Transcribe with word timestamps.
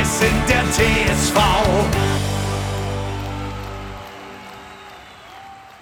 wir 0.00 0.06
sind 0.06 0.48
der 0.48 0.64
TSV. 0.72 1.36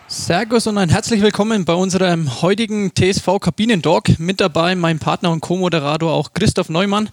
Servus 0.09 0.67
und 0.67 0.77
ein 0.77 0.89
herzlich 0.89 1.23
willkommen 1.23 1.65
bei 1.65 1.75
unserem 1.75 2.43
heutigen 2.43 2.91
TSV 2.93 3.39
Kabinendog. 3.41 4.19
Mit 4.19 4.41
dabei 4.41 4.75
mein 4.75 4.99
Partner 4.99 5.31
und 5.31 5.41
Co-Moderator 5.41 6.13
auch 6.13 6.33
Christoph 6.33 6.69
Neumann. 6.69 7.11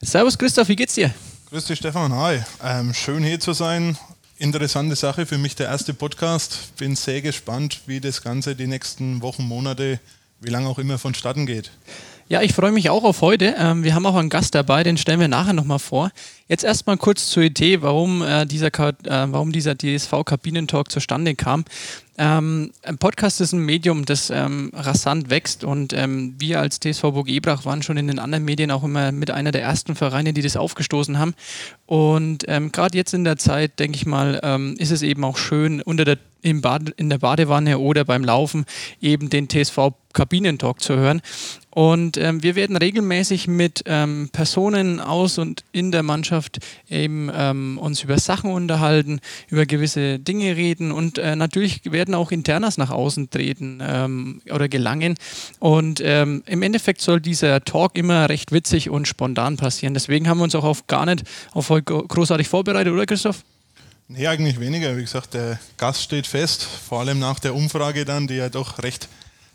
Servus 0.00 0.38
Christoph, 0.38 0.68
wie 0.68 0.76
geht's 0.76 0.94
dir? 0.94 1.10
Grüß 1.50 1.66
dich 1.66 1.78
Stefan, 1.78 2.14
hi. 2.14 2.40
Ähm, 2.64 2.94
schön 2.94 3.22
hier 3.22 3.38
zu 3.38 3.52
sein. 3.52 3.98
Interessante 4.38 4.96
Sache, 4.96 5.26
für 5.26 5.36
mich 5.36 5.56
der 5.56 5.66
erste 5.66 5.92
Podcast. 5.92 6.74
Bin 6.78 6.96
sehr 6.96 7.20
gespannt, 7.20 7.82
wie 7.84 8.00
das 8.00 8.22
Ganze 8.22 8.56
die 8.56 8.66
nächsten 8.66 9.20
Wochen, 9.20 9.42
Monate, 9.42 10.00
wie 10.40 10.48
lange 10.48 10.68
auch 10.68 10.78
immer 10.78 10.96
vonstatten 10.96 11.44
geht. 11.44 11.70
Ja, 12.28 12.42
ich 12.42 12.54
freue 12.54 12.72
mich 12.72 12.90
auch 12.90 13.04
auf 13.04 13.20
heute. 13.20 13.54
Ähm, 13.56 13.84
wir 13.84 13.94
haben 13.94 14.04
auch 14.04 14.16
einen 14.16 14.30
Gast 14.30 14.56
dabei, 14.56 14.82
den 14.82 14.96
stellen 14.96 15.20
wir 15.20 15.28
nachher 15.28 15.52
nochmal 15.52 15.78
vor. 15.78 16.10
Jetzt 16.48 16.64
erstmal 16.64 16.96
kurz 16.96 17.28
zur 17.30 17.44
Idee, 17.44 17.82
warum, 17.82 18.20
äh, 18.20 18.46
dieser, 18.46 18.66
äh, 18.66 18.92
warum 19.04 19.52
dieser 19.52 19.76
DSV-Kabinentalk 19.76 20.90
zustande 20.90 21.36
kam. 21.36 21.64
Ähm, 22.18 22.72
ein 22.82 22.98
Podcast 22.98 23.40
ist 23.40 23.52
ein 23.52 23.60
Medium, 23.60 24.06
das 24.06 24.30
ähm, 24.30 24.72
rasant 24.74 25.30
wächst 25.30 25.62
und 25.62 25.92
wir 25.92 26.60
als 26.60 26.80
TSV 26.80 27.02
Burg 27.02 27.28
Ebrach 27.28 27.64
waren 27.64 27.84
schon 27.84 27.96
in 27.96 28.08
den 28.08 28.18
anderen 28.18 28.44
Medien 28.44 28.72
auch 28.72 28.82
immer 28.82 29.12
mit 29.12 29.30
einer 29.30 29.52
der 29.52 29.62
ersten 29.62 29.94
Vereine, 29.94 30.32
die 30.32 30.42
das 30.42 30.56
aufgestoßen 30.56 31.20
haben. 31.20 31.34
Und 31.84 32.46
gerade 32.46 32.96
jetzt 32.96 33.14
in 33.14 33.24
der 33.24 33.36
Zeit, 33.36 33.78
denke 33.78 33.96
ich 33.96 34.06
mal, 34.06 34.74
ist 34.78 34.90
es 34.90 35.02
eben 35.02 35.24
auch 35.24 35.36
schön, 35.36 35.82
unter 35.82 36.04
der 36.04 36.18
im 36.46 36.60
Bad, 36.60 36.90
in 36.96 37.10
der 37.10 37.18
Badewanne 37.18 37.78
oder 37.78 38.04
beim 38.04 38.24
Laufen 38.24 38.64
eben 39.00 39.30
den 39.30 39.48
TSV 39.48 39.90
Kabinentalk 40.12 40.80
zu 40.80 40.96
hören. 40.96 41.20
Und 41.70 42.16
ähm, 42.16 42.42
wir 42.42 42.54
werden 42.54 42.76
regelmäßig 42.76 43.48
mit 43.48 43.82
ähm, 43.84 44.30
Personen 44.32 44.98
aus 44.98 45.36
und 45.36 45.62
in 45.72 45.92
der 45.92 46.02
Mannschaft 46.02 46.58
eben 46.88 47.30
ähm, 47.34 47.76
uns 47.78 48.02
über 48.02 48.18
Sachen 48.18 48.50
unterhalten, 48.50 49.20
über 49.48 49.66
gewisse 49.66 50.18
Dinge 50.18 50.56
reden 50.56 50.90
und 50.90 51.18
äh, 51.18 51.36
natürlich 51.36 51.82
werden 51.84 52.14
auch 52.14 52.30
Internas 52.30 52.78
nach 52.78 52.90
außen 52.90 53.28
treten 53.28 53.82
ähm, 53.82 54.40
oder 54.50 54.68
gelangen. 54.68 55.16
Und 55.58 56.00
ähm, 56.02 56.42
im 56.46 56.62
Endeffekt 56.62 57.02
soll 57.02 57.20
dieser 57.20 57.62
Talk 57.62 57.98
immer 57.98 58.30
recht 58.30 58.52
witzig 58.52 58.88
und 58.88 59.06
spontan 59.06 59.58
passieren. 59.58 59.92
Deswegen 59.92 60.28
haben 60.28 60.38
wir 60.38 60.44
uns 60.44 60.54
auch 60.54 60.64
auf 60.64 60.86
gar 60.86 61.04
nicht 61.04 61.24
auf 61.52 61.68
heute 61.68 61.92
großartig 61.92 62.48
vorbereitet, 62.48 62.92
oder 62.92 63.04
Christoph? 63.04 63.42
Nee, 64.08 64.28
eigentlich 64.28 64.60
weniger. 64.60 64.96
Wie 64.96 65.02
gesagt, 65.02 65.34
der 65.34 65.58
Gast 65.76 66.02
steht 66.02 66.28
fest, 66.28 66.62
vor 66.62 67.00
allem 67.00 67.18
nach 67.18 67.40
der 67.40 67.54
Umfrage 67.54 68.04
dann, 68.04 68.28
die 68.28 68.36
ja 68.36 68.48
doch 68.48 68.80
recht 68.82 69.08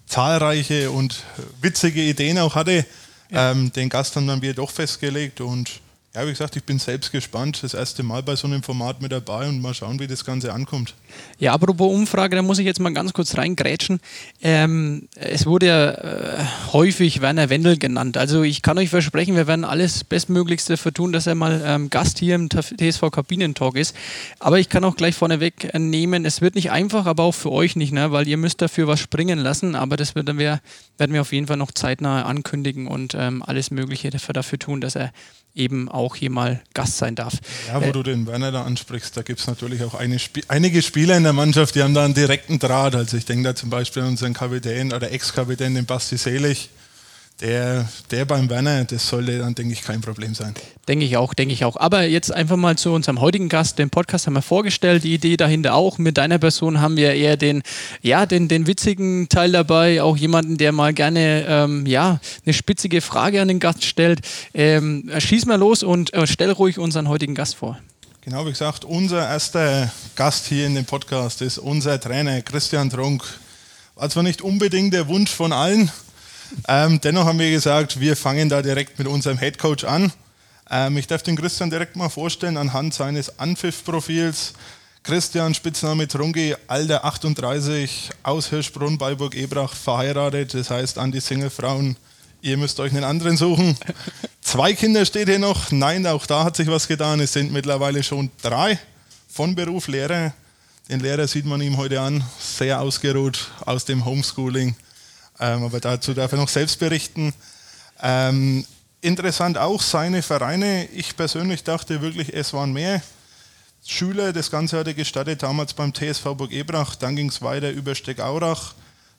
zahlreiche 0.07 0.91
und 0.91 1.23
witzige 1.61 2.01
Ideen 2.01 2.37
auch 2.37 2.55
hatte. 2.55 2.85
Ja. 3.29 3.51
Ähm, 3.51 3.71
den 3.71 3.87
Gast 3.87 4.15
haben 4.17 4.27
dann 4.27 4.41
wir 4.41 4.53
doch 4.53 4.69
festgelegt 4.69 5.39
und 5.39 5.79
ja, 6.13 6.25
wie 6.25 6.31
gesagt, 6.31 6.57
ich 6.57 6.65
bin 6.65 6.77
selbst 6.77 7.13
gespannt. 7.13 7.63
Das 7.63 7.73
erste 7.73 8.03
Mal 8.03 8.21
bei 8.21 8.35
so 8.35 8.45
einem 8.45 8.63
Format 8.63 9.01
mit 9.01 9.13
dabei 9.13 9.47
und 9.47 9.61
mal 9.61 9.73
schauen, 9.73 9.97
wie 10.01 10.07
das 10.07 10.25
Ganze 10.25 10.51
ankommt. 10.51 10.93
Ja, 11.39 11.53
apropos 11.53 11.89
Umfrage, 11.89 12.35
da 12.35 12.41
muss 12.41 12.59
ich 12.59 12.65
jetzt 12.65 12.81
mal 12.81 12.93
ganz 12.93 13.13
kurz 13.13 13.37
reingrätschen. 13.37 14.01
Ähm, 14.41 15.07
es 15.15 15.45
wurde 15.45 15.67
ja 15.67 15.91
äh, 15.91 16.45
häufig 16.73 17.21
Werner 17.21 17.49
Wendel 17.49 17.77
genannt. 17.77 18.17
Also 18.17 18.43
ich 18.43 18.61
kann 18.61 18.77
euch 18.77 18.89
versprechen, 18.89 19.37
wir 19.37 19.47
werden 19.47 19.63
alles 19.63 20.03
Bestmöglichste 20.03 20.75
für 20.75 20.91
tun, 20.91 21.13
dass 21.13 21.27
er 21.27 21.35
mal 21.35 21.61
ähm, 21.65 21.89
Gast 21.89 22.19
hier 22.19 22.35
im 22.35 22.49
TSV 22.49 23.09
Kabinentalk 23.09 23.77
ist. 23.77 23.95
Aber 24.39 24.59
ich 24.59 24.67
kann 24.67 24.83
auch 24.83 24.97
gleich 24.97 25.15
vorneweg 25.15 25.73
nehmen, 25.79 26.25
es 26.25 26.41
wird 26.41 26.55
nicht 26.55 26.71
einfach, 26.71 27.05
aber 27.05 27.23
auch 27.23 27.35
für 27.35 27.53
euch 27.53 27.77
nicht, 27.77 27.93
ne? 27.93 28.11
weil 28.11 28.27
ihr 28.27 28.37
müsst 28.37 28.61
dafür 28.61 28.87
was 28.87 28.99
springen 28.99 29.39
lassen. 29.39 29.75
Aber 29.75 29.95
das 29.95 30.13
wird, 30.13 30.27
wir, 30.37 30.59
werden 30.97 31.13
wir 31.13 31.21
auf 31.21 31.31
jeden 31.31 31.47
Fall 31.47 31.57
noch 31.57 31.71
zeitnah 31.71 32.23
ankündigen 32.23 32.87
und 32.87 33.15
ähm, 33.17 33.41
alles 33.43 33.71
Mögliche 33.71 34.09
dafür, 34.09 34.33
dafür 34.33 34.59
tun, 34.59 34.81
dass 34.81 34.97
er 34.97 35.13
eben 35.55 35.89
auch 35.89 36.15
hier 36.15 36.29
mal 36.29 36.61
Gast 36.73 36.97
sein 36.97 37.15
darf. 37.15 37.33
Ja, 37.67 37.81
wo 37.81 37.87
äh, 37.87 37.91
du 37.91 38.03
den 38.03 38.25
Werner 38.27 38.51
da 38.51 38.63
ansprichst, 38.63 39.15
da 39.15 39.21
gibt 39.21 39.39
es 39.39 39.47
natürlich 39.47 39.83
auch 39.83 39.99
Sp 39.99 40.43
einige 40.47 40.81
Spieler 40.81 41.17
in 41.17 41.23
der 41.23 41.33
Mannschaft, 41.33 41.75
die 41.75 41.83
haben 41.83 41.93
da 41.93 42.05
einen 42.05 42.13
direkten 42.13 42.59
Draht. 42.59 42.95
Also 42.95 43.17
ich 43.17 43.25
denke 43.25 43.43
da 43.43 43.55
zum 43.55 43.69
Beispiel 43.69 44.03
an 44.03 44.09
unseren 44.09 44.33
Kapitän 44.33 44.93
oder 44.93 45.11
Ex-Kapitän, 45.11 45.75
den 45.75 45.85
Basti 45.85 46.17
Selig 46.17 46.69
der, 47.39 47.87
der 48.11 48.25
beim 48.25 48.49
Werner, 48.49 48.83
das 48.83 49.07
sollte 49.07 49.39
dann, 49.39 49.55
denke 49.55 49.73
ich, 49.73 49.81
kein 49.81 50.01
Problem 50.01 50.35
sein. 50.35 50.53
Denke 50.87 51.05
ich 51.05 51.17
auch, 51.17 51.33
denke 51.33 51.53
ich 51.53 51.65
auch. 51.65 51.75
Aber 51.77 52.03
jetzt 52.03 52.31
einfach 52.31 52.57
mal 52.57 52.77
zu 52.77 52.91
unserem 52.91 53.19
heutigen 53.19 53.49
Gast. 53.49 53.79
Den 53.79 53.89
Podcast 53.89 54.27
haben 54.27 54.33
wir 54.33 54.41
vorgestellt, 54.41 55.03
die 55.03 55.13
Idee 55.13 55.37
dahinter 55.37 55.73
auch. 55.73 55.97
Mit 55.97 56.17
deiner 56.17 56.37
Person 56.37 56.81
haben 56.81 56.97
wir 56.97 57.13
eher 57.13 57.37
den, 57.37 57.63
ja, 58.01 58.25
den, 58.25 58.47
den 58.47 58.67
witzigen 58.67 59.27
Teil 59.29 59.51
dabei, 59.51 60.03
auch 60.03 60.17
jemanden, 60.17 60.57
der 60.57 60.71
mal 60.71 60.93
gerne 60.93 61.45
ähm, 61.47 61.85
ja, 61.85 62.19
eine 62.45 62.53
spitzige 62.53 63.01
Frage 63.01 63.41
an 63.41 63.47
den 63.47 63.59
Gast 63.59 63.85
stellt. 63.85 64.21
Ähm, 64.53 65.09
schieß 65.17 65.45
mal 65.45 65.57
los 65.57 65.81
und 65.81 66.13
äh, 66.13 66.27
stell 66.27 66.51
ruhig 66.51 66.77
unseren 66.77 67.09
heutigen 67.09 67.33
Gast 67.33 67.55
vor. 67.55 67.79
Genau, 68.23 68.45
wie 68.45 68.51
gesagt, 68.51 68.85
unser 68.85 69.27
erster 69.27 69.91
Gast 70.15 70.45
hier 70.45 70.67
in 70.67 70.75
dem 70.75 70.85
Podcast 70.85 71.41
ist 71.41 71.57
unser 71.57 71.99
Trainer 71.99 72.43
Christian 72.43 72.91
Trunk. 72.91 73.23
War 73.95 74.11
zwar 74.11 74.21
nicht 74.21 74.43
unbedingt 74.43 74.93
der 74.93 75.07
Wunsch 75.07 75.31
von 75.31 75.51
allen, 75.51 75.91
ähm, 76.67 76.99
dennoch 77.01 77.25
haben 77.25 77.39
wir 77.39 77.51
gesagt, 77.51 77.99
wir 77.99 78.15
fangen 78.15 78.49
da 78.49 78.61
direkt 78.61 78.99
mit 78.99 79.07
unserem 79.07 79.37
Head 79.37 79.57
Coach 79.57 79.83
an. 79.83 80.11
Ähm, 80.69 80.97
ich 80.97 81.07
darf 81.07 81.23
den 81.23 81.35
Christian 81.35 81.69
direkt 81.69 81.95
mal 81.95 82.09
vorstellen 82.09 82.57
anhand 82.57 82.93
seines 82.93 83.39
Anpfiff-Profils. 83.39 84.53
Christian, 85.03 85.53
Spitzname 85.55 86.07
Trunki, 86.07 86.55
Alter 86.67 87.03
38, 87.05 88.11
aus 88.21 88.49
Hirschbrunn 88.49 88.99
bei 88.99 89.15
Burg 89.15 89.35
Ebrach, 89.35 89.73
verheiratet. 89.73 90.53
Das 90.53 90.69
heißt, 90.69 90.99
an 90.99 91.11
die 91.11 91.19
Singlefrauen, 91.19 91.97
ihr 92.41 92.55
müsst 92.55 92.79
euch 92.79 92.91
einen 92.91 93.03
anderen 93.03 93.35
suchen. 93.35 93.75
Zwei 94.41 94.73
Kinder 94.73 95.03
steht 95.05 95.27
hier 95.27 95.39
noch. 95.39 95.71
Nein, 95.71 96.05
auch 96.05 96.25
da 96.27 96.43
hat 96.43 96.55
sich 96.55 96.67
was 96.67 96.87
getan. 96.87 97.19
Es 97.19 97.33
sind 97.33 97.51
mittlerweile 97.51 98.03
schon 98.03 98.29
drei 98.43 98.79
von 99.27 99.55
Beruf 99.55 99.87
Lehrer. 99.87 100.33
Den 100.87 100.99
Lehrer 100.99 101.27
sieht 101.27 101.45
man 101.45 101.61
ihm 101.61 101.77
heute 101.77 101.99
an, 101.99 102.23
sehr 102.39 102.79
ausgeruht 102.79 103.49
aus 103.65 103.85
dem 103.85 104.05
Homeschooling. 104.05 104.75
Ähm, 105.41 105.63
aber 105.63 105.79
dazu 105.79 106.13
darf 106.13 106.31
er 106.31 106.37
noch 106.37 106.47
selbst 106.47 106.79
berichten. 106.79 107.33
Ähm, 108.01 108.63
interessant 109.01 109.57
auch 109.57 109.81
seine 109.81 110.21
Vereine. 110.21 110.85
Ich 110.93 111.17
persönlich 111.17 111.63
dachte 111.63 112.01
wirklich, 112.01 112.33
es 112.33 112.53
waren 112.53 112.71
mehr. 112.71 113.01
Schüler, 113.85 114.31
das 114.31 114.51
Ganze 114.51 114.77
hatte 114.77 114.93
gestartet 114.93 115.41
damals 115.41 115.73
beim 115.73 115.91
TSV 115.93 116.35
Burg 116.35 116.51
Ebrach, 116.51 116.95
dann 116.95 117.15
ging 117.15 117.29
es 117.29 117.41
weiter 117.41 117.71
über 117.71 117.95
Steckaurach, 117.95 118.75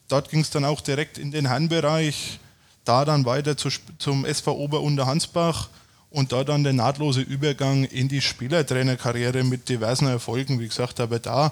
dort 0.07 0.29
ging 0.29 0.39
es 0.39 0.51
dann 0.51 0.63
auch 0.63 0.79
direkt 0.79 1.17
in 1.17 1.31
den 1.31 1.47
Herrenbereich, 1.47 2.39
da 2.85 3.03
dann 3.03 3.25
weiter 3.25 3.57
zu, 3.57 3.69
zum 3.97 4.23
SV 4.23 4.53
Oberunterhansbach 4.53 5.67
und 6.11 6.31
dort 6.31 6.47
dann 6.47 6.63
der 6.63 6.71
nahtlose 6.71 7.19
Übergang 7.19 7.83
in 7.83 8.07
die 8.07 8.21
Spielertrainerkarriere 8.21 9.43
mit 9.43 9.67
diversen 9.67 10.07
Erfolgen, 10.07 10.61
wie 10.61 10.69
gesagt, 10.69 11.01
aber 11.01 11.19
da 11.19 11.51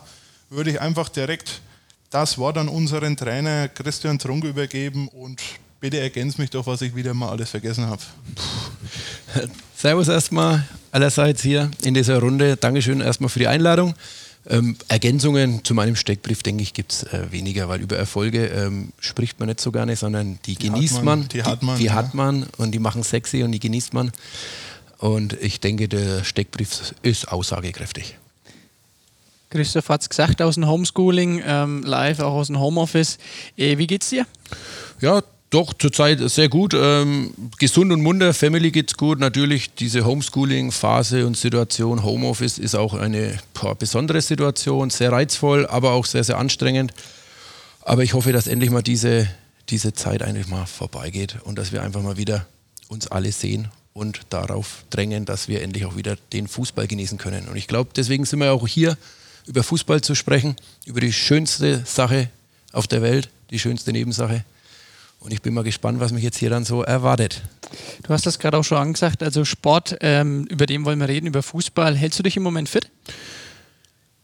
würde 0.49 0.71
ich 0.71 0.79
einfach 0.79 1.09
direkt 1.09 1.59
das 2.11 2.37
Wort 2.37 2.57
an 2.57 2.67
unseren 2.67 3.17
Trainer 3.17 3.69
Christian 3.69 4.19
Trunk 4.19 4.43
übergeben 4.43 5.07
und 5.07 5.41
bitte 5.79 5.99
ergänzt 5.99 6.37
mich 6.37 6.49
doch, 6.49 6.67
was 6.67 6.81
ich 6.81 6.93
wieder 6.93 7.13
mal 7.13 7.29
alles 7.29 7.49
vergessen 7.49 7.87
habe. 7.87 8.01
Servus 9.75 10.09
erstmal 10.09 10.67
allerseits 10.91 11.41
hier 11.41 11.71
in 11.83 11.93
dieser 11.93 12.19
Runde. 12.19 12.57
Dankeschön 12.57 13.01
erstmal 13.01 13.29
für 13.29 13.39
die 13.39 13.47
Einladung. 13.47 13.95
Ähm, 14.47 14.75
Ergänzungen 14.87 15.63
zu 15.63 15.73
meinem 15.73 15.95
Steckbrief, 15.95 16.43
denke 16.43 16.63
ich, 16.63 16.73
gibt 16.73 16.91
es 16.91 17.03
äh, 17.03 17.31
weniger, 17.31 17.69
weil 17.69 17.79
über 17.79 17.95
Erfolge 17.95 18.47
ähm, 18.47 18.91
spricht 18.99 19.39
man 19.39 19.47
nicht 19.47 19.61
so 19.61 19.71
gerne, 19.71 19.95
sondern 19.95 20.39
die, 20.45 20.55
die 20.55 20.67
genießt 20.67 21.03
man, 21.03 21.19
man, 21.19 21.27
Die 21.29 21.43
hat 21.43 21.63
man. 21.63 21.75
Die, 21.77 21.83
die 21.83 21.87
ja. 21.87 21.93
hat 21.93 22.13
man 22.13 22.47
und 22.57 22.71
die 22.71 22.79
machen 22.79 23.03
sexy 23.03 23.43
und 23.43 23.51
die 23.51 23.59
genießt 23.59 23.93
man. 23.93 24.11
Und 24.97 25.33
ich 25.33 25.59
denke, 25.59 25.87
der 25.87 26.23
Steckbrief 26.23 26.93
ist 27.03 27.31
aussagekräftig. 27.31 28.17
Christoph 29.51 29.89
hat 29.89 30.01
es 30.01 30.09
gesagt, 30.09 30.41
aus 30.41 30.55
dem 30.55 30.67
Homeschooling, 30.67 31.43
ähm, 31.45 31.83
live 31.83 32.19
auch 32.21 32.33
aus 32.33 32.47
dem 32.47 32.59
Homeoffice. 32.59 33.17
Äh, 33.57 33.77
wie 33.77 33.85
geht's 33.85 34.09
dir? 34.09 34.25
Ja, 35.01 35.21
doch, 35.49 35.73
zurzeit 35.73 36.19
sehr 36.29 36.47
gut. 36.47 36.73
Ähm, 36.73 37.33
gesund 37.59 37.91
und 37.91 38.01
munter, 38.01 38.33
Family 38.33 38.71
geht's 38.71 38.95
gut. 38.95 39.19
Natürlich 39.19 39.73
diese 39.75 40.05
Homeschooling-Phase 40.05 41.27
und 41.27 41.35
Situation, 41.35 42.03
Homeoffice 42.03 42.57
ist 42.57 42.75
auch 42.75 42.93
eine 42.93 43.37
boah, 43.53 43.75
besondere 43.75 44.21
Situation, 44.21 44.89
sehr 44.89 45.11
reizvoll, 45.11 45.67
aber 45.67 45.91
auch 45.91 46.05
sehr, 46.05 46.23
sehr 46.23 46.37
anstrengend. 46.37 46.93
Aber 47.81 48.03
ich 48.03 48.13
hoffe, 48.13 48.31
dass 48.31 48.47
endlich 48.47 48.71
mal 48.71 48.81
diese, 48.81 49.27
diese 49.67 49.91
Zeit 49.91 50.23
eigentlich 50.23 50.47
mal 50.47 50.65
vorbeigeht 50.65 51.35
und 51.43 51.57
dass 51.57 51.73
wir 51.73 51.83
einfach 51.83 52.01
mal 52.01 52.15
wieder 52.15 52.45
uns 52.87 53.07
alle 53.07 53.33
sehen 53.33 53.67
und 53.93 54.21
darauf 54.29 54.85
drängen, 54.89 55.25
dass 55.25 55.49
wir 55.49 55.61
endlich 55.61 55.85
auch 55.85 55.97
wieder 55.97 56.15
den 56.31 56.47
Fußball 56.47 56.87
genießen 56.87 57.17
können. 57.17 57.49
Und 57.49 57.57
ich 57.57 57.67
glaube, 57.67 57.89
deswegen 57.93 58.23
sind 58.23 58.39
wir 58.39 58.53
auch 58.53 58.65
hier 58.65 58.97
über 59.45 59.63
Fußball 59.63 60.01
zu 60.01 60.15
sprechen, 60.15 60.55
über 60.85 61.01
die 61.01 61.13
schönste 61.13 61.83
Sache 61.85 62.29
auf 62.71 62.87
der 62.87 63.01
Welt, 63.01 63.29
die 63.49 63.59
schönste 63.59 63.91
Nebensache. 63.91 64.43
Und 65.19 65.31
ich 65.31 65.41
bin 65.41 65.53
mal 65.53 65.63
gespannt, 65.63 65.99
was 65.99 66.11
mich 66.11 66.23
jetzt 66.23 66.37
hier 66.37 66.49
dann 66.49 66.65
so 66.65 66.81
erwartet. 66.81 67.43
Du 68.03 68.09
hast 68.09 68.25
das 68.25 68.39
gerade 68.39 68.57
auch 68.57 68.63
schon 68.63 68.79
angesagt, 68.79 69.21
also 69.21 69.45
Sport, 69.45 69.97
ähm, 70.01 70.45
über 70.45 70.65
den 70.65 70.83
wollen 70.83 70.99
wir 70.99 71.07
reden, 71.07 71.27
über 71.27 71.43
Fußball. 71.43 71.95
Hältst 71.95 72.17
du 72.17 72.23
dich 72.23 72.37
im 72.37 72.43
Moment 72.43 72.69
fit? 72.69 72.89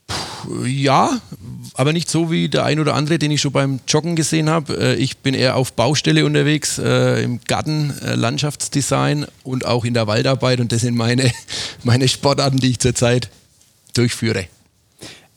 Puh, 0.08 0.64
Ja, 0.64 1.20
aber 1.74 1.92
nicht 1.92 2.10
so 2.10 2.32
wie 2.32 2.48
der 2.48 2.64
ein 2.64 2.80
oder 2.80 2.94
andere, 2.94 3.20
den 3.20 3.30
ich 3.30 3.40
schon 3.40 3.52
beim 3.52 3.78
Joggen 3.86 4.16
gesehen 4.16 4.50
habe. 4.50 4.76
Äh, 4.76 4.94
ich 4.96 5.18
bin 5.18 5.34
eher 5.34 5.54
auf 5.54 5.72
Baustelle 5.74 6.24
unterwegs, 6.24 6.78
äh, 6.78 7.22
im 7.22 7.40
Garten, 7.46 7.96
äh, 8.02 8.16
Landschaftsdesign 8.16 9.26
und 9.44 9.66
auch 9.66 9.84
in 9.84 9.94
der 9.94 10.08
Waldarbeit 10.08 10.58
und 10.58 10.72
das 10.72 10.80
sind 10.80 10.96
meine, 10.96 11.30
meine 11.84 12.08
Sportarten, 12.08 12.58
die 12.58 12.70
ich 12.70 12.80
zurzeit 12.80 13.30
durchführe. 13.94 14.46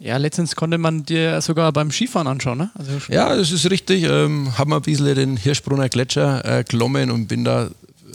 Ja, 0.01 0.17
letztens 0.17 0.55
konnte 0.55 0.79
man 0.79 1.05
dir 1.05 1.41
sogar 1.41 1.71
beim 1.71 1.91
Skifahren 1.91 2.25
anschauen, 2.27 2.57
ne? 2.57 2.71
Also 2.73 2.93
ja, 3.09 3.35
das 3.35 3.51
ist 3.51 3.69
richtig. 3.69 4.03
Ähm, 4.03 4.57
haben 4.57 4.71
wir 4.71 4.77
ein 4.77 4.81
bisschen 4.81 5.13
den 5.13 5.37
Hirschbrunner 5.37 5.89
Gletscher 5.89 6.43
äh, 6.43 6.63
klommen 6.63 7.11
und 7.11 7.27
bin 7.27 7.43
da, 7.43 7.69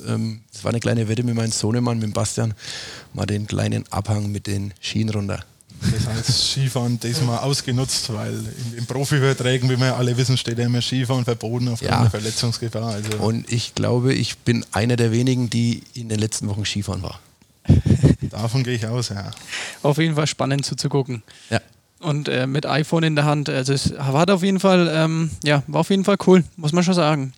ähm, 0.09 0.41
das 0.53 0.65
war 0.65 0.71
eine 0.71 0.81
kleine 0.81 1.09
Wette 1.09 1.23
mit 1.23 1.37
meinem 1.37 1.53
Sohnemann, 1.53 2.01
mit 2.01 2.13
Bastian, 2.13 2.55
mal 3.15 3.25
den 3.25 3.47
kleinen 3.47 3.85
Abhang 3.93 4.33
mit 4.33 4.49
den 4.49 4.75
Skien 4.83 5.11
runter. 5.11 5.45
Das 5.81 6.09
heißt, 6.09 6.51
Skifahren 6.51 6.99
diesmal 6.99 7.39
ausgenutzt, 7.39 8.13
weil 8.13 8.35
in 8.35 8.77
den 8.79 8.87
Profiverträgen, 8.87 9.71
wie 9.71 9.79
wir 9.79 9.97
alle 9.97 10.17
wissen, 10.17 10.37
steht 10.37 10.59
ja 10.59 10.67
immer 10.67 10.83
Skifahren 10.83 11.25
verboten 11.25 11.69
aufgrund 11.69 11.93
ja. 11.93 12.03
der 12.03 12.11
Verletzungsgefahr. 12.11 12.95
Also 12.95 13.19
und 13.19 13.53
ich 13.53 13.77
glaube, 13.77 14.13
ich 14.13 14.39
bin 14.39 14.67
einer 14.73 14.97
der 14.97 15.13
wenigen, 15.13 15.51
die 15.51 15.85
in 15.95 16.09
den 16.09 16.19
letzten 16.19 16.49
Wochen 16.49 16.65
Skifahren 16.65 17.03
war. 17.03 17.21
Davon 18.31 18.65
gehe 18.65 18.75
ich 18.75 18.87
aus, 18.87 19.11
ja. 19.11 19.31
Auf 19.83 19.99
jeden 19.99 20.17
Fall 20.17 20.27
spannend 20.27 20.65
zuzugucken. 20.65 21.23
Ja. 21.51 21.61
Und 22.07 22.29
äh, 22.29 22.47
mit 22.47 22.67
iPhone 22.67 23.03
in 23.03 23.17
der 23.17 23.25
Hand. 23.25 23.49
Also 23.49 23.73
es 23.73 23.93
war 23.99 24.31
auf 24.31 24.45
jeden 24.45 24.61
Fall, 24.61 24.89
ähm, 24.95 25.29
ja, 25.43 25.65
war 25.67 25.81
auf 25.81 25.91
jeden 25.91 26.05
Fall 26.05 26.17
cool, 26.29 26.45
muss 26.55 26.73
man 26.73 26.85
schon 26.85 26.95
sagen. 26.95 27.33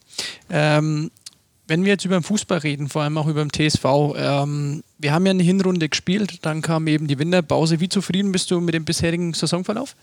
Ähm, 0.51 1.11
wenn 1.67 1.85
wir 1.85 1.93
jetzt 1.93 2.05
über 2.05 2.19
den 2.19 2.23
Fußball 2.23 2.59
reden, 2.59 2.91
vor 2.91 3.01
allem 3.01 3.17
auch 3.17 3.27
über 3.29 3.43
den 3.43 3.51
TSV, 3.51 3.87
ähm, 4.15 4.83
wir 4.99 5.13
haben 5.15 5.25
ja 5.25 5.31
eine 5.31 5.43
Hinrunde 5.43 5.89
gespielt, 5.89 6.45
dann 6.45 6.61
kam 6.61 6.87
eben 6.87 7.07
die 7.07 7.19
Winterpause. 7.19 7.81
Wie 7.81 7.89
zufrieden 7.89 8.31
bist 8.31 8.51
du 8.51 8.61
mit 8.61 8.75
dem 8.75 8.85
bisherigen 8.85 9.33
Saisonverlauf? 9.33 9.97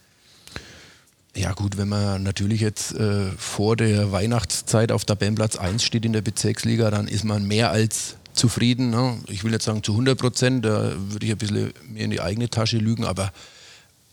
Ja 1.36 1.54
gut, 1.54 1.78
wenn 1.78 1.90
man 1.90 2.24
natürlich 2.24 2.62
jetzt 2.62 2.96
äh, 2.96 3.30
vor 3.38 3.76
der 3.76 4.12
Weihnachtszeit 4.12 4.92
auf 4.92 5.06
Tabellenplatz 5.06 5.58
1 5.58 5.84
steht 5.84 6.06
in 6.06 6.14
der 6.14 6.22
Bezirksliga, 6.22 6.90
dann 6.90 7.08
ist 7.08 7.24
man 7.24 7.48
mehr 7.48 7.70
als 7.70 8.16
zufrieden. 8.34 8.90
Ne? 8.90 9.20
Ich 9.28 9.44
will 9.44 9.52
jetzt 9.52 9.66
sagen 9.66 9.84
zu 9.84 9.92
100 9.92 10.18
Prozent, 10.18 10.66
da 10.66 10.94
würde 10.98 11.24
ich 11.24 11.32
ein 11.32 11.38
bisschen 11.38 11.72
mehr 11.88 12.06
in 12.06 12.10
die 12.10 12.22
eigene 12.22 12.50
Tasche 12.50 12.80
lügen, 12.80 13.06
aber 13.06 13.32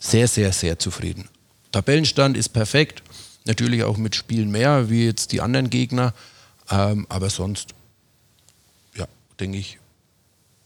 sehr, 0.02 0.26
sehr, 0.26 0.52
sehr 0.52 0.78
zufrieden. 0.78 1.28
Tabellenstand 1.70 2.36
ist 2.36 2.50
perfekt, 2.50 3.02
natürlich 3.44 3.84
auch 3.84 3.96
mit 3.96 4.16
Spielen 4.16 4.50
mehr 4.50 4.90
wie 4.90 5.06
jetzt 5.06 5.32
die 5.32 5.40
anderen 5.40 5.70
Gegner, 5.70 6.12
ähm, 6.70 7.06
aber 7.08 7.30
sonst, 7.30 7.68
ja, 8.96 9.06
denke 9.38 9.58
ich, 9.58 9.78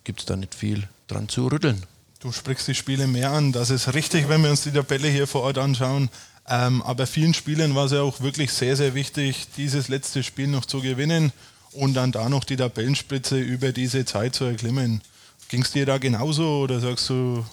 gibt 0.05 0.21
es 0.21 0.27
da 0.27 0.37
nicht 0.37 0.55
viel 0.55 0.89
dran 1.07 1.29
zu 1.29 1.47
rütteln. 1.49 1.83
Du 2.21 2.33
sprichst 2.33 2.67
die 2.67 2.75
Spiele 2.75 3.07
mehr 3.07 3.31
an, 3.31 3.53
das 3.53 3.71
ist 3.71 3.93
richtig, 3.93 4.29
wenn 4.29 4.43
wir 4.43 4.51
uns 4.51 4.63
die 4.63 4.73
Tabelle 4.73 5.09
hier 5.09 5.27
vor 5.27 5.43
Ort 5.43 5.59
anschauen. 5.59 6.09
Ähm, 6.49 6.81
aber 6.83 7.07
vielen 7.07 7.35
Spielen 7.35 7.75
war 7.75 7.87
es 7.87 7.93
ja 7.93 8.01
auch 8.01 8.21
wirklich 8.21 8.53
sehr, 8.53 8.77
sehr 8.77 8.95
wichtig, 8.95 9.49
dieses 9.57 9.89
letzte 9.89 10.23
Spiel 10.23 10.47
noch 10.47 10.65
zu 10.65 10.81
gewinnen 10.81 11.33
und 11.73 11.95
dann 11.95 12.11
da 12.11 12.29
noch 12.29 12.45
die 12.45 12.57
Tabellenspitze 12.57 13.39
über 13.39 13.73
diese 13.73 14.05
Zeit 14.07 14.35
zu 14.35 14.45
erklimmen. 14.45 15.03
Ging 15.49 15.63
es 15.63 15.73
dir 15.73 15.85
da 15.87 15.99
genauso 15.99 16.61
oder 16.61 16.81
sagst 16.81 17.11
du, 17.11 17.45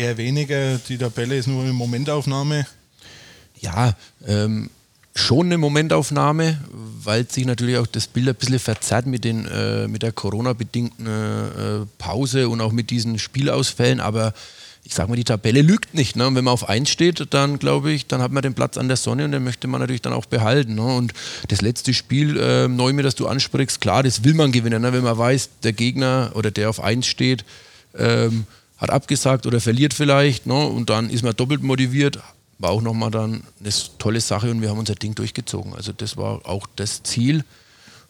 eher 0.00 0.16
weniger. 0.16 0.78
Die 0.88 0.98
Tabelle 0.98 1.36
ist 1.36 1.46
nur 1.46 1.62
eine 1.62 1.72
Momentaufnahme. 1.72 2.66
Ja, 3.60 3.94
ähm, 4.26 4.70
schon 5.14 5.46
eine 5.46 5.58
Momentaufnahme, 5.58 6.58
weil 6.72 7.28
sich 7.28 7.44
natürlich 7.44 7.76
auch 7.76 7.86
das 7.86 8.06
Bild 8.06 8.28
ein 8.28 8.34
bisschen 8.34 8.58
verzerrt 8.58 9.06
mit, 9.06 9.24
den, 9.24 9.46
äh, 9.46 9.86
mit 9.86 10.02
der 10.02 10.12
Corona-bedingten 10.12 11.06
äh, 11.06 11.86
Pause 11.98 12.48
und 12.48 12.60
auch 12.62 12.72
mit 12.72 12.88
diesen 12.90 13.18
Spielausfällen. 13.18 14.00
Aber 14.00 14.32
ich 14.82 14.94
sage 14.94 15.10
mal, 15.10 15.16
die 15.16 15.24
Tabelle 15.24 15.60
lügt 15.60 15.92
nicht. 15.92 16.16
Ne? 16.16 16.26
Und 16.26 16.34
wenn 16.34 16.44
man 16.44 16.54
auf 16.54 16.66
1 16.66 16.88
steht, 16.88 17.34
dann 17.34 17.58
glaube 17.58 17.92
ich, 17.92 18.06
dann 18.06 18.22
hat 18.22 18.32
man 18.32 18.42
den 18.42 18.54
Platz 18.54 18.78
an 18.78 18.88
der 18.88 18.96
Sonne 18.96 19.26
und 19.26 19.32
den 19.32 19.44
möchte 19.44 19.68
man 19.68 19.80
natürlich 19.80 20.00
dann 20.00 20.14
auch 20.14 20.24
behalten. 20.24 20.76
Ne? 20.76 20.96
Und 20.96 21.12
das 21.48 21.60
letzte 21.60 21.92
Spiel, 21.92 22.38
äh, 22.38 22.68
Neume, 22.68 23.02
das 23.02 23.14
du 23.14 23.26
ansprichst, 23.26 23.82
klar, 23.82 24.02
das 24.02 24.24
will 24.24 24.32
man 24.32 24.50
gewinnen. 24.50 24.80
Ne? 24.80 24.94
Wenn 24.94 25.04
man 25.04 25.18
weiß, 25.18 25.50
der 25.62 25.74
Gegner 25.74 26.32
oder 26.34 26.50
der 26.50 26.70
auf 26.70 26.80
1 26.80 27.06
steht, 27.06 27.44
ähm, 27.98 28.46
hat 28.80 28.90
abgesagt 28.90 29.46
oder 29.46 29.60
verliert 29.60 29.92
vielleicht 29.92 30.46
ne? 30.46 30.66
und 30.66 30.90
dann 30.90 31.10
ist 31.10 31.22
man 31.22 31.36
doppelt 31.36 31.62
motiviert. 31.62 32.18
War 32.58 32.70
auch 32.70 32.82
nochmal 32.82 33.10
dann 33.10 33.42
eine 33.60 33.70
tolle 33.98 34.20
Sache 34.20 34.50
und 34.50 34.62
wir 34.62 34.70
haben 34.70 34.78
unser 34.78 34.94
Ding 34.94 35.14
durchgezogen. 35.14 35.74
Also 35.74 35.92
das 35.92 36.16
war 36.16 36.46
auch 36.46 36.66
das 36.76 37.02
Ziel. 37.02 37.44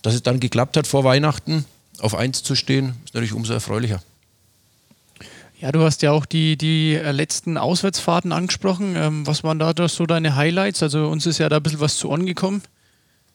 Dass 0.03 0.15
es 0.15 0.23
dann 0.23 0.41
geklappt 0.41 0.77
hat 0.77 0.87
vor 0.87 1.05
Weihnachten, 1.05 1.67
auf 1.99 2.15
eins 2.15 2.43
zu 2.43 2.55
stehen, 2.55 2.95
ist 3.05 3.15
natürlich 3.15 3.35
umso 3.35 3.53
erfreulicher. 3.53 4.01
Ja, 5.59 5.73
du 5.73 5.83
hast 5.83 6.01
ja 6.01 6.13
auch 6.13 6.25
die, 6.25 6.57
die 6.57 6.95
äh, 6.95 7.11
letzten 7.11 7.59
Auswärtsfahrten 7.59 8.33
angesprochen. 8.33 8.97
Ähm, 8.97 9.27
was 9.27 9.45
waren 9.45 9.59
da 9.59 9.75
so 9.89 10.07
deine 10.07 10.35
Highlights? 10.35 10.83
Also 10.83 11.09
uns 11.09 11.27
ist 11.27 11.39
ja 11.39 11.51
da 11.51 11.57
ein 11.57 11.63
bisschen 11.63 11.81
was 11.81 11.97
zu 11.97 12.09
Ohren 12.09 12.25
gekommen. 12.25 12.63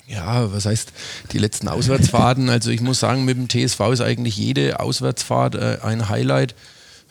Ja, 0.07 0.51
was 0.51 0.65
heißt 0.65 0.91
die 1.33 1.37
letzten 1.37 1.67
Auswärtsfahrten? 1.67 2.49
Also 2.55 2.71
ich 2.71 2.81
muss 2.81 2.99
sagen, 2.99 3.25
mit 3.25 3.37
dem 3.37 3.47
TSV 3.47 3.79
ist 3.91 4.01
eigentlich 4.01 4.37
jede 4.37 4.79
Auswärtsfahrt 4.79 5.55
äh, 5.55 5.77
ein 5.83 6.09
Highlight 6.09 6.55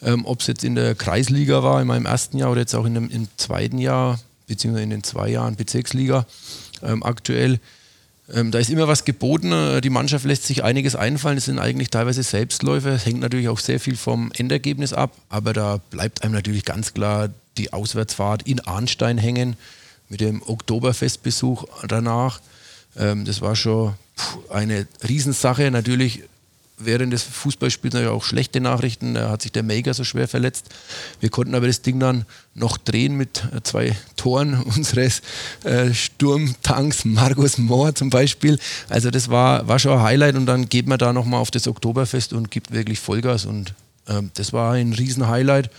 ähm, 0.02 0.24
ob 0.26 0.40
es 0.40 0.46
jetzt 0.46 0.64
in 0.64 0.74
der 0.74 0.94
Kreisliga 0.94 1.62
war, 1.62 1.80
in 1.80 1.86
meinem 1.86 2.06
ersten 2.06 2.38
Jahr 2.38 2.50
oder 2.50 2.60
jetzt 2.60 2.74
auch 2.74 2.84
in 2.84 2.94
dem, 2.94 3.10
im 3.10 3.28
zweiten 3.36 3.78
Jahr, 3.78 4.18
beziehungsweise 4.46 4.84
in 4.84 4.90
den 4.90 5.02
zwei 5.02 5.28
Jahren 5.28 5.56
Bezirksliga 5.56 6.26
ähm, 6.82 7.02
aktuell. 7.02 7.60
Ähm, 8.32 8.50
da 8.50 8.58
ist 8.58 8.70
immer 8.70 8.88
was 8.88 9.04
geboten. 9.04 9.52
Äh, 9.52 9.80
die 9.80 9.90
Mannschaft 9.90 10.24
lässt 10.24 10.44
sich 10.44 10.64
einiges 10.64 10.96
einfallen. 10.96 11.36
Es 11.36 11.44
sind 11.44 11.58
eigentlich 11.58 11.90
teilweise 11.90 12.22
Selbstläufe. 12.22 12.90
Es 12.90 13.04
hängt 13.04 13.20
natürlich 13.20 13.48
auch 13.48 13.58
sehr 13.58 13.80
viel 13.80 13.96
vom 13.96 14.32
Endergebnis 14.32 14.92
ab. 14.92 15.12
Aber 15.28 15.52
da 15.52 15.78
bleibt 15.90 16.22
einem 16.22 16.32
natürlich 16.32 16.64
ganz 16.64 16.94
klar 16.94 17.28
die 17.58 17.72
Auswärtsfahrt 17.72 18.42
in 18.42 18.60
Arnstein 18.60 19.18
hängen 19.18 19.56
mit 20.08 20.20
dem 20.20 20.42
Oktoberfestbesuch 20.42 21.64
danach. 21.86 22.40
Ähm, 22.96 23.24
das 23.24 23.42
war 23.42 23.56
schon 23.56 23.94
eine 24.48 24.86
Riesensache. 25.06 25.70
Natürlich 25.70 26.22
während 26.78 27.12
des 27.12 27.22
Fußballspiels 27.22 27.94
natürlich 27.94 28.12
auch 28.12 28.24
schlechte 28.24 28.60
Nachrichten. 28.60 29.14
Da 29.14 29.30
hat 29.30 29.42
sich 29.42 29.52
der 29.52 29.62
Maker 29.62 29.94
so 29.94 30.04
schwer 30.04 30.28
verletzt. 30.28 30.66
Wir 31.20 31.30
konnten 31.30 31.54
aber 31.54 31.66
das 31.66 31.82
Ding 31.82 32.00
dann 32.00 32.24
noch 32.54 32.76
drehen 32.78 33.16
mit 33.16 33.44
äh, 33.54 33.62
zwei 33.62 33.96
Toren 34.16 34.60
unseres 34.76 35.22
äh, 35.64 35.92
Sturmtanks, 35.94 37.04
Markus 37.04 37.58
Mohr 37.58 37.94
zum 37.94 38.10
Beispiel. 38.10 38.58
Also 38.88 39.10
das 39.10 39.28
war, 39.28 39.68
war 39.68 39.78
schon 39.78 39.92
ein 39.92 40.02
Highlight 40.02 40.36
und 40.36 40.46
dann 40.46 40.68
geht 40.68 40.86
man 40.86 40.98
da 40.98 41.12
nochmal 41.12 41.40
auf 41.40 41.50
das 41.50 41.68
Oktoberfest 41.68 42.32
und 42.32 42.50
gibt 42.50 42.72
wirklich 42.72 42.98
Vollgas 42.98 43.44
und 43.44 43.74
ähm, 44.08 44.30
das 44.34 44.52
war 44.52 44.72
ein 44.72 44.92
Riesen-Highlight. 44.92 45.70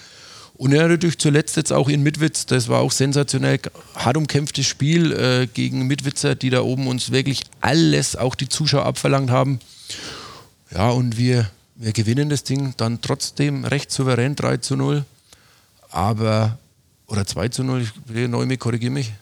Und 0.57 0.71
ja, 0.71 0.87
natürlich 0.87 1.17
zuletzt 1.17 1.57
jetzt 1.57 1.73
auch 1.73 1.89
in 1.89 2.01
Mitwitz, 2.01 2.45
das 2.45 2.69
war 2.69 2.79
auch 2.79 2.91
sensationell, 2.91 3.59
hart 3.93 4.15
umkämpftes 4.15 4.65
Spiel 4.65 5.11
äh, 5.11 5.47
gegen 5.53 5.85
Mitwitzer, 5.85 6.33
die 6.33 6.49
da 6.49 6.61
oben 6.61 6.87
uns 6.87 7.11
wirklich 7.11 7.41
alles, 7.59 8.15
auch 8.15 8.35
die 8.35 8.47
Zuschauer 8.47 8.85
abverlangt 8.85 9.29
haben. 9.29 9.59
Ja, 10.75 10.89
und 10.89 11.17
wir, 11.17 11.49
wir 11.75 11.93
gewinnen 11.93 12.29
das 12.29 12.43
Ding 12.43 12.73
dann 12.75 12.99
trotzdem 13.01 13.63
recht 13.63 13.91
souverän 13.91 14.35
3 14.35 14.57
zu 14.57 14.75
0. 14.75 15.05
Aber, 15.89 16.57
oder 17.07 17.25
2 17.25 17.47
zu 17.47 17.63
0, 17.63 17.81
ich 17.81 18.27
Neumi, 18.27 18.57
korrigiere 18.57 18.91
mich. 18.91 19.13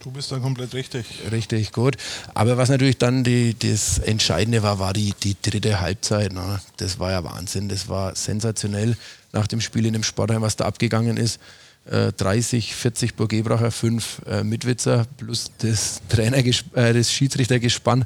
Du 0.00 0.10
bist 0.10 0.32
dann 0.32 0.40
komplett 0.40 0.72
richtig. 0.72 1.06
Richtig, 1.30 1.72
gut. 1.72 1.96
Aber 2.32 2.56
was 2.56 2.70
natürlich 2.70 2.96
dann 2.96 3.22
die, 3.22 3.54
das 3.56 3.98
Entscheidende 3.98 4.62
war, 4.62 4.78
war 4.78 4.94
die, 4.94 5.12
die 5.22 5.36
dritte 5.42 5.80
Halbzeit. 5.80 6.32
Ne? 6.32 6.58
Das 6.78 6.98
war 6.98 7.10
ja 7.10 7.22
Wahnsinn, 7.22 7.68
das 7.68 7.90
war 7.90 8.16
sensationell 8.16 8.96
nach 9.32 9.46
dem 9.46 9.60
Spiel 9.60 9.84
in 9.84 9.92
dem 9.92 10.02
Sportheim, 10.02 10.40
was 10.40 10.56
da 10.56 10.64
abgegangen 10.64 11.18
ist. 11.18 11.38
30, 11.84 12.70
äh, 12.70 12.74
40 12.74 13.16
Burgebracher, 13.16 13.70
5 13.70 14.22
äh, 14.26 14.44
Mitwitzer 14.44 15.06
plus 15.16 15.50
das 15.58 16.00
Trainer, 16.08 16.38
äh, 16.38 16.92
das 16.92 17.12
Schiedsrichtergespann. 17.12 18.04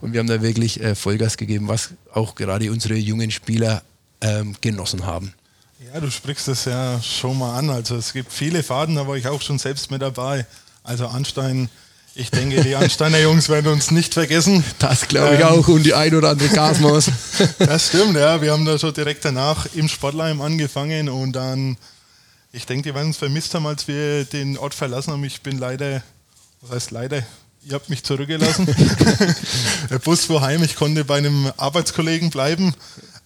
Und 0.00 0.12
wir 0.12 0.20
haben 0.20 0.28
da 0.28 0.40
wirklich 0.42 0.80
äh, 0.80 0.94
Vollgas 0.94 1.36
gegeben, 1.36 1.68
was 1.68 1.90
auch 2.12 2.34
gerade 2.34 2.70
unsere 2.70 2.94
jungen 2.94 3.30
Spieler 3.30 3.82
ähm, 4.20 4.54
genossen 4.60 5.04
haben. 5.04 5.34
Ja, 5.92 6.00
du 6.00 6.10
sprichst 6.10 6.48
das 6.48 6.64
ja 6.64 7.00
schon 7.02 7.38
mal 7.38 7.58
an. 7.58 7.70
Also 7.70 7.96
es 7.96 8.12
gibt 8.12 8.32
viele 8.32 8.62
Faden, 8.62 8.94
da 8.94 9.06
war 9.06 9.16
ich 9.16 9.26
auch 9.26 9.42
schon 9.42 9.58
selbst 9.58 9.90
mit 9.90 10.02
dabei. 10.02 10.46
Also 10.84 11.08
Anstein, 11.08 11.68
ich 12.14 12.30
denke, 12.30 12.62
die 12.62 12.76
Ansteiner 12.76 13.18
Jungs 13.22 13.48
werden 13.48 13.72
uns 13.72 13.90
nicht 13.90 14.14
vergessen. 14.14 14.62
Das 14.78 15.08
glaube 15.08 15.34
ich 15.34 15.40
ähm, 15.40 15.46
auch 15.46 15.68
und 15.68 15.82
die 15.82 15.94
ein 15.94 16.14
oder 16.14 16.30
andere 16.30 16.48
Gasmaus. 16.48 17.10
das 17.58 17.88
stimmt, 17.88 18.16
ja. 18.16 18.40
Wir 18.40 18.52
haben 18.52 18.64
da 18.64 18.78
schon 18.78 18.94
direkt 18.94 19.24
danach 19.24 19.66
im 19.74 19.88
Sportleim 19.88 20.40
angefangen 20.40 21.08
und 21.08 21.32
dann 21.32 21.76
ich 22.56 22.64
denke, 22.64 22.88
die 22.88 22.94
werden 22.94 23.08
uns 23.08 23.18
vermisst 23.18 23.54
haben, 23.54 23.66
als 23.66 23.86
wir 23.86 24.24
den 24.24 24.56
Ort 24.56 24.72
verlassen 24.72 25.12
haben. 25.12 25.24
Ich 25.24 25.42
bin 25.42 25.58
leider, 25.58 26.02
was 26.62 26.70
heißt 26.70 26.90
leider, 26.90 27.22
ihr 27.62 27.74
habt 27.74 27.90
mich 27.90 28.02
zurückgelassen. 28.02 28.66
Der 29.90 29.98
Bus 29.98 30.24
fuhr 30.24 30.40
heim, 30.40 30.62
ich 30.62 30.74
konnte 30.74 31.04
bei 31.04 31.18
einem 31.18 31.52
Arbeitskollegen 31.58 32.30
bleiben. 32.30 32.74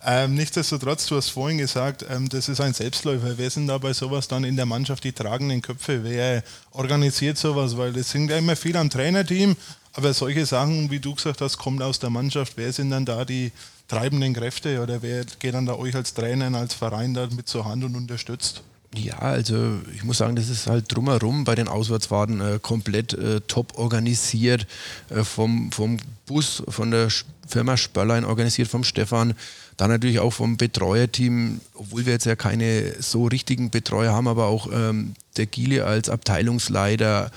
Ähm, 0.05 0.35
nichtsdestotrotz, 0.35 1.07
du 1.07 1.17
hast 1.17 1.29
vorhin 1.29 1.59
gesagt, 1.59 2.05
ähm, 2.11 2.29
das 2.29 2.49
ist 2.49 2.61
ein 2.61 2.75
Selbstläufer. 2.75 3.39
Wer 3.39 3.51
sind 3.51 3.69
da 3.69 3.79
bei 3.79 3.93
sowas 3.93 4.27
dann 4.27 4.43
in 4.43 4.57
der 4.57 4.67
Mannschaft 4.67 5.05
die 5.05 5.13
tragenden 5.13 5.63
Köpfe? 5.63 6.03
Wer 6.03 6.43
organisiert 6.73 7.39
sowas? 7.39 7.77
Weil 7.77 7.97
es 7.97 8.11
sind 8.11 8.31
ja 8.31 8.39
immer 8.39 8.57
viel 8.57 8.77
am 8.77 8.91
Trainerteam, 8.91 9.55
aber 9.93 10.13
solche 10.13 10.45
Sachen, 10.45 10.91
wie 10.91 10.99
du 10.99 11.15
gesagt 11.15 11.41
hast, 11.41 11.57
kommt 11.57 11.83
aus 11.83 12.01
der 12.01 12.11
Mannschaft. 12.11 12.55
Wer 12.57 12.73
sind 12.73 12.91
dann 12.91 13.05
da 13.05 13.25
die 13.25 13.53
treibenden 13.87 14.35
Kräfte 14.35 14.83
oder 14.83 15.03
wer 15.03 15.25
geht 15.39 15.55
dann 15.55 15.67
da 15.67 15.75
euch 15.75 15.95
als 15.95 16.15
Trainer, 16.15 16.53
als 16.59 16.75
Verein 16.75 17.15
da 17.15 17.29
mit 17.31 17.49
zur 17.49 17.67
Hand 17.67 17.85
und 17.85 17.95
unterstützt? 17.95 18.63
Ja, 18.97 19.19
also 19.19 19.79
ich 19.95 20.03
muss 20.03 20.19
sagen, 20.19 20.35
das 20.35 20.49
ist 20.49 20.67
halt 20.67 20.87
drumherum 20.89 21.45
bei 21.45 21.55
den 21.55 21.69
Auswärtsfahrten 21.69 22.41
äh, 22.41 22.59
komplett 22.61 23.13
äh, 23.15 23.41
top 23.47 23.79
organisiert, 23.79 24.67
äh, 25.11 25.23
vom, 25.23 25.71
vom 25.71 25.99
Bus, 26.27 26.65
von 26.69 26.91
der 26.91 27.09
Firma 27.47 27.77
Spörlein 27.77 28.25
organisiert, 28.25 28.67
vom 28.69 28.83
Stefan, 28.83 29.35
dann 29.77 29.91
natürlich 29.91 30.19
auch 30.19 30.33
vom 30.33 30.57
Betreuerteam, 30.57 31.61
obwohl 31.75 32.05
wir 32.05 32.15
jetzt 32.15 32.27
ja 32.27 32.35
keine 32.35 32.95
so 33.01 33.27
richtigen 33.27 33.71
Betreuer 33.71 34.13
haben, 34.13 34.27
aber 34.27 34.47
auch 34.47 34.69
ähm, 34.73 35.15
der 35.37 35.47
Gile 35.47 35.85
als 35.85 36.09
Abteilungsleiter, 36.09 37.31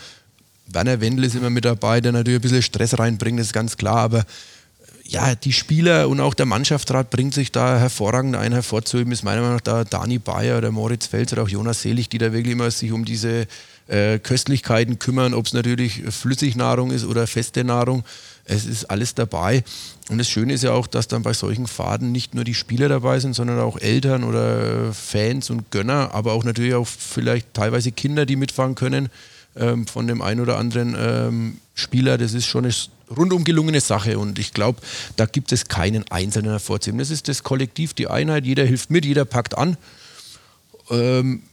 Werner 0.67 1.01
Wendel 1.01 1.25
ist 1.25 1.35
immer 1.35 1.51
mit 1.51 1.65
dabei, 1.65 2.01
der 2.01 2.13
natürlich 2.13 2.39
ein 2.39 2.41
bisschen 2.41 2.63
Stress 2.63 2.97
reinbringt, 2.97 3.39
das 3.39 3.47
ist 3.47 3.53
ganz 3.53 3.77
klar, 3.77 3.97
aber 3.97 4.25
ja, 5.05 5.35
die 5.35 5.53
Spieler 5.53 6.07
und 6.07 6.19
auch 6.21 6.33
der 6.33 6.45
Mannschaftsrat 6.45 7.09
bringt 7.09 7.33
sich 7.33 7.51
da 7.51 7.77
hervorragend 7.77 8.35
ein. 8.35 8.53
Hervorzuheben 8.53 9.11
ist 9.11 9.23
meiner 9.23 9.41
Meinung 9.41 9.55
nach 9.55 9.61
da 9.61 9.83
Dani 9.83 10.17
Bayer 10.17 10.57
oder 10.57 10.71
Moritz 10.71 11.07
Fels 11.07 11.33
oder 11.33 11.43
auch 11.43 11.49
Jonas 11.49 11.81
Selig, 11.81 12.09
die 12.09 12.17
da 12.17 12.31
wirklich 12.31 12.53
immer 12.53 12.71
sich 12.71 12.91
um 12.91 13.03
diese 13.03 13.47
äh, 13.87 14.19
Köstlichkeiten 14.19 14.99
kümmern, 14.99 15.33
ob 15.33 15.45
es 15.47 15.53
natürlich 15.53 16.03
Flüssignahrung 16.09 16.91
ist 16.91 17.05
oder 17.05 17.27
feste 17.27 17.65
Nahrung. 17.65 18.03
Es 18.45 18.65
ist 18.65 18.85
alles 18.85 19.13
dabei. 19.13 19.63
Und 20.09 20.17
das 20.17 20.29
Schöne 20.29 20.53
ist 20.53 20.63
ja 20.63 20.71
auch, 20.71 20.87
dass 20.87 21.07
dann 21.07 21.21
bei 21.21 21.33
solchen 21.33 21.67
Faden 21.67 22.11
nicht 22.11 22.33
nur 22.33 22.45
die 22.45 22.53
Spieler 22.53 22.87
dabei 22.87 23.19
sind, 23.19 23.33
sondern 23.33 23.59
auch 23.59 23.77
Eltern 23.77 24.23
oder 24.23 24.93
Fans 24.93 25.49
und 25.49 25.69
Gönner, 25.71 26.11
aber 26.13 26.33
auch 26.33 26.43
natürlich 26.45 26.75
auch 26.75 26.87
vielleicht 26.87 27.53
teilweise 27.53 27.91
Kinder, 27.91 28.25
die 28.25 28.35
mitfahren 28.35 28.75
können 28.75 29.09
ähm, 29.55 29.85
von 29.85 30.07
dem 30.07 30.21
einen 30.21 30.41
oder 30.41 30.57
anderen 30.57 30.95
ähm, 30.97 31.57
Spieler. 31.73 32.17
Das 32.17 32.33
ist 32.33 32.45
schon 32.45 32.65
eine 32.65 32.73
rundum 33.15 33.43
gelungene 33.43 33.81
Sache 33.81 34.17
und 34.19 34.39
ich 34.39 34.53
glaube, 34.53 34.81
da 35.15 35.25
gibt 35.25 35.51
es 35.51 35.67
keinen 35.67 36.09
einzelnen 36.11 36.51
hervorzuheben. 36.51 36.99
Das 36.99 37.09
ist 37.09 37.27
das 37.27 37.43
Kollektiv, 37.43 37.93
die 37.93 38.07
Einheit, 38.07 38.45
jeder 38.45 38.65
hilft 38.65 38.89
mit, 38.89 39.05
jeder 39.05 39.25
packt 39.25 39.57
an. 39.57 39.77
Ähm, 40.89 41.43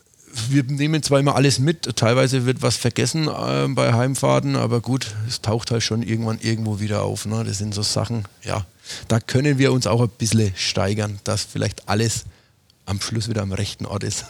wir 0.48 0.62
nehmen 0.62 1.02
zwar 1.02 1.18
immer 1.18 1.34
alles 1.34 1.58
mit, 1.58 1.96
teilweise 1.96 2.46
wird 2.46 2.62
was 2.62 2.76
vergessen 2.76 3.28
äh, 3.28 3.66
bei 3.68 3.92
Heimfahrten, 3.92 4.56
aber 4.56 4.80
gut, 4.80 5.14
es 5.26 5.40
taucht 5.40 5.70
halt 5.70 5.82
schon 5.82 6.02
irgendwann 6.02 6.38
irgendwo 6.40 6.80
wieder 6.80 7.02
auf. 7.02 7.26
Ne? 7.26 7.42
Das 7.44 7.58
sind 7.58 7.74
so 7.74 7.82
Sachen, 7.82 8.24
ja, 8.44 8.64
da 9.08 9.20
können 9.20 9.58
wir 9.58 9.72
uns 9.72 9.86
auch 9.86 10.00
ein 10.00 10.08
bisschen 10.08 10.52
steigern, 10.56 11.18
dass 11.24 11.44
vielleicht 11.44 11.88
alles 11.88 12.24
am 12.86 13.00
Schluss 13.00 13.28
wieder 13.28 13.42
am 13.42 13.52
rechten 13.52 13.86
Ort 13.86 14.04
ist. 14.04 14.24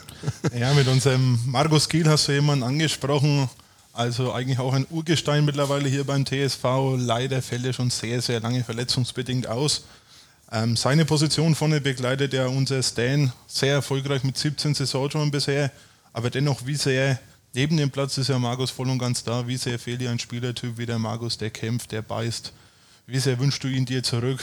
Ja, 0.59 0.75
mit 0.75 0.87
unserem 0.87 1.39
Markus 1.47 1.89
Giel 1.89 2.09
hast 2.09 2.29
du 2.29 2.33
jemanden 2.33 2.65
angesprochen, 2.65 3.49
also 3.93 4.33
eigentlich 4.33 4.59
auch 4.59 4.73
ein 4.73 4.87
Urgestein 4.91 5.45
mittlerweile 5.45 5.89
hier 5.89 6.05
beim 6.05 6.25
TSV. 6.25 6.65
Leider 6.97 7.43
fällt 7.43 7.65
er 7.65 7.73
schon 7.73 7.91
sehr, 7.91 8.23
sehr 8.23 8.41
lange 8.41 8.63
verletzungsbedingt 8.65 9.47
aus. 9.47 9.85
Ähm, 10.53 10.77
seine 10.77 11.05
Position 11.05 11.55
vorne 11.55 11.81
begleitet 11.81 12.33
ja 12.33 12.47
unser 12.47 12.83
Stan 12.83 13.33
sehr 13.47 13.75
erfolgreich 13.75 14.25
mit 14.25 14.37
17 14.37 14.75
Saisontoren 14.75 15.31
bisher. 15.31 15.71
Aber 16.13 16.31
dennoch, 16.31 16.67
wie 16.67 16.77
sehr 16.77 17.19
neben 17.55 17.77
dem 17.77 17.91
Platz 17.91 18.19
ist 18.19 18.29
ja 18.29 18.39
Markus 18.39 18.71
voll 18.71 18.89
und 18.89 18.99
ganz 18.99 19.23
da. 19.25 19.47
Wie 19.47 19.57
sehr 19.57 19.79
fehlt 19.79 20.01
dir 20.01 20.11
ein 20.11 20.19
Spielertyp 20.19 20.79
wie 20.79 20.87
der 20.87 20.99
Markus, 20.99 21.39
der 21.39 21.51
kämpft, 21.51 21.93
der 21.93 22.03
beißt. 22.03 22.53
Wie 23.07 23.19
sehr 23.19 23.39
wünschst 23.39 23.63
du 23.65 23.69
ihn 23.69 23.87
dir 23.87 24.03
zurück? 24.03 24.41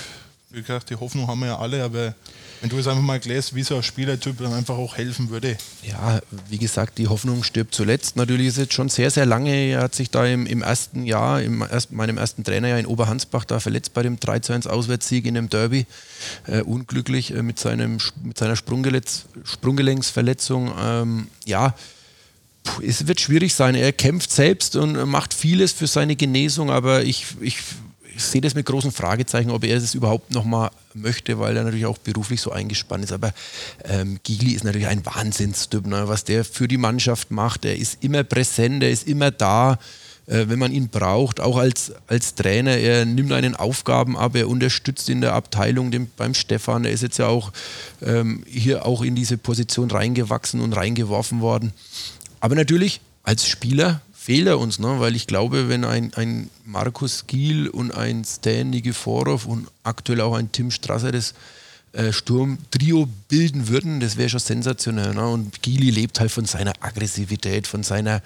Wie 0.50 0.62
gesagt, 0.62 0.90
die 0.90 0.96
Hoffnung 0.96 1.28
haben 1.28 1.42
wir 1.42 1.48
ja 1.48 1.60
alle, 1.60 1.84
aber 1.84 2.16
wenn 2.62 2.70
du 2.70 2.78
es 2.78 2.88
einfach 2.88 3.04
mal 3.04 3.20
klärst, 3.20 3.54
wie 3.54 3.64
so 3.64 3.76
ein 3.76 3.84
Spielertyp 3.84 4.38
dann 4.38 4.54
einfach 4.54 4.78
auch 4.78 4.96
helfen 4.96 5.30
würde. 5.30 5.58
Ja, 5.84 6.22
wie 6.50 6.58
gesagt, 6.58 6.98
die 6.98 7.10
Hoffnung 7.10 7.44
stirbt 7.44 7.76
zuletzt. 7.76 8.16
Natürlich 8.16 8.48
ist 8.48 8.58
jetzt 8.58 8.74
schon 8.74 8.88
sehr, 8.88 9.12
sehr 9.12 9.26
lange. 9.26 9.54
Er 9.54 9.82
hat 9.82 9.94
sich 9.94 10.10
da 10.10 10.26
im, 10.26 10.46
im 10.46 10.62
ersten 10.62 11.06
Jahr, 11.06 11.42
im 11.42 11.64
ersten, 11.64 11.98
meinem 11.98 12.18
ersten 12.18 12.46
Trainerjahr 12.46 12.80
in 12.80 12.86
Oberhansbach 12.86 13.44
da 13.44 13.60
verletzt 13.60 13.94
bei 13.94 14.04
dem 14.04 14.22
3 14.22 14.54
1 14.54 14.68
Auswärtssieg 14.68 15.26
in 15.26 15.34
dem 15.34 15.50
Derby. 15.50 15.86
Äh, 16.48 16.62
unglücklich 16.62 17.36
äh, 17.36 17.44
mit, 17.44 17.60
seinem, 17.60 17.98
mit 18.24 18.38
seiner 18.38 18.56
Sprunggelenksverletzung. 18.56 20.72
Ähm, 20.80 21.28
ja, 21.46 21.76
es 22.86 23.06
wird 23.06 23.20
schwierig 23.20 23.54
sein. 23.54 23.76
Er 23.76 23.92
kämpft 23.92 24.32
selbst 24.32 24.78
und 24.78 24.94
macht 25.10 25.34
vieles 25.34 25.74
für 25.74 25.88
seine 25.88 26.16
Genesung, 26.16 26.72
aber 26.72 27.04
ich, 27.04 27.26
ich 27.42 27.58
ich 28.18 28.24
sehe 28.24 28.42
das 28.42 28.56
mit 28.56 28.66
großen 28.66 28.92
Fragezeichen, 28.92 29.52
ob 29.52 29.64
er 29.64 29.78
es 29.78 29.94
überhaupt 29.94 30.34
nochmal 30.34 30.72
möchte, 30.96 31.38
weil 31.38 31.56
er 31.56 31.64
natürlich 31.64 31.86
auch 31.86 32.00
beruflich 32.00 32.42
so 32.42 32.52
eingespannt 32.52 33.04
ist. 33.04 33.12
Aber 33.12 33.32
ähm, 33.84 34.20
Gigli 34.24 34.54
ist 34.54 34.64
natürlich 34.64 34.88
ein 34.88 35.06
Wahnsinnstyp, 35.06 35.86
ne? 35.86 36.08
was 36.08 36.24
der 36.24 36.44
für 36.44 36.68
die 36.68 36.78
Mannschaft 36.78 37.30
macht. 37.30 37.64
Er 37.64 37.78
ist 37.78 38.04
immer 38.04 38.24
präsent, 38.24 38.82
er 38.82 38.90
ist 38.90 39.08
immer 39.08 39.30
da, 39.30 39.78
äh, 40.26 40.46
wenn 40.48 40.58
man 40.58 40.72
ihn 40.72 40.90
braucht, 40.90 41.40
auch 41.40 41.58
als, 41.58 41.92
als 42.08 42.34
Trainer. 42.34 42.76
Er 42.76 43.06
nimmt 43.06 43.32
einen 43.34 43.56
Aufgaben 43.56 44.18
ab, 44.18 44.36
er 44.36 44.50
unterstützt 44.50 45.10
in 45.10 45.22
der 45.22 45.34
Abteilung 45.34 45.92
dem, 45.92 46.10
beim 46.18 46.34
Stefan. 46.34 46.86
Er 46.86 46.92
ist 46.92 47.04
jetzt 47.04 47.20
ja 47.20 47.28
auch 47.28 47.52
ähm, 48.02 48.44
hier 48.48 48.88
auch 48.88 49.04
in 49.04 49.14
diese 49.14 49.38
Position 49.38 49.92
reingewachsen 49.92 50.60
und 50.60 50.74
reingeworfen 50.74 51.42
worden. 51.42 51.72
Aber 52.40 52.56
natürlich 52.56 53.00
als 53.22 53.46
Spieler 53.46 54.02
fehlt 54.28 54.48
er 54.48 54.60
uns, 54.60 54.78
ne? 54.78 55.00
weil 55.00 55.16
ich 55.16 55.26
glaube, 55.26 55.70
wenn 55.70 55.86
ein, 55.86 56.14
ein 56.16 56.50
Markus 56.66 57.28
Giel 57.28 57.70
und 57.70 57.94
ein 57.94 58.26
Stan 58.26 58.70
Nikiforov 58.70 59.46
und 59.46 59.70
aktuell 59.84 60.20
auch 60.20 60.36
ein 60.36 60.52
Tim 60.52 60.70
Strasser 60.70 61.14
das 61.14 61.34
äh, 61.94 62.12
Sturmtrio 62.12 63.08
bilden 63.30 63.70
würden, 63.70 64.02
das 64.02 64.18
wäre 64.18 64.28
schon 64.28 64.42
sensationell. 64.42 65.14
Ne? 65.14 65.26
Und 65.26 65.62
Gili 65.62 65.92
lebt 65.92 66.20
halt 66.20 66.30
von 66.30 66.44
seiner 66.44 66.74
Aggressivität, 66.82 67.68
von 67.68 67.84
seiner 67.84 68.22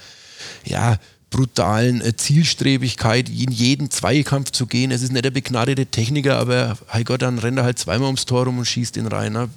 ja, 0.66 0.98
brutalen 1.30 2.02
äh, 2.02 2.16
Zielstrebigkeit, 2.16 3.30
in 3.30 3.52
jeden 3.52 3.92
Zweikampf 3.92 4.50
zu 4.50 4.66
gehen. 4.66 4.90
Es 4.90 5.04
ist 5.04 5.12
nicht 5.12 5.24
der 5.24 5.30
begnadete 5.30 5.86
Techniker, 5.86 6.40
aber 6.40 6.80
hey 6.88 7.04
Gott, 7.04 7.22
dann 7.22 7.38
rennt 7.38 7.60
er 7.60 7.64
halt 7.64 7.78
zweimal 7.78 8.08
ums 8.08 8.26
Tor 8.26 8.46
rum 8.46 8.58
und 8.58 8.66
schießt 8.66 8.98
ihn 8.98 9.06
rein. 9.06 9.34
Ne? 9.34 9.52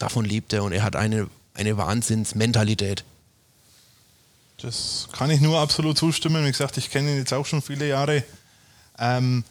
Davon 0.00 0.24
lebt 0.24 0.52
er 0.52 0.64
und 0.64 0.72
er 0.72 0.82
hat 0.82 0.96
eine, 0.96 1.28
eine 1.54 1.76
Wahnsinnsmentalität. 1.76 3.04
Das 4.62 5.08
kann 5.12 5.30
ich 5.30 5.40
nur 5.40 5.58
absolut 5.58 5.96
zustimmen. 5.96 6.44
Wie 6.44 6.50
gesagt, 6.50 6.76
ich 6.76 6.90
kenne 6.90 7.12
ihn 7.12 7.18
jetzt 7.18 7.32
auch 7.32 7.46
schon 7.46 7.62
viele 7.62 7.88
Jahre. 7.88 8.22
Ähm, 8.98 9.44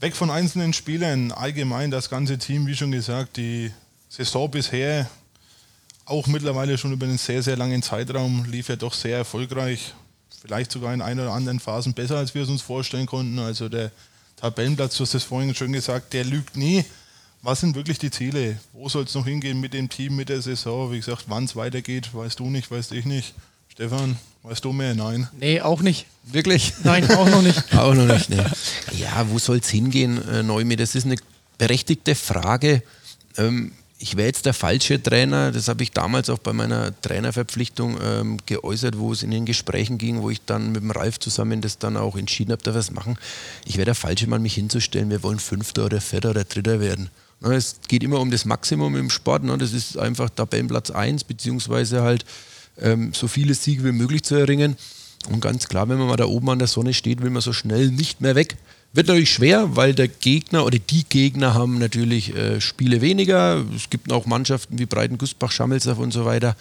weg 0.00 0.16
von 0.16 0.30
einzelnen 0.30 0.72
Spielern, 0.72 1.32
allgemein 1.32 1.90
das 1.90 2.10
ganze 2.10 2.38
Team, 2.38 2.66
wie 2.66 2.74
schon 2.74 2.90
gesagt, 2.90 3.36
die 3.36 3.72
Saison 4.08 4.50
bisher, 4.50 5.08
auch 6.04 6.26
mittlerweile 6.26 6.78
schon 6.78 6.92
über 6.92 7.06
einen 7.06 7.18
sehr, 7.18 7.42
sehr 7.42 7.56
langen 7.56 7.82
Zeitraum, 7.82 8.46
lief 8.46 8.68
ja 8.68 8.76
doch 8.76 8.94
sehr 8.94 9.18
erfolgreich. 9.18 9.94
Vielleicht 10.40 10.72
sogar 10.72 10.94
in 10.94 11.02
ein 11.02 11.18
oder 11.20 11.32
anderen 11.32 11.60
Phasen 11.60 11.94
besser, 11.94 12.16
als 12.16 12.34
wir 12.34 12.42
es 12.42 12.48
uns 12.48 12.62
vorstellen 12.62 13.06
konnten. 13.06 13.38
Also 13.38 13.68
der 13.68 13.90
Tabellenplatz, 14.36 14.96
du 14.96 15.02
hast 15.02 15.14
es 15.14 15.24
vorhin 15.24 15.54
schon 15.54 15.72
gesagt, 15.72 16.12
der 16.12 16.24
lügt 16.24 16.56
nie. 16.56 16.84
Was 17.42 17.60
sind 17.60 17.76
wirklich 17.76 17.98
die 17.98 18.10
Ziele? 18.10 18.58
Wo 18.72 18.88
soll 18.88 19.04
es 19.04 19.14
noch 19.14 19.26
hingehen 19.26 19.60
mit 19.60 19.74
dem 19.74 19.88
Team, 19.88 20.16
mit 20.16 20.28
der 20.28 20.42
Saison? 20.42 20.90
Wie 20.92 20.98
gesagt, 20.98 21.24
wann 21.26 21.44
es 21.44 21.54
weitergeht, 21.54 22.14
weißt 22.14 22.38
du 22.38 22.48
nicht, 22.50 22.70
weißt 22.70 22.92
ich 22.92 23.04
nicht. 23.04 23.34
Stefan, 23.68 24.16
weißt 24.48 24.64
du 24.64 24.72
mehr? 24.72 24.94
Nein. 24.94 25.28
Nee, 25.38 25.60
auch 25.60 25.82
nicht. 25.82 26.06
Wirklich? 26.24 26.72
Nein, 26.82 27.10
auch 27.10 27.28
noch 27.28 27.42
nicht. 27.42 27.62
auch 27.76 27.94
noch 27.94 28.06
nicht, 28.06 28.30
nee. 28.30 28.42
Ja, 28.96 29.28
wo 29.28 29.38
soll 29.38 29.58
es 29.58 29.68
hingehen, 29.68 30.26
äh, 30.28 30.42
Neumi? 30.42 30.76
Das 30.76 30.94
ist 30.94 31.04
eine 31.04 31.16
berechtigte 31.58 32.14
Frage. 32.14 32.82
Ähm, 33.36 33.72
ich 33.98 34.16
wäre 34.16 34.28
jetzt 34.28 34.46
der 34.46 34.54
falsche 34.54 35.02
Trainer, 35.02 35.50
das 35.50 35.66
habe 35.68 35.82
ich 35.82 35.90
damals 35.90 36.30
auch 36.30 36.38
bei 36.38 36.52
meiner 36.52 36.98
Trainerverpflichtung 37.00 37.98
ähm, 38.00 38.36
geäußert, 38.46 38.96
wo 38.96 39.12
es 39.12 39.24
in 39.24 39.32
den 39.32 39.44
Gesprächen 39.44 39.98
ging, 39.98 40.22
wo 40.22 40.30
ich 40.30 40.40
dann 40.44 40.70
mit 40.72 40.82
dem 40.82 40.92
Ralf 40.92 41.18
zusammen 41.18 41.60
das 41.60 41.78
dann 41.78 41.96
auch 41.96 42.16
entschieden 42.16 42.52
habe, 42.52 42.62
da 42.62 42.74
was 42.74 42.92
machen. 42.92 43.18
Ich 43.66 43.76
wäre 43.76 43.86
der 43.86 43.96
falsche 43.96 44.28
Mann, 44.28 44.40
mich 44.40 44.54
hinzustellen, 44.54 45.10
wir 45.10 45.24
wollen 45.24 45.40
Fünfter 45.40 45.86
oder 45.86 46.00
Vierter 46.00 46.30
oder 46.30 46.44
Dritter 46.44 46.78
werden. 46.78 47.10
Na, 47.40 47.52
es 47.52 47.76
geht 47.88 48.04
immer 48.04 48.20
um 48.20 48.30
das 48.30 48.44
Maximum 48.44 48.96
im 48.96 49.10
Sport, 49.10 49.42
ne? 49.42 49.58
das 49.58 49.72
ist 49.72 49.98
einfach 49.98 50.30
Tabellenplatz 50.30 50.90
1, 50.90 51.24
beziehungsweise 51.24 52.02
halt 52.02 52.24
ähm, 52.80 53.12
so 53.14 53.28
viele 53.28 53.54
Siege 53.54 53.84
wie 53.84 53.92
möglich 53.92 54.22
zu 54.22 54.34
erringen. 54.34 54.76
Und 55.30 55.40
ganz 55.40 55.68
klar, 55.68 55.88
wenn 55.88 55.98
man 55.98 56.08
mal 56.08 56.16
da 56.16 56.26
oben 56.26 56.48
an 56.50 56.58
der 56.58 56.68
Sonne 56.68 56.94
steht, 56.94 57.22
will 57.22 57.30
man 57.30 57.42
so 57.42 57.52
schnell 57.52 57.90
nicht 57.90 58.20
mehr 58.20 58.34
weg. 58.34 58.56
Wird 58.92 59.08
natürlich 59.08 59.32
schwer, 59.32 59.76
weil 59.76 59.94
der 59.94 60.08
Gegner 60.08 60.64
oder 60.64 60.78
die 60.78 61.04
Gegner 61.04 61.52
haben 61.54 61.78
natürlich 61.78 62.34
äh, 62.34 62.60
Spiele 62.60 63.00
weniger. 63.00 63.64
Es 63.76 63.90
gibt 63.90 64.12
auch 64.12 64.24
Mannschaften 64.24 64.78
wie 64.78 64.86
Breiten, 64.86 65.18
Gusbach, 65.18 65.52
Schammelserf 65.52 65.98
und 65.98 66.12
so 66.12 66.24
weiter, 66.24 66.56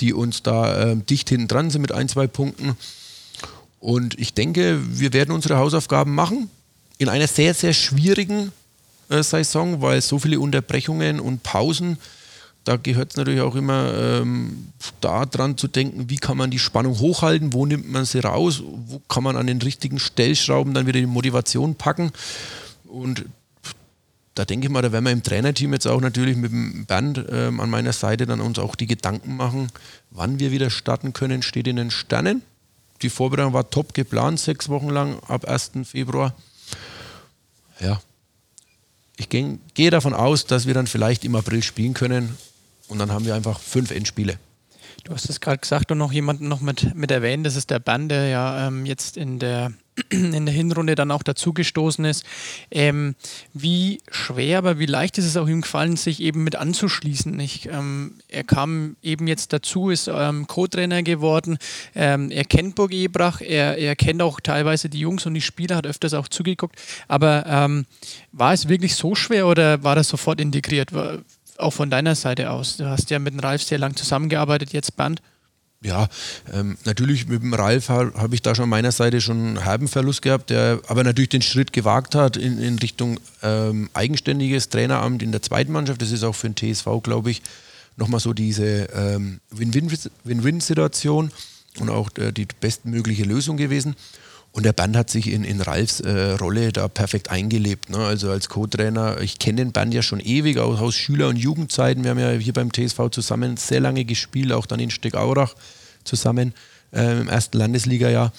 die 0.00 0.12
uns 0.12 0.42
da 0.42 0.90
äh, 0.90 0.96
dicht 0.96 1.30
hinten 1.30 1.48
dran 1.48 1.70
sind 1.70 1.80
mit 1.80 1.92
ein, 1.92 2.08
zwei 2.08 2.26
Punkten. 2.26 2.76
Und 3.78 4.18
ich 4.18 4.34
denke, 4.34 4.78
wir 4.86 5.14
werden 5.14 5.32
unsere 5.32 5.56
Hausaufgaben 5.56 6.14
machen 6.14 6.50
in 6.98 7.08
einer 7.08 7.26
sehr, 7.26 7.54
sehr 7.54 7.72
schwierigen 7.72 8.52
äh, 9.08 9.22
Saison, 9.22 9.80
weil 9.80 10.02
so 10.02 10.18
viele 10.18 10.38
Unterbrechungen 10.38 11.18
und 11.18 11.42
Pausen 11.42 11.96
da 12.70 12.76
gehört 12.76 13.10
es 13.10 13.16
natürlich 13.16 13.40
auch 13.40 13.56
immer 13.56 13.92
ähm, 13.94 14.68
daran 15.00 15.58
zu 15.58 15.66
denken, 15.66 16.08
wie 16.08 16.18
kann 16.18 16.36
man 16.36 16.52
die 16.52 16.60
Spannung 16.60 17.00
hochhalten, 17.00 17.52
wo 17.52 17.66
nimmt 17.66 17.90
man 17.90 18.04
sie 18.04 18.20
raus, 18.20 18.62
wo 18.64 19.00
kann 19.08 19.24
man 19.24 19.34
an 19.34 19.48
den 19.48 19.60
richtigen 19.60 19.98
Stellschrauben 19.98 20.72
dann 20.72 20.86
wieder 20.86 21.00
die 21.00 21.06
Motivation 21.06 21.74
packen. 21.74 22.12
Und 22.86 23.24
da 24.36 24.44
denke 24.44 24.68
ich 24.68 24.72
mal, 24.72 24.82
da 24.82 24.92
werden 24.92 25.04
wir 25.04 25.10
im 25.10 25.24
Trainerteam 25.24 25.72
jetzt 25.72 25.88
auch 25.88 26.00
natürlich 26.00 26.36
mit 26.36 26.52
dem 26.52 26.86
Bernd 26.86 27.24
ähm, 27.28 27.58
an 27.58 27.70
meiner 27.70 27.92
Seite 27.92 28.24
dann 28.24 28.40
uns 28.40 28.60
auch 28.60 28.76
die 28.76 28.86
Gedanken 28.86 29.34
machen, 29.34 29.72
wann 30.12 30.38
wir 30.38 30.52
wieder 30.52 30.70
starten 30.70 31.12
können, 31.12 31.42
steht 31.42 31.66
in 31.66 31.74
den 31.74 31.90
Sternen. 31.90 32.42
Die 33.02 33.10
Vorbereitung 33.10 33.52
war 33.52 33.68
top 33.68 33.94
geplant, 33.94 34.38
sechs 34.38 34.68
Wochen 34.68 34.90
lang 34.90 35.18
ab 35.26 35.44
1. 35.44 35.72
Februar. 35.82 36.36
Ja, 37.80 38.00
ich 39.16 39.28
gehe 39.28 39.90
davon 39.90 40.14
aus, 40.14 40.46
dass 40.46 40.68
wir 40.68 40.74
dann 40.74 40.86
vielleicht 40.86 41.24
im 41.24 41.34
April 41.34 41.64
spielen 41.64 41.94
können 41.94 42.38
und 42.90 42.98
dann 42.98 43.12
haben 43.12 43.24
wir 43.24 43.34
einfach 43.34 43.60
fünf 43.60 43.90
Endspiele. 43.90 44.38
Du 45.04 45.14
hast 45.14 45.30
es 45.30 45.40
gerade 45.40 45.58
gesagt 45.58 45.90
und 45.90 45.98
noch 45.98 46.12
jemanden 46.12 46.48
noch 46.48 46.60
mit, 46.60 46.94
mit 46.94 47.10
erwähnt, 47.10 47.46
das 47.46 47.56
ist 47.56 47.70
der 47.70 47.78
Band, 47.78 48.10
der 48.10 48.28
ja 48.28 48.66
ähm, 48.66 48.84
jetzt 48.84 49.16
in 49.16 49.38
der, 49.38 49.72
in 50.10 50.44
der 50.44 50.54
Hinrunde 50.54 50.94
dann 50.94 51.10
auch 51.10 51.22
dazugestoßen 51.22 52.04
ist. 52.04 52.24
Ähm, 52.70 53.14
wie 53.54 54.00
schwer, 54.10 54.58
aber 54.58 54.78
wie 54.78 54.86
leicht 54.86 55.16
ist 55.16 55.24
es 55.24 55.36
auch 55.36 55.48
ihm 55.48 55.62
gefallen, 55.62 55.96
sich 55.96 56.20
eben 56.20 56.44
mit 56.44 56.56
anzuschließen? 56.56 57.38
Ich, 57.40 57.66
ähm, 57.66 58.16
er 58.28 58.44
kam 58.44 58.96
eben 59.02 59.26
jetzt 59.26 59.52
dazu, 59.54 59.88
ist 59.88 60.08
ähm, 60.12 60.46
Co-Trainer 60.46 61.02
geworden. 61.02 61.56
Ähm, 61.94 62.30
er 62.30 62.44
kennt 62.44 62.74
Burg 62.74 62.92
Ebrach, 62.92 63.40
er, 63.40 63.78
er 63.78 63.96
kennt 63.96 64.20
auch 64.20 64.40
teilweise 64.40 64.90
die 64.90 65.00
Jungs 65.00 65.24
und 65.24 65.34
die 65.34 65.40
Spieler, 65.40 65.76
hat 65.76 65.86
öfters 65.86 66.12
auch 66.12 66.28
zugeguckt. 66.28 66.76
Aber 67.08 67.46
ähm, 67.46 67.86
war 68.32 68.52
es 68.52 68.68
wirklich 68.68 68.94
so 68.96 69.14
schwer 69.14 69.46
oder 69.46 69.82
war 69.82 69.94
das 69.94 70.08
sofort 70.08 70.40
integriert? 70.40 70.92
Auch 71.60 71.72
von 71.72 71.90
deiner 71.90 72.14
Seite 72.14 72.50
aus? 72.50 72.76
Du 72.76 72.86
hast 72.86 73.10
ja 73.10 73.18
mit 73.18 73.34
dem 73.34 73.40
Ralf 73.40 73.62
sehr 73.62 73.78
lang 73.78 73.96
zusammengearbeitet, 73.96 74.72
jetzt 74.72 74.96
Band. 74.96 75.20
Ja, 75.82 76.08
ähm, 76.52 76.76
natürlich 76.84 77.26
mit 77.26 77.42
dem 77.42 77.54
Ralf 77.54 77.88
habe 77.88 78.12
hab 78.14 78.34
ich 78.34 78.42
da 78.42 78.54
schon 78.54 78.68
meiner 78.68 78.92
Seite 78.92 79.22
schon 79.22 79.38
einen 79.38 79.62
herben 79.62 79.88
Verlust 79.88 80.20
gehabt, 80.20 80.50
der 80.50 80.80
aber 80.88 81.04
natürlich 81.04 81.30
den 81.30 81.40
Schritt 81.40 81.72
gewagt 81.72 82.14
hat 82.14 82.36
in, 82.36 82.58
in 82.60 82.78
Richtung 82.78 83.18
ähm, 83.42 83.88
eigenständiges 83.94 84.68
Traineramt 84.68 85.22
in 85.22 85.32
der 85.32 85.40
zweiten 85.40 85.72
Mannschaft. 85.72 86.02
Das 86.02 86.10
ist 86.10 86.22
auch 86.22 86.34
für 86.34 86.50
den 86.50 86.74
TSV, 86.74 86.86
glaube 87.02 87.30
ich, 87.30 87.40
nochmal 87.96 88.20
so 88.20 88.34
diese 88.34 88.88
ähm, 88.94 89.40
Win-Win-Situation 89.50 91.30
und 91.78 91.88
auch 91.88 92.10
äh, 92.18 92.32
die 92.32 92.46
bestmögliche 92.60 93.24
Lösung 93.24 93.56
gewesen. 93.56 93.96
Und 94.52 94.64
der 94.64 94.72
Band 94.72 94.96
hat 94.96 95.10
sich 95.10 95.30
in, 95.30 95.44
in 95.44 95.60
Ralfs 95.60 96.00
äh, 96.00 96.32
Rolle 96.32 96.72
da 96.72 96.88
perfekt 96.88 97.30
eingelebt. 97.30 97.90
Ne? 97.90 97.98
Also 97.98 98.30
als 98.30 98.48
Co-Trainer, 98.48 99.20
ich 99.20 99.38
kenne 99.38 99.56
den 99.56 99.72
Band 99.72 99.94
ja 99.94 100.02
schon 100.02 100.18
ewig 100.18 100.58
aus, 100.58 100.80
aus 100.80 100.94
Schüler- 100.94 101.28
und 101.28 101.36
Jugendzeiten. 101.36 102.02
Wir 102.02 102.10
haben 102.10 102.18
ja 102.18 102.32
hier 102.32 102.52
beim 102.52 102.72
TSV 102.72 103.10
zusammen 103.12 103.56
sehr 103.56 103.80
lange 103.80 104.04
gespielt, 104.04 104.52
auch 104.52 104.66
dann 104.66 104.80
in 104.80 104.90
Steckaurach 104.90 105.54
zusammen 106.02 106.52
äh, 106.92 107.20
im 107.20 107.28
ersten 107.28 107.58
Landesliga-Jahr. 107.58 108.32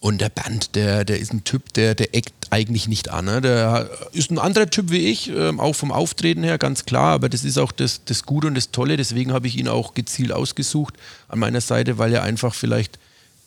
Und 0.00 0.20
der 0.20 0.28
Band, 0.28 0.74
der, 0.74 1.06
der 1.06 1.18
ist 1.18 1.32
ein 1.32 1.44
Typ, 1.44 1.72
der, 1.72 1.94
der 1.94 2.14
eckt 2.14 2.48
eigentlich 2.50 2.88
nicht 2.88 3.08
an. 3.08 3.24
Ne? 3.24 3.40
Der 3.40 3.88
ist 4.12 4.30
ein 4.30 4.38
anderer 4.38 4.68
Typ 4.68 4.90
wie 4.90 5.06
ich, 5.06 5.30
ähm, 5.30 5.60
auch 5.60 5.74
vom 5.74 5.90
Auftreten 5.90 6.44
her, 6.44 6.58
ganz 6.58 6.84
klar. 6.84 7.14
Aber 7.14 7.30
das 7.30 7.42
ist 7.42 7.56
auch 7.56 7.72
das, 7.72 8.04
das 8.04 8.24
Gute 8.24 8.48
und 8.48 8.54
das 8.54 8.70
Tolle. 8.70 8.98
Deswegen 8.98 9.32
habe 9.32 9.46
ich 9.46 9.56
ihn 9.56 9.66
auch 9.66 9.94
gezielt 9.94 10.30
ausgesucht 10.30 10.92
an 11.28 11.38
meiner 11.38 11.62
Seite, 11.62 11.96
weil 11.96 12.12
er 12.12 12.22
einfach 12.22 12.54
vielleicht 12.54 12.98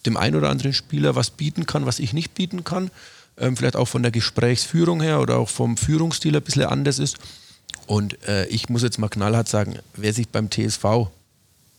dem 0.06 0.18
einen 0.18 0.36
oder 0.36 0.50
anderen 0.50 0.74
Spieler 0.74 1.16
was 1.16 1.30
bieten 1.30 1.66
kann, 1.66 1.86
was 1.86 2.00
ich 2.00 2.14
nicht 2.14 2.34
bieten 2.34 2.64
kann. 2.64 2.92
Ähm, 3.38 3.56
vielleicht 3.56 3.76
auch 3.76 3.88
von 3.88 4.02
der 4.02 4.12
Gesprächsführung 4.12 5.02
her 5.02 5.22
oder 5.22 5.38
auch 5.38 5.50
vom 5.50 5.78
Führungsstil 5.78 6.36
ein 6.36 6.42
bisschen 6.42 6.64
anders 6.64 7.00
ist. 7.00 7.18
Und 7.86 8.22
äh, 8.28 8.46
ich 8.48 8.70
muss 8.70 8.84
jetzt 8.84 9.00
mal 9.00 9.10
knallhart 9.10 9.48
sagen, 9.48 9.80
wer 9.96 10.14
sich 10.14 10.30
beim 10.30 10.50
TSV 10.50 11.10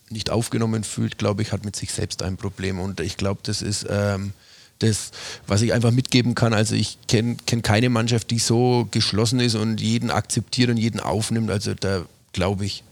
nicht 0.09 0.29
aufgenommen 0.29 0.83
fühlt, 0.83 1.17
glaube 1.17 1.41
ich, 1.41 1.51
hat 1.51 1.65
mit 1.65 1.75
sich 1.75 1.91
selbst 1.91 2.23
ein 2.23 2.37
Problem. 2.37 2.79
Und 2.79 2.99
ich 2.99 3.17
glaube, 3.17 3.41
das 3.43 3.61
ist 3.61 3.85
ähm, 3.89 4.33
das, 4.79 5.11
was 5.45 5.61
ich 5.61 5.73
einfach 5.73 5.91
mitgeben 5.91 6.35
kann. 6.35 6.53
Also 6.53 6.75
ich 6.75 6.97
kenne 7.07 7.37
kenn 7.45 7.61
keine 7.61 7.89
Mannschaft, 7.89 8.31
die 8.31 8.39
so 8.39 8.87
geschlossen 8.91 9.39
ist 9.39 9.55
und 9.55 9.81
jeden 9.81 10.09
akzeptiert 10.09 10.69
und 10.69 10.77
jeden 10.77 10.99
aufnimmt. 10.99 11.51
Also 11.51 11.73
da 11.73 12.05
glaube 12.33 12.65
ich, 12.65 12.83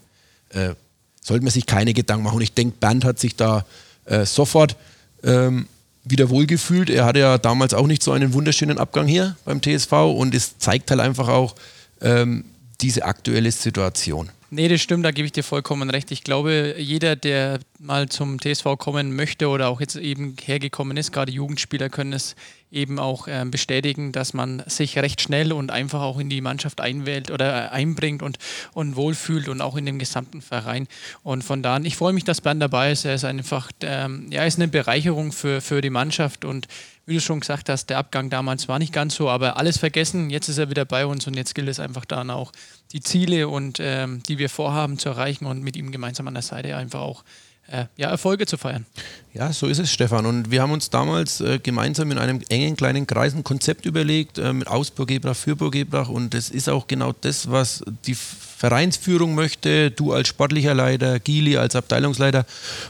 äh, 0.50 0.76
sollte 1.22 1.44
man 1.44 1.52
sich 1.52 1.66
keine 1.66 1.94
Gedanken 1.94 2.24
machen. 2.24 2.36
Und 2.36 2.44
ich 2.44 2.54
denke, 2.54 2.78
Bernd 2.80 3.04
hat 3.04 3.20
sich 3.20 3.36
da 3.36 3.66
äh, 4.06 4.26
sofort 4.26 4.76
ähm, 5.24 5.68
wieder 6.04 6.30
wohlgefühlt. 6.30 6.90
Er 6.90 7.06
hatte 7.06 7.20
ja 7.20 7.38
damals 7.38 7.74
auch 7.74 7.88
nicht 7.88 8.04
so 8.04 8.12
einen 8.12 8.34
wunderschönen 8.34 8.78
Abgang 8.78 9.08
hier 9.08 9.36
beim 9.46 9.62
TSV 9.62 9.92
und 9.92 10.34
es 10.34 10.58
zeigt 10.58 10.92
halt 10.92 11.02
einfach 11.02 11.28
auch 11.28 11.56
ähm, 12.02 12.46
diese 12.82 13.06
aktuelle 13.06 13.52
Situation. 13.52 14.30
Nee, 14.50 14.70
das 14.70 14.80
stimmt, 14.80 15.04
da 15.04 15.12
gebe 15.12 15.26
ich 15.26 15.34
dir 15.34 15.44
vollkommen 15.44 15.90
recht. 15.90 16.10
Ich 16.12 16.24
glaube, 16.24 16.76
jeder, 16.78 17.18
der 17.18 17.60
mal 17.80 18.08
zum 18.08 18.40
TSV 18.40 18.78
kommen 18.78 19.14
möchte 19.14 19.50
oder 19.50 19.68
auch 19.68 19.82
jetzt 19.82 19.98
eben 19.98 20.36
hergekommen 20.42 20.96
ist, 20.96 21.12
gerade 21.12 21.34
Jugendspieler 21.34 21.90
können 21.90 22.14
es 22.14 22.36
eben 22.72 23.00
auch 23.00 23.28
äh, 23.28 23.46
bestätigen, 23.50 24.12
dass 24.12 24.34
man 24.34 24.64
sich 24.66 24.98
recht 24.98 25.22
schnell 25.22 25.54
und 25.54 25.72
einfach 25.72 26.02
auch 26.02 26.20
in 26.20 26.30
die 26.30 26.42
Mannschaft 26.42 26.82
einwählt 26.82 27.32
oder 27.32 27.66
äh, 27.66 27.70
einbringt 27.70 28.22
und, 28.22 28.38
und 28.74 28.96
wohlfühlt 28.96 29.48
und 29.48 29.62
auch 29.62 29.78
in 29.78 29.86
dem 29.86 30.00
gesamten 30.00 30.42
Verein. 30.42 30.88
Und 31.24 31.44
von 31.44 31.64
da 31.64 31.76
an, 31.76 31.86
ich 31.86 31.96
freue 31.96 32.14
mich, 32.14 32.26
dass 32.26 32.42
Bernd 32.42 32.62
dabei 32.62 32.92
ist. 32.92 33.06
Er 33.06 33.16
ist 33.16 33.24
einfach, 33.24 33.72
ähm, 33.82 34.28
ja, 34.32 34.44
ist 34.44 34.58
eine 34.58 34.68
Bereicherung 34.68 35.32
für, 35.32 35.62
für 35.62 35.82
die 35.82 35.90
Mannschaft 35.90 36.44
und 36.44 36.68
wie 37.06 37.14
du 37.14 37.22
schon 37.22 37.40
gesagt 37.40 37.70
hast, 37.70 37.90
der 37.90 38.00
Abgang 38.00 38.30
damals 38.30 38.68
war 38.68 38.80
nicht 38.80 38.92
ganz 38.92 39.16
so, 39.16 39.30
aber 39.30 39.56
alles 39.56 39.78
vergessen. 39.78 40.30
Jetzt 40.30 40.50
ist 40.50 40.58
er 40.58 40.70
wieder 40.70 40.84
bei 40.84 41.06
uns 41.06 41.26
und 41.26 41.36
jetzt 41.36 41.56
gilt 41.56 41.70
es 41.70 41.80
einfach 41.80 42.04
dann 42.04 42.30
auch, 42.30 42.52
die 42.92 43.00
Ziele 43.00 43.48
und 43.48 43.80
ähm, 43.82 44.22
die 44.24 44.38
wir 44.38 44.50
vorhaben 44.50 45.00
zu 45.00 45.10
erreichen 45.10 45.46
und 45.46 45.64
mit 45.64 45.78
ihm 45.78 45.92
gemeinsam 45.92 46.28
an 46.28 46.34
der 46.34 46.44
Seite 46.44 46.76
einfach 46.76 47.00
auch 47.00 47.24
äh, 47.72 47.86
ja, 47.98 48.10
Erfolge 48.10 48.46
zu 48.46 48.58
feiern. 48.58 48.86
Ja, 49.34 49.54
so 49.54 49.68
ist 49.68 49.80
es, 49.80 49.92
Stefan. 49.92 50.26
Und 50.26 50.52
wir 50.52 50.62
haben 50.62 50.72
uns 50.72 50.90
damals 50.90 51.42
äh, 51.42 51.60
gemeinsam 51.60 52.12
in 52.12 52.18
einem 52.18 52.42
engen 52.50 52.76
kleinen 52.76 53.06
Kreis 53.06 53.34
ein 53.34 53.44
Konzept 53.44 53.86
überlegt, 53.86 54.38
äh, 54.38 54.54
mit 54.54 54.68
Ausburgebrach, 54.68 55.36
für 55.36 55.56
Burgebrach. 55.56 56.10
Und 56.10 56.34
das 56.34 56.50
ist 56.50 56.70
auch 56.70 56.88
genau 56.88 57.14
das, 57.22 57.52
was 57.52 57.84
die 58.06 58.16
Vereinsführung 58.16 59.36
möchte, 59.36 59.92
du 59.92 60.14
als 60.14 60.30
sportlicher 60.30 60.74
Leiter, 60.74 61.20
Gili 61.20 61.58
als 61.58 61.76
Abteilungsleiter 61.76 62.44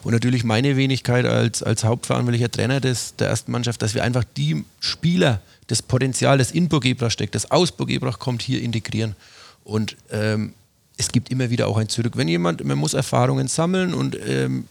und 0.03 0.13
natürlich 0.13 0.45
meine 0.45 0.77
Wenigkeit 0.77 1.25
als, 1.25 1.61
als 1.61 1.83
hauptverantwortlicher 1.83 2.49
Trainer 2.49 2.79
des, 2.79 3.17
der 3.17 3.27
ersten 3.27 3.51
Mannschaft, 3.51 3.81
dass 3.81 3.93
wir 3.93 4.05
einfach 4.05 4.23
die 4.37 4.63
Spieler, 4.79 5.41
das 5.67 5.81
Potenzial, 5.81 6.37
das 6.37 6.51
in 6.51 6.69
Burgebrach 6.69 7.11
steckt, 7.11 7.35
das 7.35 7.51
aus 7.51 7.73
Burgebrach 7.73 8.17
kommt, 8.17 8.43
hier 8.43 8.61
integrieren. 8.61 9.17
Und 9.65 9.97
ähm, 10.09 10.53
es 10.97 11.09
gibt 11.09 11.29
immer 11.29 11.49
wieder 11.49 11.67
auch 11.67 11.77
ein 11.77 11.89
Zurück. 11.89 12.17
Wenn 12.17 12.27
jemand, 12.27 12.63
man 12.63 12.77
muss 12.77 12.93
Erfahrungen 12.93 13.47
sammeln 13.47 13.93
und 13.93 14.17
ähm, 14.27 14.67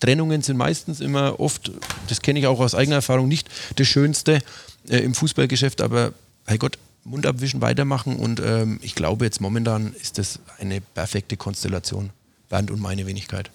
Trennungen 0.00 0.42
sind 0.42 0.56
meistens 0.56 1.00
immer 1.00 1.40
oft, 1.40 1.70
das 2.08 2.20
kenne 2.20 2.38
ich 2.38 2.46
auch 2.46 2.60
aus 2.60 2.74
eigener 2.74 2.96
Erfahrung, 2.96 3.28
nicht 3.28 3.48
das 3.76 3.86
Schönste 3.86 4.40
äh, 4.88 4.98
im 4.98 5.14
Fußballgeschäft, 5.14 5.80
aber 5.80 6.12
hey 6.46 6.58
Gott, 6.58 6.78
Mund 7.04 7.26
abwischen, 7.26 7.60
weitermachen 7.60 8.16
und 8.16 8.40
ähm, 8.40 8.80
ich 8.82 8.94
glaube 8.94 9.24
jetzt 9.24 9.40
momentan 9.40 9.94
ist 10.00 10.18
das 10.18 10.40
eine 10.58 10.80
perfekte 10.80 11.36
Konstellation, 11.36 12.10
Bernd 12.48 12.70
und 12.70 12.80
meine 12.80 13.06
Wenigkeit. 13.06 13.50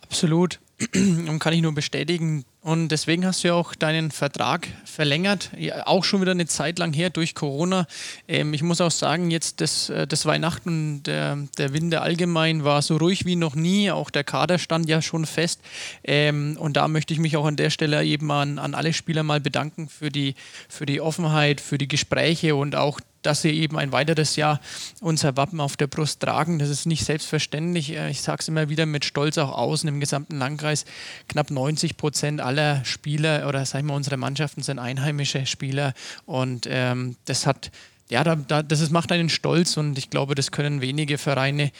Absolut. 0.00 0.60
Kann 1.38 1.52
ich 1.52 1.62
nur 1.62 1.74
bestätigen, 1.74 2.44
und 2.60 2.88
deswegen 2.88 3.24
hast 3.24 3.44
du 3.44 3.48
ja 3.48 3.54
auch 3.54 3.74
deinen 3.74 4.10
Vertrag 4.10 4.68
verlängert, 4.84 5.50
ja, 5.56 5.86
auch 5.86 6.04
schon 6.04 6.20
wieder 6.20 6.32
eine 6.32 6.46
Zeit 6.46 6.78
lang 6.78 6.92
her 6.92 7.08
durch 7.08 7.34
Corona. 7.34 7.86
Ähm, 8.26 8.52
ich 8.52 8.62
muss 8.62 8.80
auch 8.80 8.90
sagen, 8.90 9.30
jetzt 9.30 9.60
das, 9.60 9.88
äh, 9.90 10.06
das 10.06 10.26
Weihnachten 10.26 10.68
und 10.68 11.02
der, 11.04 11.38
der 11.56 11.72
Winter 11.72 12.02
allgemein 12.02 12.64
war 12.64 12.82
so 12.82 12.96
ruhig 12.96 13.24
wie 13.24 13.36
noch 13.36 13.54
nie. 13.54 13.90
Auch 13.90 14.10
der 14.10 14.22
Kader 14.24 14.58
stand 14.58 14.88
ja 14.88 15.00
schon 15.00 15.24
fest. 15.24 15.60
Ähm, 16.04 16.58
und 16.60 16.76
da 16.76 16.88
möchte 16.88 17.14
ich 17.14 17.20
mich 17.20 17.36
auch 17.36 17.46
an 17.46 17.56
der 17.56 17.70
Stelle 17.70 18.04
eben 18.04 18.30
an, 18.30 18.58
an 18.58 18.74
alle 18.74 18.92
Spieler 18.92 19.22
mal 19.22 19.40
bedanken 19.40 19.88
für 19.88 20.10
die, 20.10 20.34
für 20.68 20.84
die 20.84 21.00
Offenheit, 21.00 21.60
für 21.60 21.78
die 21.78 21.88
Gespräche 21.88 22.54
und 22.54 22.74
auch 22.74 23.00
dass 23.22 23.42
sie 23.42 23.50
eben 23.50 23.78
ein 23.78 23.92
weiteres 23.92 24.36
Jahr 24.36 24.60
unser 25.00 25.36
Wappen 25.36 25.60
auf 25.60 25.76
der 25.76 25.86
Brust 25.86 26.20
tragen. 26.20 26.58
Das 26.58 26.68
ist 26.68 26.86
nicht 26.86 27.04
selbstverständlich. 27.04 27.94
Äh, 27.94 28.10
ich 28.10 28.22
sage 28.22 28.38
es 28.40 28.48
immer 28.48 28.68
wieder 28.68 28.86
mit 28.86 29.04
Stolz 29.04 29.38
auch 29.38 29.56
außen 29.56 29.88
im 29.88 30.00
gesamten 30.00 30.38
Landkreis. 30.38 30.84
Knapp 31.28 31.50
90 31.50 31.96
Prozent 31.96 32.40
aller 32.40 32.84
Spieler 32.84 33.48
oder 33.48 33.64
sagen 33.66 33.86
wir 33.86 33.94
unsere 33.94 34.16
Mannschaften 34.16 34.62
sind 34.62 34.78
einheimische 34.78 35.46
Spieler 35.46 35.94
und 36.26 36.66
ähm, 36.68 37.16
das 37.24 37.46
hat 37.46 37.70
ja, 38.10 38.24
da, 38.24 38.36
da, 38.36 38.62
das 38.62 38.80
ist, 38.80 38.90
macht 38.90 39.12
einen 39.12 39.28
stolz 39.28 39.76
und 39.76 39.98
ich 39.98 40.08
glaube, 40.08 40.34
das 40.34 40.50
können 40.50 40.80
wenige 40.80 41.18
Vereine 41.18 41.70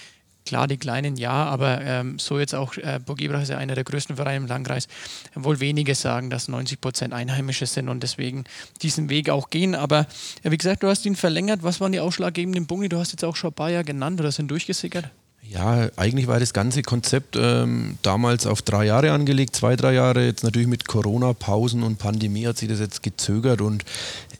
Klar, 0.48 0.66
die 0.66 0.78
kleinen 0.78 1.18
ja, 1.18 1.44
aber 1.44 1.82
ähm, 1.82 2.18
so 2.18 2.38
jetzt 2.38 2.54
auch, 2.54 2.74
äh, 2.78 2.98
Burg 3.04 3.20
Ibrach 3.20 3.42
ist 3.42 3.50
ja 3.50 3.58
einer 3.58 3.74
der 3.74 3.84
größten 3.84 4.16
Vereine 4.16 4.38
im 4.38 4.46
Landkreis, 4.46 4.88
wohl 5.34 5.60
wenige 5.60 5.94
sagen, 5.94 6.30
dass 6.30 6.48
90 6.48 6.80
Prozent 6.80 7.12
Einheimische 7.12 7.66
sind 7.66 7.90
und 7.90 8.02
deswegen 8.02 8.44
diesen 8.80 9.10
Weg 9.10 9.28
auch 9.28 9.50
gehen. 9.50 9.74
Aber 9.74 10.06
ja, 10.42 10.50
wie 10.50 10.56
gesagt, 10.56 10.82
du 10.82 10.88
hast 10.88 11.04
ihn 11.04 11.16
verlängert. 11.16 11.64
Was 11.64 11.82
waren 11.82 11.92
die 11.92 12.00
ausschlaggebenden 12.00 12.66
Punkte? 12.66 12.88
Du 12.88 12.98
hast 12.98 13.12
jetzt 13.12 13.26
auch 13.26 13.36
Jahre 13.36 13.84
genannt 13.84 14.20
oder 14.20 14.32
sind 14.32 14.50
durchgesickert? 14.50 15.10
Ja, 15.42 15.90
eigentlich 15.96 16.28
war 16.28 16.40
das 16.40 16.54
ganze 16.54 16.80
Konzept 16.80 17.36
ähm, 17.36 17.98
damals 18.00 18.46
auf 18.46 18.62
drei 18.62 18.86
Jahre 18.86 19.12
angelegt, 19.12 19.54
zwei, 19.54 19.76
drei 19.76 19.92
Jahre. 19.92 20.24
Jetzt 20.24 20.44
natürlich 20.44 20.68
mit 20.68 20.88
Corona, 20.88 21.34
Pausen 21.34 21.82
und 21.82 21.98
Pandemie 21.98 22.46
hat 22.46 22.56
sich 22.56 22.70
das 22.70 22.80
jetzt 22.80 23.02
gezögert 23.02 23.60
und 23.60 23.84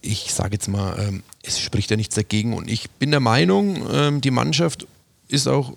ich 0.01 0.33
sage 0.33 0.55
jetzt 0.55 0.68
mal, 0.68 0.99
ähm, 0.99 1.23
es 1.42 1.61
spricht 1.61 1.90
ja 1.90 1.99
nichts 1.99 2.14
dagegen. 2.14 2.55
Und 2.55 2.71
ich 2.71 2.88
bin 2.92 3.11
der 3.11 3.21
Meinung, 3.21 3.87
ähm, 3.92 4.21
die 4.23 4.31
Mannschaft 4.31 4.87
ist 5.29 5.47
auch 5.47 5.75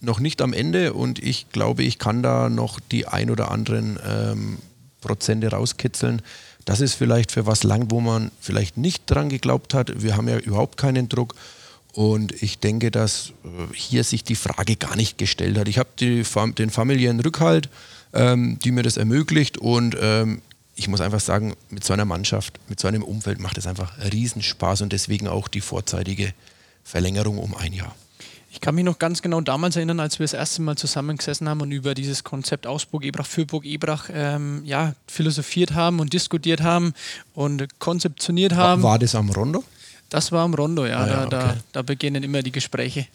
noch 0.00 0.20
nicht 0.20 0.40
am 0.42 0.52
Ende 0.52 0.92
und 0.94 1.18
ich 1.18 1.50
glaube, 1.50 1.82
ich 1.82 1.98
kann 1.98 2.22
da 2.22 2.48
noch 2.48 2.80
die 2.80 3.06
ein 3.06 3.30
oder 3.30 3.50
anderen 3.50 3.98
ähm, 4.06 4.58
Prozente 5.00 5.48
rauskitzeln. 5.48 6.22
Das 6.64 6.80
ist 6.80 6.94
vielleicht 6.94 7.32
für 7.32 7.46
was 7.46 7.62
lang, 7.64 7.90
wo 7.90 8.00
man 8.00 8.30
vielleicht 8.40 8.76
nicht 8.76 9.04
dran 9.06 9.28
geglaubt 9.28 9.74
hat. 9.74 10.02
Wir 10.02 10.16
haben 10.16 10.28
ja 10.28 10.38
überhaupt 10.38 10.76
keinen 10.76 11.08
Druck. 11.08 11.34
Und 11.92 12.40
ich 12.42 12.60
denke, 12.60 12.90
dass 12.90 13.32
äh, 13.44 13.74
hier 13.74 14.04
sich 14.04 14.22
die 14.22 14.36
Frage 14.36 14.76
gar 14.76 14.96
nicht 14.96 15.18
gestellt 15.18 15.58
hat. 15.58 15.68
Ich 15.68 15.78
habe 15.78 15.90
den 15.98 16.70
familiären 16.70 17.20
Rückhalt, 17.20 17.68
ähm, 18.12 18.58
die 18.62 18.70
mir 18.70 18.82
das 18.82 18.96
ermöglicht. 18.96 19.58
Und 19.58 19.96
ähm, 20.00 20.42
ich 20.76 20.88
muss 20.88 21.00
einfach 21.00 21.20
sagen, 21.20 21.54
mit 21.68 21.84
so 21.84 21.92
einer 21.92 22.04
Mannschaft, 22.04 22.58
mit 22.68 22.78
so 22.78 22.88
einem 22.88 23.02
Umfeld 23.02 23.40
macht 23.40 23.58
es 23.58 23.66
einfach 23.66 23.92
Riesenspaß 24.12 24.82
und 24.82 24.92
deswegen 24.92 25.26
auch 25.28 25.48
die 25.48 25.60
vorzeitige 25.60 26.32
Verlängerung 26.84 27.38
um 27.38 27.54
ein 27.56 27.72
Jahr. 27.72 27.94
Ich 28.52 28.60
kann 28.60 28.74
mich 28.74 28.84
noch 28.84 28.98
ganz 28.98 29.22
genau 29.22 29.40
damals 29.40 29.76
erinnern, 29.76 30.00
als 30.00 30.18
wir 30.18 30.24
das 30.24 30.32
erste 30.32 30.60
Mal 30.62 30.76
zusammengesessen 30.76 31.48
haben 31.48 31.60
und 31.60 31.70
über 31.70 31.94
dieses 31.94 32.24
Konzept 32.24 32.66
aus 32.66 32.84
Burg 32.84 33.04
Ebrach 33.04 33.26
für 33.26 33.46
Burg 33.46 33.64
Ebrach 33.64 34.10
ähm, 34.12 34.62
ja, 34.64 34.94
philosophiert 35.06 35.74
haben 35.74 36.00
und 36.00 36.12
diskutiert 36.12 36.60
haben 36.60 36.92
und 37.34 37.78
konzeptioniert 37.78 38.54
haben. 38.54 38.82
War, 38.82 38.90
war 38.90 38.98
das 38.98 39.14
am 39.14 39.30
Rondo? 39.30 39.62
Das 40.08 40.32
war 40.32 40.42
am 40.42 40.54
Rondo, 40.54 40.84
ja. 40.84 40.98
Ah, 40.98 41.06
ja 41.06 41.14
da, 41.14 41.22
okay. 41.22 41.30
da, 41.30 41.56
da, 41.72 41.82
beginnen 41.82 42.24
immer 42.24 42.42
die 42.42 42.50
Gespräche. 42.50 43.06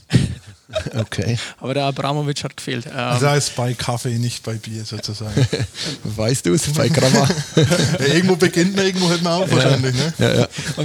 okay. 0.97 1.37
Aber 1.59 1.73
der 1.73 1.83
Abramowitsch 1.83 2.45
hat 2.45 2.55
gefehlt. 2.55 2.85
Ähm, 2.85 2.93
also 2.95 3.27
heißt 3.27 3.57
bei 3.57 3.73
Kaffee, 3.73 4.17
nicht 4.17 4.41
bei 4.43 4.53
Bier 4.53 4.85
sozusagen. 4.85 5.45
weißt 6.05 6.45
du 6.45 6.53
es? 6.53 6.71
Bei 6.71 6.87
Grammar. 6.87 7.29
ja, 7.99 8.05
irgendwo 8.13 8.37
beginnt 8.37 8.77
man, 8.77 8.85
irgendwo 8.85 9.09
hört 9.09 9.21
man 9.21 9.33
auf 9.33 9.51
wahrscheinlich. 9.51 9.93
Ne? 9.93 10.13
Ja, 10.17 10.33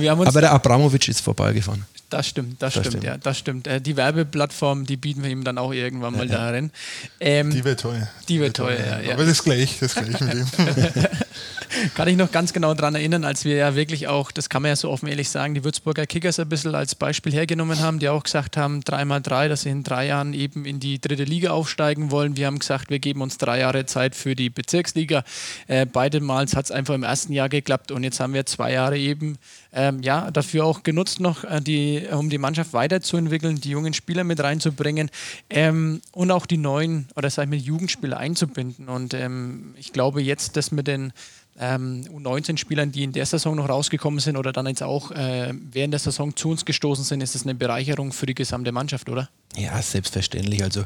ja. 0.02 0.12
Aber 0.12 0.40
der 0.40 0.50
Abramowitsch 0.50 1.08
ist 1.08 1.20
vorbeigefahren. 1.20 1.84
Das 2.10 2.26
stimmt, 2.26 2.60
das, 2.60 2.74
das 2.74 2.82
stimmt, 2.82 2.86
stimmt, 2.86 3.04
ja, 3.04 3.16
das 3.18 3.38
stimmt. 3.38 3.66
Äh, 3.68 3.80
die 3.80 3.96
Werbeplattform, 3.96 4.84
die 4.84 4.96
bieten 4.96 5.22
wir 5.22 5.30
ihm 5.30 5.44
dann 5.44 5.58
auch 5.58 5.72
irgendwann 5.72 6.14
mal 6.14 6.28
ja, 6.28 6.38
darin. 6.38 6.72
Ähm, 7.20 7.50
die 7.50 7.64
wird 7.64 7.80
teuer. 7.80 8.08
Die 8.28 8.40
wird 8.40 8.56
teuer, 8.56 8.78
ja, 8.78 9.00
ja. 9.00 9.14
Aber 9.14 9.22
das 9.22 9.38
ist 9.38 9.44
gleich, 9.44 9.78
das 9.78 9.94
ist 9.94 10.04
gleich 10.04 10.20
mit 10.20 10.34
ihm. 10.34 10.46
kann 11.94 12.08
ich 12.08 12.16
noch 12.16 12.32
ganz 12.32 12.52
genau 12.52 12.74
daran 12.74 12.94
erinnern, 12.94 13.24
als 13.24 13.44
wir 13.44 13.56
ja 13.56 13.74
wirklich 13.74 14.08
auch, 14.08 14.30
das 14.30 14.48
kann 14.48 14.62
man 14.62 14.70
ja 14.70 14.76
so 14.76 14.90
offen 14.90 15.08
ehrlich 15.08 15.28
sagen, 15.28 15.54
die 15.54 15.64
Würzburger 15.64 16.06
Kickers 16.06 16.38
ein 16.38 16.48
bisschen 16.48 16.74
als 16.74 16.94
Beispiel 16.94 17.32
hergenommen 17.32 17.80
haben, 17.80 17.98
die 17.98 18.08
auch 18.08 18.22
gesagt 18.22 18.56
haben, 18.56 18.80
3x3, 18.80 19.48
dass 19.48 19.62
sie 19.62 19.70
in 19.70 19.82
drei 19.82 20.06
Jahren 20.06 20.34
eben 20.34 20.64
in 20.64 20.80
die 20.80 21.00
dritte 21.00 21.24
Liga 21.24 21.50
aufsteigen 21.50 22.10
wollen. 22.10 22.36
Wir 22.36 22.46
haben 22.46 22.58
gesagt, 22.58 22.90
wir 22.90 22.98
geben 22.98 23.22
uns 23.22 23.38
drei 23.38 23.60
Jahre 23.60 23.86
Zeit 23.86 24.14
für 24.14 24.34
die 24.34 24.50
Bezirksliga. 24.50 25.24
Äh, 25.66 25.86
beide 25.86 26.20
Mal 26.20 26.46
hat 26.46 26.64
es 26.64 26.70
einfach 26.70 26.94
im 26.94 27.02
ersten 27.02 27.32
Jahr 27.32 27.48
geklappt 27.48 27.90
und 27.90 28.02
jetzt 28.02 28.20
haben 28.20 28.34
wir 28.34 28.46
zwei 28.46 28.72
Jahre 28.72 28.98
eben 28.98 29.38
ähm, 29.72 30.02
ja, 30.02 30.30
dafür 30.30 30.64
auch 30.64 30.82
genutzt 30.82 31.20
noch, 31.20 31.44
äh, 31.44 31.60
die, 31.60 32.06
um 32.10 32.30
die 32.30 32.38
Mannschaft 32.38 32.72
weiterzuentwickeln, 32.72 33.60
die 33.60 33.70
jungen 33.70 33.94
Spieler 33.94 34.24
mit 34.24 34.40
reinzubringen 34.40 35.10
ähm, 35.48 36.00
und 36.12 36.30
auch 36.30 36.46
die 36.46 36.56
neuen 36.56 37.08
oder 37.16 37.30
sag 37.30 37.44
ich 37.44 37.50
mal 37.50 37.56
Jugendspieler 37.56 38.16
einzubinden. 38.16 38.88
Und 38.88 39.14
ähm, 39.14 39.74
ich 39.78 39.92
glaube 39.92 40.22
jetzt, 40.22 40.56
dass 40.56 40.72
mit 40.72 40.86
den 40.86 41.12
ähm, 41.58 42.04
U19-Spielern, 42.08 42.92
die 42.92 43.04
in 43.04 43.12
der 43.12 43.26
Saison 43.26 43.56
noch 43.56 43.68
rausgekommen 43.68 44.20
sind 44.20 44.36
oder 44.36 44.52
dann 44.52 44.66
jetzt 44.66 44.82
auch 44.82 45.10
äh, 45.10 45.52
während 45.72 45.92
der 45.92 45.98
Saison 45.98 46.34
zu 46.34 46.50
uns 46.50 46.64
gestoßen 46.64 47.04
sind, 47.04 47.22
ist 47.22 47.34
das 47.34 47.42
eine 47.42 47.54
Bereicherung 47.54 48.12
für 48.12 48.26
die 48.26 48.34
gesamte 48.34 48.72
Mannschaft, 48.72 49.08
oder? 49.08 49.28
Ja, 49.56 49.80
selbstverständlich. 49.82 50.62
Also 50.62 50.84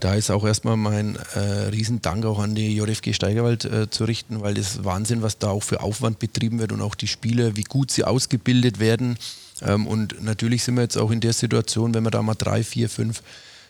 da 0.00 0.14
ist 0.14 0.30
auch 0.30 0.44
erstmal 0.44 0.76
mein 0.76 1.16
äh, 1.34 1.40
Riesendank 1.68 2.24
auch 2.24 2.38
an 2.38 2.54
die 2.54 2.74
JFG 2.74 3.12
Steigerwald 3.12 3.64
äh, 3.64 3.90
zu 3.90 4.04
richten, 4.04 4.40
weil 4.40 4.54
das 4.54 4.84
Wahnsinn, 4.84 5.22
was 5.22 5.38
da 5.38 5.50
auch 5.50 5.62
für 5.62 5.82
Aufwand 5.82 6.18
betrieben 6.18 6.58
wird 6.58 6.72
und 6.72 6.80
auch 6.80 6.94
die 6.94 7.06
Spieler, 7.06 7.56
wie 7.56 7.64
gut 7.64 7.90
sie 7.90 8.04
ausgebildet 8.04 8.80
werden. 8.80 9.18
Ähm, 9.62 9.86
und 9.86 10.22
natürlich 10.22 10.64
sind 10.64 10.76
wir 10.76 10.82
jetzt 10.82 10.96
auch 10.96 11.10
in 11.10 11.20
der 11.20 11.32
Situation, 11.32 11.94
wenn 11.94 12.04
wir 12.04 12.10
da 12.10 12.22
mal 12.22 12.34
drei, 12.34 12.64
vier, 12.64 12.88
fünf 12.88 13.22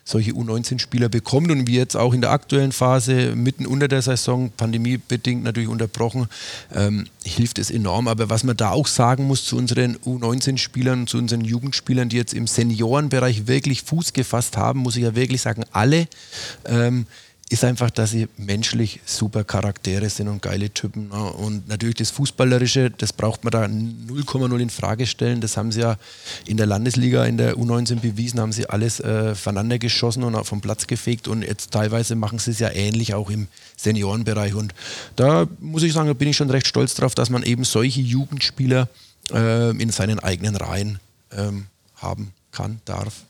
solche 0.09 0.33
U19-Spieler 0.33 1.11
bekommt 1.11 1.51
und 1.51 1.66
wir 1.66 1.81
jetzt 1.81 1.94
auch 1.94 2.14
in 2.14 2.23
der 2.23 2.31
aktuellen 2.31 2.73
Phase 2.73 3.37
mitten 3.37 3.66
unter 3.66 3.88
der 3.88 4.01
Saison, 4.01 4.51
pandemiebedingt 4.57 5.44
natürlich 5.44 5.68
unterbrochen, 5.68 6.29
ähm, 6.75 7.07
hilft 7.25 7.59
es 7.59 7.71
enorm. 7.71 8.09
Aber 8.09 8.31
was 8.31 8.42
man 8.42 8.57
da 8.57 8.71
auch 8.71 8.87
sagen 8.87 9.25
muss 9.25 9.44
zu 9.44 9.59
unseren 9.59 9.97
U19-Spielern, 9.97 11.07
zu 11.07 11.18
unseren 11.18 11.42
Jugendspielern, 11.42 12.09
die 12.09 12.16
jetzt 12.16 12.33
im 12.33 12.47
Seniorenbereich 12.47 13.49
wirklich 13.49 13.83
Fuß 13.83 14.14
gefasst 14.14 14.57
haben, 14.57 14.81
muss 14.81 14.97
ich 14.97 15.03
ja 15.03 15.14
wirklich 15.14 15.42
sagen, 15.42 15.64
alle. 15.73 16.09
Ähm, 16.64 17.07
ist 17.51 17.65
einfach, 17.65 17.91
dass 17.91 18.11
sie 18.11 18.29
menschlich 18.37 19.01
super 19.07 19.43
Charaktere 19.43 20.11
sind 20.11 20.29
und 20.29 20.43
geile 20.43 20.71
Typen. 20.71 21.09
Ne? 21.09 21.33
Und 21.33 21.67
natürlich 21.67 21.97
das 21.97 22.11
Fußballerische, 22.11 22.91
das 22.91 23.13
braucht 23.13 23.43
man 23.43 23.51
da 23.51 23.65
0,0 23.65 24.59
in 24.59 24.69
Frage 24.69 25.07
stellen. 25.07 25.41
Das 25.41 25.57
haben 25.57 25.73
sie 25.73 25.81
ja 25.81 25.97
in 26.47 26.59
der 26.59 26.67
Landesliga, 26.67 27.25
in 27.25 27.39
der 27.39 27.57
U19 27.57 28.01
bewiesen, 28.01 28.41
haben 28.41 28.53
sie 28.53 28.69
alles 28.69 29.01
äh, 29.01 29.35
voneinander 29.35 29.79
geschossen 29.79 30.25
und 30.25 30.45
vom 30.45 30.61
Platz 30.61 30.87
gefegt. 30.87 31.27
Und 31.27 31.43
jetzt 31.43 31.71
teilweise 31.71 32.17
machen 32.17 32.39
sie 32.39 32.51
es 32.51 32.59
ja 32.59 32.71
ähnlich 32.71 33.15
auch 33.15 33.31
im 33.31 33.49
Seniorenbereich. 33.77 34.55
Und 34.55 34.75
da 35.17 35.47
muss 35.59 35.83
ich 35.83 35.95
sagen, 35.95 36.09
da 36.09 36.15
bin 36.15 36.29
ich 36.29 36.37
schon 36.37 36.51
recht 36.51 36.67
stolz 36.67 36.95
drauf, 36.95 37.15
dass 37.15 37.31
man 37.31 37.45
eben 37.45 37.65
solche 37.65 38.03
Jugendspieler 38.03 38.89
äh, 39.33 39.71
in 39.71 39.91
seinen 39.91 40.19
eigenen 40.19 40.57
Reihen 40.57 41.01
ähm, 41.33 41.67
haben 41.97 42.33
kann, 42.53 42.81
darf. 42.85 43.23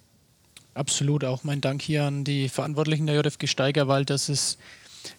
Absolut, 0.79 1.25
auch 1.25 1.43
mein 1.43 1.61
Dank 1.61 1.83
hier 1.83 2.05
an 2.05 2.23
die 2.23 2.49
Verantwortlichen 2.49 3.09
der 3.09 3.17
JFG 3.17 3.49
Steigerwald. 3.49 4.11
Das 4.11 4.29
ist 4.29 4.59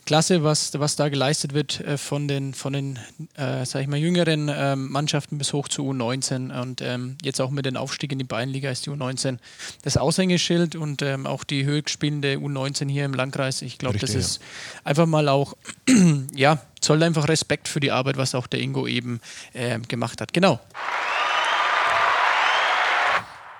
klasse, 0.06 0.42
was, 0.42 0.72
was 0.80 0.96
da 0.96 1.10
geleistet 1.10 1.54
wird 1.54 1.82
äh, 1.82 1.98
von 1.98 2.30
den, 2.30 2.54
von 2.54 2.72
den 2.72 2.98
äh, 3.38 3.64
ich 3.64 3.88
mal, 3.88 3.98
jüngeren 3.98 4.48
äh, 4.48 4.78
Mannschaften 4.78 5.38
bis 5.38 5.52
hoch 5.52 5.68
zu 5.68 5.82
U19 5.84 6.58
und 6.62 6.82
ähm, 6.82 7.18
jetzt 7.24 7.42
auch 7.42 7.50
mit 7.50 7.66
dem 7.66 7.76
Aufstieg 7.76 8.14
in 8.14 8.20
die 8.20 8.24
Bayernliga 8.24 8.72
ist 8.72 8.86
die 8.86 8.90
U19 8.90 9.38
das 9.82 9.98
Aushängeschild 9.98 10.78
und 10.78 11.02
ähm, 11.02 11.28
auch 11.28 11.44
die 11.44 11.66
höchstspielende 11.66 12.36
U19 12.36 12.90
hier 12.90 13.04
im 13.04 13.14
Landkreis. 13.14 13.62
Ich 13.62 13.78
glaube, 13.80 14.00
das 14.00 14.16
ist 14.16 14.38
ja. 14.38 14.82
einfach 14.86 15.08
mal 15.08 15.28
auch, 15.28 15.58
ja, 16.34 16.62
zollt 16.80 17.04
einfach 17.04 17.28
Respekt 17.28 17.68
für 17.68 17.82
die 17.82 17.92
Arbeit, 17.92 18.16
was 18.16 18.34
auch 18.34 18.48
der 18.48 18.62
Ingo 18.62 18.88
eben 18.88 19.20
äh, 19.52 19.78
gemacht 19.80 20.22
hat. 20.22 20.32
Genau. 20.32 20.62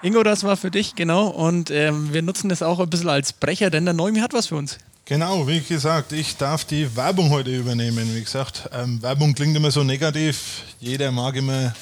Ingo, 0.02 0.24
das 0.24 0.46
war 0.46 0.56
für 0.56 0.72
dich, 0.72 0.96
genau. 0.96 1.28
Und 1.28 1.72
ähm, 1.72 2.14
wir 2.14 2.22
nutzen 2.22 2.48
das 2.48 2.64
auch 2.64 2.80
ein 2.80 2.90
bisschen 2.90 3.10
als 3.10 3.34
Brecher, 3.34 3.70
denn 3.70 3.84
der 3.84 3.94
Neumi 3.94 4.20
hat 4.20 4.32
was 4.32 4.48
für 4.48 4.56
uns. 4.56 4.78
Genau, 5.04 5.46
wie 5.46 5.60
gesagt, 5.60 6.14
ich 6.14 6.38
darf 6.38 6.64
die 6.64 6.96
Werbung 6.96 7.32
heute 7.32 7.54
übernehmen. 7.54 8.08
Wie 8.16 8.22
gesagt, 8.22 8.70
ähm, 8.72 9.02
Werbung 9.02 9.34
klingt 9.34 9.58
immer 9.58 9.72
so 9.72 9.84
negativ. 9.84 10.64
Jeder 10.80 11.12
mag 11.12 11.36
immer 11.36 11.74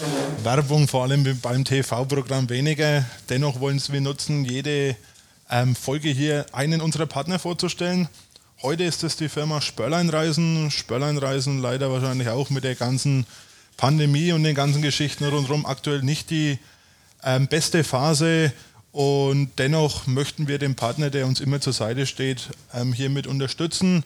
Werbung, 0.41 0.87
vor 0.87 1.03
allem 1.03 1.39
beim 1.41 1.63
TV-Programm 1.63 2.49
weniger. 2.49 3.05
Dennoch 3.29 3.59
wollen 3.59 3.79
wir 3.87 4.01
nutzen, 4.01 4.45
jede 4.45 4.95
ähm, 5.51 5.75
Folge 5.75 6.09
hier 6.09 6.47
einen 6.53 6.81
unserer 6.81 7.05
Partner 7.05 7.37
vorzustellen. 7.37 8.07
Heute 8.63 8.85
ist 8.85 9.03
es 9.03 9.15
die 9.15 9.29
Firma 9.29 9.61
Spörleinreisen. 9.61 10.71
Spörleinreisen 10.71 11.61
leider 11.61 11.91
wahrscheinlich 11.91 12.29
auch 12.29 12.49
mit 12.49 12.63
der 12.63 12.73
ganzen 12.73 13.27
Pandemie 13.75 14.31
und 14.31 14.43
den 14.43 14.55
ganzen 14.55 14.81
Geschichten 14.81 15.25
rundherum 15.25 15.67
aktuell 15.67 16.01
nicht 16.01 16.31
die 16.31 16.57
ähm, 17.23 17.47
beste 17.47 17.83
Phase 17.83 18.53
und 18.91 19.51
dennoch 19.57 20.07
möchten 20.07 20.47
wir 20.47 20.57
den 20.57 20.75
Partner, 20.75 21.09
der 21.09 21.27
uns 21.27 21.39
immer 21.39 21.61
zur 21.61 21.73
Seite 21.73 22.05
steht, 22.07 22.49
ähm, 22.73 22.93
hiermit 22.93 23.27
unterstützen. 23.27 24.03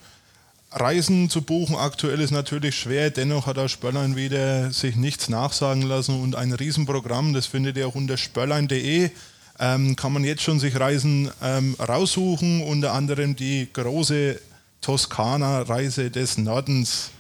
Reisen 0.72 1.30
zu 1.30 1.42
buchen 1.42 1.76
aktuell 1.76 2.22
ist 2.22 2.32
natürlich 2.32 2.76
schwer, 2.76 3.10
dennoch 3.10 3.46
hat 3.46 3.58
auch 3.58 3.68
Spörlein 3.68 4.16
wieder 4.16 4.72
sich 4.72 4.96
nichts 4.96 5.28
nachsagen 5.30 5.84
lassen 5.84 6.22
und 6.22 6.36
ein 6.36 6.54
Riesenprogramm, 6.54 7.34
das 7.34 7.46
findet 7.46 7.78
ihr 7.78 7.88
auch 7.88 7.96
unter 7.96 8.18
spörlein.de. 8.18 9.12
Ähm, 9.60 9.96
kann 9.96 10.14
man 10.14 10.24
jetzt 10.24 10.42
schon 10.42 10.60
sich 10.60 10.80
Reisen 10.80 11.30
ähm, 11.42 11.76
raussuchen, 11.78 12.64
unter 12.64 12.94
anderem 12.94 13.36
die 13.36 13.68
große 13.72 14.40
Toskana-Reise 14.82 16.10
des 16.10 16.38
Nordens, 16.38 17.12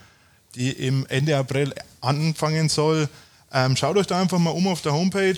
die 0.56 0.72
im 0.72 1.06
Ende 1.08 1.38
April 1.38 1.74
anfangen 2.00 2.68
soll. 2.68 3.08
Ähm, 3.54 3.76
schaut 3.76 3.98
euch 3.98 4.08
da 4.08 4.20
einfach 4.20 4.40
mal 4.40 4.52
um 4.52 4.68
auf 4.68 4.82
der 4.82 4.94
Homepage 4.94 5.38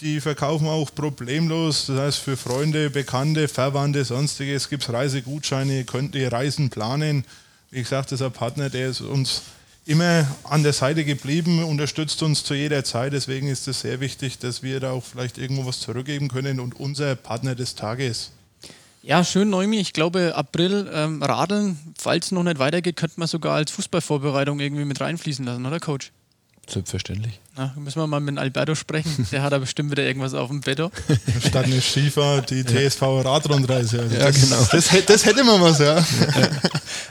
die 0.00 0.20
verkaufen 0.20 0.66
auch 0.66 0.94
problemlos. 0.94 1.86
Das 1.86 1.98
heißt, 1.98 2.18
für 2.18 2.36
Freunde, 2.36 2.90
Bekannte, 2.90 3.48
Verwandte, 3.48 4.04
sonstiges 4.04 4.68
gibt 4.68 4.82
es 4.82 4.92
Reisegutscheine, 4.92 5.84
könnt 5.84 6.14
ihr 6.14 6.32
Reisen 6.32 6.70
planen. 6.70 7.24
Wie 7.70 7.82
gesagt, 7.82 8.12
das 8.12 8.20
ist 8.20 8.26
ein 8.26 8.32
Partner, 8.32 8.70
der 8.70 8.88
ist 8.88 9.00
uns 9.00 9.42
immer 9.86 10.26
an 10.44 10.62
der 10.62 10.72
Seite 10.72 11.04
geblieben, 11.04 11.62
unterstützt 11.64 12.22
uns 12.22 12.44
zu 12.44 12.54
jeder 12.54 12.84
Zeit. 12.84 13.12
Deswegen 13.12 13.48
ist 13.48 13.68
es 13.68 13.80
sehr 13.80 14.00
wichtig, 14.00 14.38
dass 14.38 14.62
wir 14.62 14.80
da 14.80 14.92
auch 14.92 15.04
vielleicht 15.04 15.38
irgendwo 15.38 15.66
was 15.66 15.80
zurückgeben 15.80 16.28
können 16.28 16.60
und 16.60 16.78
unser 16.78 17.14
Partner 17.16 17.54
des 17.54 17.74
Tages. 17.74 18.32
Ja, 19.02 19.24
schön, 19.24 19.48
Neumi. 19.48 19.80
Ich 19.80 19.94
glaube, 19.94 20.34
April 20.34 20.90
ähm, 20.92 21.22
Radeln, 21.22 21.78
falls 21.98 22.26
es 22.26 22.32
noch 22.32 22.42
nicht 22.42 22.58
weitergeht, 22.58 22.96
könnte 22.96 23.18
man 23.18 23.28
sogar 23.28 23.54
als 23.54 23.70
Fußballvorbereitung 23.70 24.60
irgendwie 24.60 24.84
mit 24.84 25.00
reinfließen 25.00 25.44
lassen, 25.44 25.64
oder 25.64 25.80
Coach? 25.80 26.12
Selbstverständlich. 26.70 27.40
Na, 27.56 27.74
müssen 27.76 28.00
wir 28.00 28.06
mal 28.06 28.20
mit 28.20 28.38
Alberto 28.38 28.74
sprechen. 28.74 29.26
Der 29.32 29.42
hat 29.42 29.52
da 29.52 29.58
bestimmt 29.58 29.90
wieder 29.90 30.04
irgendwas 30.04 30.34
auf 30.34 30.48
dem 30.48 30.60
Betto. 30.60 30.90
Statt 31.46 31.64
eine 31.64 31.82
Schiefer 31.82 32.42
die 32.42 32.64
TSV 32.64 33.02
Radrundreise. 33.02 34.00
Also 34.00 34.16
ja, 34.16 34.26
das, 34.26 34.40
genau. 34.40 34.68
Das, 34.70 35.06
das, 35.06 35.26
hätte 35.26 35.42
man 35.42 35.60
was, 35.60 35.78
ja. 35.80 36.04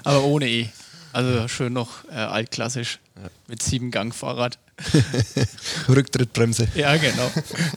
Aber 0.03 0.23
ohne 0.23 0.47
E. 0.47 0.69
Also 1.11 1.47
schön 1.47 1.73
noch 1.73 2.05
äh, 2.09 2.15
altklassisch 2.15 2.99
mit 3.47 3.61
sieben 3.61 3.91
Gang 3.91 4.13
Fahrrad. 4.13 4.57
Rücktrittbremse. 5.89 6.67
Ja, 6.75 6.95
genau. 6.95 7.29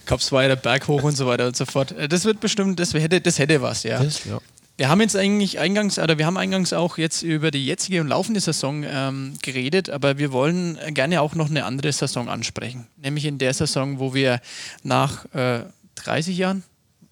Kopf 0.05 0.31
weiter, 0.31 0.55
Berg 0.55 0.87
hoch 0.87 1.03
und 1.03 1.17
so 1.17 1.27
weiter 1.27 1.47
und 1.47 1.55
so 1.55 1.65
fort. 1.65 1.91
Äh, 1.91 2.07
das 2.07 2.25
wird 2.25 2.39
bestimmt, 2.39 2.79
das 2.79 2.93
hätte, 2.93 3.19
das 3.19 3.39
hätte 3.39 3.61
was, 3.61 3.83
ja. 3.83 4.01
Das, 4.01 4.23
ja. 4.23 4.39
Wir 4.75 4.89
haben 4.89 5.01
jetzt 5.01 5.15
eigentlich 5.15 5.59
eingangs, 5.59 5.99
oder 5.99 6.17
wir 6.17 6.25
haben 6.25 6.37
eingangs 6.37 6.73
auch 6.73 6.97
jetzt 6.97 7.21
über 7.21 7.51
die 7.51 7.63
jetzige 7.63 8.01
und 8.01 8.07
laufende 8.07 8.39
Saison 8.39 8.83
ähm, 8.83 9.33
geredet, 9.43 9.91
aber 9.91 10.17
wir 10.17 10.31
wollen 10.31 10.79
gerne 10.95 11.21
auch 11.21 11.35
noch 11.35 11.49
eine 11.49 11.65
andere 11.65 11.91
Saison 11.91 12.27
ansprechen. 12.27 12.87
Nämlich 12.97 13.25
in 13.25 13.37
der 13.37 13.53
Saison, 13.53 13.99
wo 13.99 14.15
wir 14.15 14.41
nach 14.81 15.25
äh, 15.35 15.65
30 15.95 16.35
Jahren, 16.37 16.63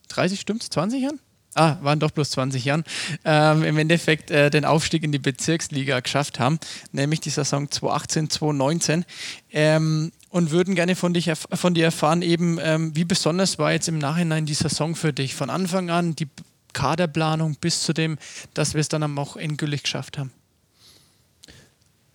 30 0.09 0.39
stimmt's, 0.39 0.71
20 0.71 1.03
Jahren? 1.03 1.19
Ah, 1.53 1.75
waren 1.81 1.99
doch 1.99 2.11
bloß 2.11 2.31
20 2.31 2.65
Jahren, 2.65 2.83
ähm, 3.25 3.63
im 3.63 3.77
Endeffekt 3.77 4.31
äh, 4.31 4.49
den 4.49 4.65
Aufstieg 4.65 5.03
in 5.03 5.11
die 5.11 5.19
Bezirksliga 5.19 5.99
geschafft 5.99 6.39
haben, 6.39 6.59
nämlich 6.93 7.19
die 7.19 7.29
Saison 7.29 7.69
2018, 7.69 8.29
2019. 8.31 9.05
Ähm, 9.51 10.11
und 10.29 10.51
würden 10.51 10.75
gerne 10.75 10.95
von, 10.95 11.13
dich, 11.13 11.29
von 11.53 11.73
dir 11.73 11.83
erfahren, 11.83 12.21
eben 12.21 12.57
ähm, 12.61 12.95
wie 12.95 13.03
besonders 13.03 13.59
war 13.59 13.73
jetzt 13.73 13.89
im 13.89 13.97
Nachhinein 13.99 14.45
die 14.45 14.53
Saison 14.53 14.95
für 14.95 15.11
dich? 15.11 15.35
Von 15.35 15.49
Anfang 15.49 15.89
an 15.89 16.15
die 16.15 16.29
Kaderplanung 16.73 17.55
bis 17.59 17.83
zu 17.83 17.93
dem, 17.93 18.17
dass 18.53 18.73
wir 18.73 18.81
es 18.81 18.89
dann 18.89 19.17
auch 19.17 19.35
endgültig 19.35 19.83
geschafft 19.83 20.17
haben. 20.17 20.31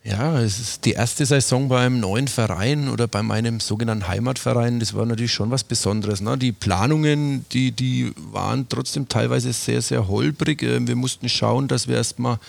Ja, 0.09 0.39
es 0.39 0.57
ist 0.57 0.85
die 0.85 0.93
erste 0.93 1.25
Saison 1.25 1.67
beim 1.67 1.99
neuen 1.99 2.29
Verein 2.29 2.87
oder 2.87 3.09
bei 3.09 3.21
meinem 3.23 3.59
sogenannten 3.59 4.07
Heimatverein. 4.07 4.79
Das 4.79 4.93
war 4.93 5.05
natürlich 5.05 5.33
schon 5.33 5.51
was 5.51 5.65
Besonderes. 5.65 6.21
Ne? 6.21 6.37
Die 6.37 6.53
Planungen, 6.53 7.45
die, 7.51 7.73
die 7.73 8.13
waren 8.15 8.69
trotzdem 8.69 9.09
teilweise 9.09 9.51
sehr, 9.51 9.81
sehr 9.81 10.07
holprig. 10.07 10.63
Äh, 10.63 10.87
wir 10.87 10.95
mussten 10.95 11.27
schauen, 11.27 11.67
dass 11.67 11.89
wir 11.89 11.97
erstmal 11.97 12.39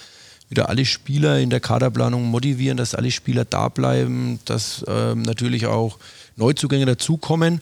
wieder 0.48 0.68
alle 0.68 0.84
Spieler 0.84 1.40
in 1.40 1.50
der 1.50 1.58
Kaderplanung 1.58 2.26
motivieren, 2.26 2.76
dass 2.76 2.94
alle 2.94 3.10
Spieler 3.10 3.44
da 3.44 3.68
bleiben, 3.68 4.38
dass 4.44 4.84
ähm, 4.86 5.22
natürlich 5.22 5.66
auch 5.66 5.98
Neuzugänge 6.36 6.86
dazukommen. 6.86 7.60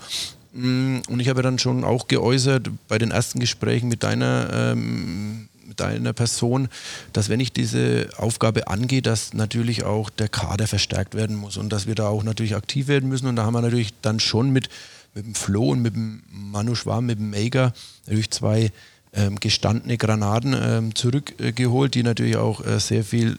Mm, 0.56 1.00
und 1.08 1.20
ich 1.20 1.28
habe 1.28 1.42
dann 1.42 1.58
schon 1.58 1.84
auch 1.84 2.08
geäußert 2.08 2.70
bei 2.88 2.98
den 2.98 3.10
ersten 3.10 3.40
Gesprächen 3.40 3.88
mit 3.88 4.02
deiner 4.02 4.72
ähm, 4.72 5.48
deiner 5.76 6.12
Person, 6.12 6.68
dass 7.12 7.28
wenn 7.28 7.40
ich 7.40 7.52
diese 7.52 8.08
Aufgabe 8.16 8.68
angehe, 8.68 9.02
dass 9.02 9.34
natürlich 9.34 9.84
auch 9.84 10.08
der 10.08 10.28
Kader 10.28 10.66
verstärkt 10.66 11.14
werden 11.14 11.36
muss 11.36 11.56
und 11.56 11.70
dass 11.70 11.86
wir 11.86 11.94
da 11.94 12.08
auch 12.08 12.22
natürlich 12.22 12.56
aktiv 12.56 12.88
werden 12.88 13.08
müssen. 13.08 13.26
Und 13.26 13.36
da 13.36 13.44
haben 13.44 13.52
wir 13.52 13.62
natürlich 13.62 13.92
dann 14.00 14.18
schon 14.18 14.50
mit, 14.50 14.68
mit 15.14 15.26
dem 15.26 15.34
Flo 15.34 15.70
und 15.72 15.82
mit 15.82 15.94
dem 15.94 16.22
Manu 16.30 16.74
Schwarm, 16.74 17.06
mit 17.06 17.18
dem 17.18 17.30
Mega 17.30 17.74
natürlich 18.06 18.30
zwei 18.30 18.70
ähm, 19.12 19.38
gestandene 19.40 19.96
Granaten 19.98 20.56
ähm, 20.58 20.94
zurückgeholt, 20.94 21.94
die 21.94 22.02
natürlich 22.02 22.36
auch 22.36 22.64
äh, 22.64 22.78
sehr 22.80 23.04
viel 23.04 23.38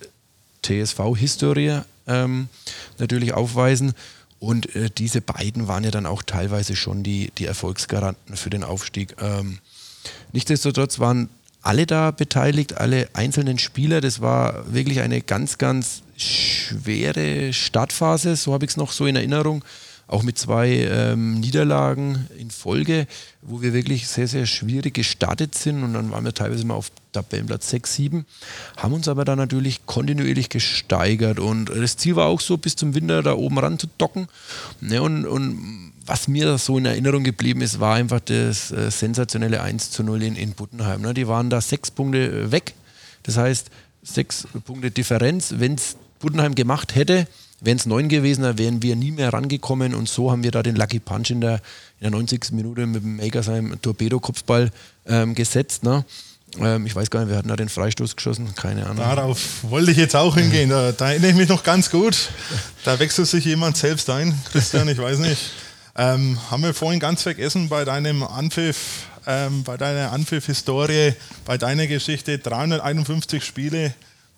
TSV-Historie 0.64 1.82
ähm, 2.08 2.50
natürlich 2.98 3.34
aufweisen. 3.34 3.94
Und 4.40 4.76
äh, 4.76 4.90
diese 4.96 5.22
beiden 5.22 5.68
waren 5.68 5.84
ja 5.84 5.92
dann 5.92 6.06
auch 6.06 6.22
teilweise 6.22 6.76
schon 6.76 7.04
die, 7.04 7.32
die 7.38 7.46
Erfolgsgaranten 7.46 8.38
für 8.38 8.50
den 8.50 8.64
Aufstieg. 8.64 9.16
Ähm, 9.20 9.60
nichtsdestotrotz 10.32 11.00
waren 11.00 11.30
alle 11.62 11.86
da 11.86 12.12
beteiligt, 12.12 12.78
alle 12.78 13.10
einzelnen 13.14 13.58
Spieler. 13.58 14.00
Das 14.00 14.22
war 14.22 14.72
wirklich 14.74 15.02
eine 15.02 15.22
ganz, 15.22 15.58
ganz 15.58 16.04
schwere 16.16 17.52
Startphase, 17.52 18.36
so 18.36 18.54
habe 18.54 18.66
ich 18.66 18.72
es 18.72 18.78
noch 18.78 18.92
so 18.92 19.06
in 19.06 19.16
Erinnerung. 19.16 19.66
Auch 20.08 20.24
mit 20.24 20.38
zwei 20.38 20.70
ähm, 20.70 21.42
Niederlagen 21.42 22.30
in 22.38 22.50
Folge, 22.50 23.08
wo 23.42 23.62
wir 23.62 23.74
wirklich 23.74 24.08
sehr, 24.08 24.30
sehr 24.30 24.46
schwierig 24.46 24.94
gestartet 24.94 25.54
sind. 25.54 25.84
Und 25.84 25.94
dann 25.94 26.12
waren 26.12 26.24
wir 26.24 26.34
teilweise 26.34 26.66
mal 26.66 26.76
auf 26.76 26.92
Tabellenplatz 27.22 27.70
6, 27.70 27.96
7, 27.96 28.26
haben 28.78 28.94
uns 28.94 29.08
aber 29.08 29.26
dann 29.26 29.38
natürlich 29.38 29.86
kontinuierlich 29.86 30.50
gesteigert. 30.50 31.40
Und 31.40 31.70
das 31.70 31.98
Ziel 31.98 32.16
war 32.16 32.28
auch 32.28 32.42
so, 32.42 32.58
bis 32.58 32.76
zum 32.76 32.94
Winter 32.94 33.24
da 33.24 33.34
oben 33.34 33.60
ran 33.60 33.80
zu 33.80 33.88
docken. 33.98 34.28
Ne, 34.82 35.02
und, 35.02 35.26
und 35.26 35.94
was 36.06 36.28
mir 36.28 36.58
so 36.58 36.78
in 36.78 36.86
Erinnerung 36.86 37.24
geblieben 37.24 37.62
ist, 37.62 37.80
war 37.80 37.96
einfach 37.96 38.22
das 38.22 38.72
äh, 38.72 38.90
sensationelle 38.90 39.62
1 39.62 39.92
zu 39.92 40.04
0 40.04 40.24
in, 40.24 40.36
in 40.36 40.54
Buttenheim. 40.54 41.02
Ne? 41.02 41.14
Die 41.14 41.28
waren 41.28 41.50
da 41.50 41.60
sechs 41.60 41.92
Punkte 41.92 42.28
äh, 42.28 42.52
weg. 42.52 42.74
Das 43.24 43.38
heißt, 43.38 43.70
sechs 44.04 44.48
Punkte 44.66 44.90
Differenz. 44.90 45.56
Wenn 45.58 45.76
es 45.76 45.98
Buttenheim 46.20 46.56
gemacht 46.56 46.96
hätte, 46.96 47.28
wären 47.60 47.78
es 47.78 47.86
neun 47.86 48.08
gewesen, 48.08 48.44
dann 48.44 48.58
wären 48.58 48.82
wir 48.82 48.96
nie 48.96 49.12
mehr 49.12 49.34
rangekommen. 49.34 49.94
Und 49.94 50.08
so 50.08 50.32
haben 50.32 50.44
wir 50.44 50.52
da 50.52 50.64
den 50.64 50.76
Lucky 50.76 51.00
Punch 51.00 51.32
in 51.32 51.42
der, 51.42 51.56
in 52.00 52.04
der 52.04 52.12
90. 52.12 52.52
Minute 52.52 52.86
mit 52.86 53.04
dem 53.04 53.18
Makersheim 53.18 53.76
Torpedo-Kopfball 53.82 54.72
ähm, 55.08 55.36
gesetzt. 55.36 55.84
Ne? 55.84 56.06
Ähm, 56.60 56.86
ich 56.86 56.96
weiß 56.96 57.10
gar 57.10 57.22
nicht, 57.22 57.30
wer 57.30 57.38
hat 57.38 57.50
da 57.50 57.56
den 57.56 57.70
Freistoß 57.70 58.16
geschossen? 58.16 58.54
Keine 58.56 58.86
Ahnung. 58.86 58.98
Darauf 58.98 59.40
wollte 59.64 59.92
ich 59.92 59.98
jetzt 59.98 60.16
auch 60.16 60.36
hingehen. 60.36 60.70
Da, 60.70 60.92
da 60.92 61.10
erinnere 61.10 61.32
ich 61.32 61.38
mich 61.38 61.50
noch 61.50 61.64
ganz 61.64 61.90
gut. 61.90 62.30
Da 62.84 63.00
wechselt 63.00 63.28
sich 63.28 63.46
jemand 63.46 63.78
selbst 63.78 64.10
ein. 64.10 64.38
Christian, 64.52 64.88
ich 64.88 64.98
weiß 64.98 65.20
nicht. 65.20 65.52
Ähm, 65.96 66.38
haben 66.52 66.64
wir 66.64 66.74
vorhin 66.74 67.00
ganz 67.00 67.24
vergessen 67.24 67.70
bei 67.70 67.84
deinem 67.84 68.24
Anpfiff, 68.24 69.08
ähm, 69.26 69.64
bei 69.64 69.78
deiner 69.78 70.12
Anpfiff-Historie, 70.12 71.14
bei 71.46 71.58
deiner 71.58 71.88
Geschichte 71.88 72.38
351 72.38 73.44
Spiele. 73.44 73.94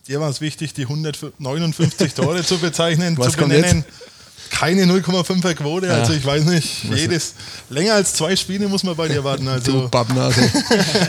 Dir 0.08 0.22
war 0.22 0.30
es 0.30 0.42
wichtig, 0.42 0.74
die 0.74 0.84
159 0.84 2.14
Tore 2.14 2.44
zu 2.44 2.58
bezeichnen, 2.60 3.18
Was 3.18 3.34
zu 3.34 3.40
benennen. 3.40 3.84
Keine 4.50 4.86
0,5er 4.86 5.54
Quote, 5.54 5.88
ja. 5.88 5.94
also 5.94 6.14
ich 6.14 6.26
weiß 6.26 6.46
nicht, 6.46 6.84
jedes 6.84 7.34
länger 7.70 7.94
als 7.94 8.14
zwei 8.14 8.36
Spiele 8.36 8.68
muss 8.68 8.84
man 8.84 8.96
bei 8.96 9.08
dir 9.08 9.24
warten. 9.24 9.48
Also. 9.48 9.72
Du 9.72 9.90
Pappnase. 9.90 10.42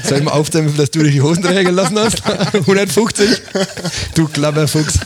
Soll 0.05 0.19
ich 0.19 0.25
mal 0.25 0.33
aufzählen, 0.33 0.75
dass 0.77 0.91
du 0.91 1.03
dich 1.03 1.15
die 1.15 1.23
Hosenträger 1.23 1.65
gelassen 1.65 1.99
hast? 1.99 2.23
150? 2.55 3.29
Du 4.15 4.29
Klapperfuchs. 4.29 4.99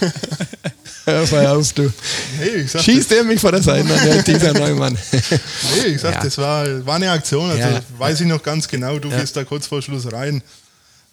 Hör 1.06 1.26
mal 1.30 1.46
auf, 1.48 1.72
du. 1.72 1.92
Nee, 2.40 2.64
sag, 2.66 2.82
Schießt 2.82 3.12
er 3.12 3.24
mich 3.24 3.40
vor 3.40 3.52
der 3.52 3.62
Seite 3.62 3.92
an, 3.92 4.24
dieser 4.24 4.54
Neumann. 4.54 4.96
nee, 5.12 5.92
ich 5.92 6.00
sag, 6.00 6.14
ja. 6.14 6.22
das 6.22 6.38
war, 6.38 6.86
war 6.86 6.96
eine 6.96 7.10
Aktion. 7.10 7.50
Also 7.50 7.62
ja. 7.62 7.80
weiß 7.98 8.20
ich 8.20 8.26
noch 8.26 8.42
ganz 8.42 8.66
genau, 8.66 8.98
du 8.98 9.10
ja. 9.10 9.20
gehst 9.20 9.36
da 9.36 9.44
kurz 9.44 9.66
vor 9.66 9.82
Schluss 9.82 10.10
rein. 10.10 10.42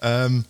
Ähm, 0.02 0.46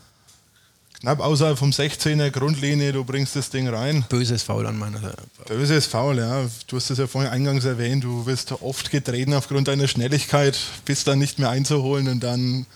knapp 1.02 1.20
außerhalb 1.20 1.58
vom 1.58 1.72
16er 1.72 2.30
Grundlinie, 2.30 2.94
du 2.94 3.04
bringst 3.04 3.36
das 3.36 3.50
Ding 3.50 3.68
rein. 3.68 4.06
Böses 4.08 4.44
Foul 4.44 4.68
an 4.68 4.78
meiner 4.78 5.00
Seite. 5.00 5.24
Böses 5.48 5.88
Foul, 5.88 6.20
ja. 6.20 6.46
Du 6.68 6.78
hast 6.78 6.90
es 6.90 6.98
ja 7.00 7.08
vorhin 7.08 7.32
eingangs 7.32 7.66
erwähnt, 7.66 8.04
du 8.04 8.26
wirst 8.26 8.52
oft 8.52 8.92
getreten 8.92 9.34
aufgrund 9.34 9.68
deiner 9.68 9.88
Schnelligkeit, 9.88 10.58
bist 10.86 11.08
dann 11.08 11.20
nicht 11.20 11.40
mehr 11.40 11.50
einzuholen 11.50 12.08
und 12.08 12.22
dann 12.22 12.68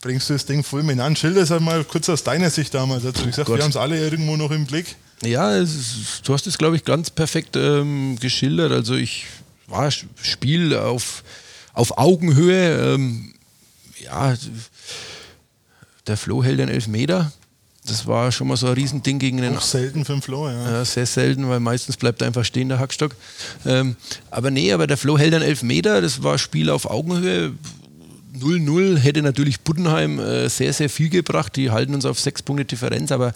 bringst 0.00 0.30
du 0.30 0.34
das 0.34 0.46
Ding 0.46 0.62
fulminant. 0.62 1.18
Schilder 1.18 1.42
es 1.42 1.50
einmal 1.50 1.82
kurz 1.84 2.08
aus 2.08 2.22
deiner 2.22 2.50
Sicht 2.50 2.74
damals. 2.74 3.04
Also, 3.04 3.22
wie 3.24 3.30
gesagt, 3.30 3.50
oh 3.50 3.56
wir 3.56 3.62
haben 3.62 3.70
es 3.70 3.76
alle 3.76 3.98
irgendwo 3.98 4.36
noch 4.36 4.52
im 4.52 4.64
Blick. 4.64 4.94
Ja, 5.24 5.56
ist, 5.56 6.22
du 6.24 6.32
hast 6.32 6.46
es, 6.46 6.58
glaube 6.58 6.76
ich, 6.76 6.84
ganz 6.84 7.10
perfekt 7.10 7.56
ähm, 7.56 8.16
geschildert. 8.20 8.70
Also 8.70 8.94
ich 8.94 9.26
war 9.66 9.90
Spiel 9.90 10.76
auf, 10.76 11.24
auf 11.72 11.98
Augenhöhe. 11.98 12.94
Ähm, 12.94 13.34
ja, 13.98 14.36
der 16.06 16.16
Flo 16.16 16.44
hält 16.44 16.60
den 16.60 16.68
Elfmeter. 16.68 17.32
Das 17.88 18.06
war 18.06 18.30
schon 18.32 18.48
mal 18.48 18.56
so 18.56 18.66
ein 18.68 18.74
Riesending 18.74 19.18
gegen 19.18 19.38
den. 19.38 19.56
Auch 19.56 19.62
selten 19.62 20.04
für 20.04 20.12
den 20.12 20.22
Flo, 20.22 20.48
ja. 20.48 20.70
ja. 20.70 20.84
Sehr 20.84 21.06
selten, 21.06 21.48
weil 21.48 21.60
meistens 21.60 21.96
bleibt 21.96 22.22
einfach 22.22 22.44
stehen, 22.44 22.68
der 22.68 22.78
Hackstock. 22.78 23.14
Ähm, 23.66 23.96
aber 24.30 24.50
nee, 24.50 24.72
aber 24.72 24.86
der 24.86 24.96
Flo 24.96 25.18
hält 25.18 25.32
den 25.32 25.42
Elfmeter. 25.42 26.00
Das 26.00 26.22
war 26.22 26.38
Spiel 26.38 26.70
auf 26.70 26.88
Augenhöhe. 26.88 27.52
0-0 28.38 28.98
hätte 28.98 29.22
natürlich 29.22 29.60
Buddenheim 29.60 30.18
äh, 30.18 30.48
sehr, 30.48 30.72
sehr 30.72 30.88
viel 30.90 31.08
gebracht. 31.08 31.56
Die 31.56 31.70
halten 31.70 31.94
uns 31.94 32.04
auf 32.04 32.20
sechs 32.20 32.42
Punkte 32.42 32.64
Differenz, 32.64 33.10
aber 33.10 33.28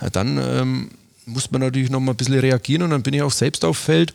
äh, 0.00 0.10
dann 0.10 0.38
ähm, 0.38 0.90
muss 1.26 1.50
man 1.50 1.60
natürlich 1.60 1.90
noch 1.90 2.00
mal 2.00 2.12
ein 2.12 2.16
bisschen 2.16 2.38
reagieren 2.38 2.82
und 2.82 2.90
dann 2.90 3.02
bin 3.02 3.14
ich 3.14 3.22
auch 3.22 3.32
selbst 3.32 3.64
auf 3.64 3.78
Feld. 3.78 4.12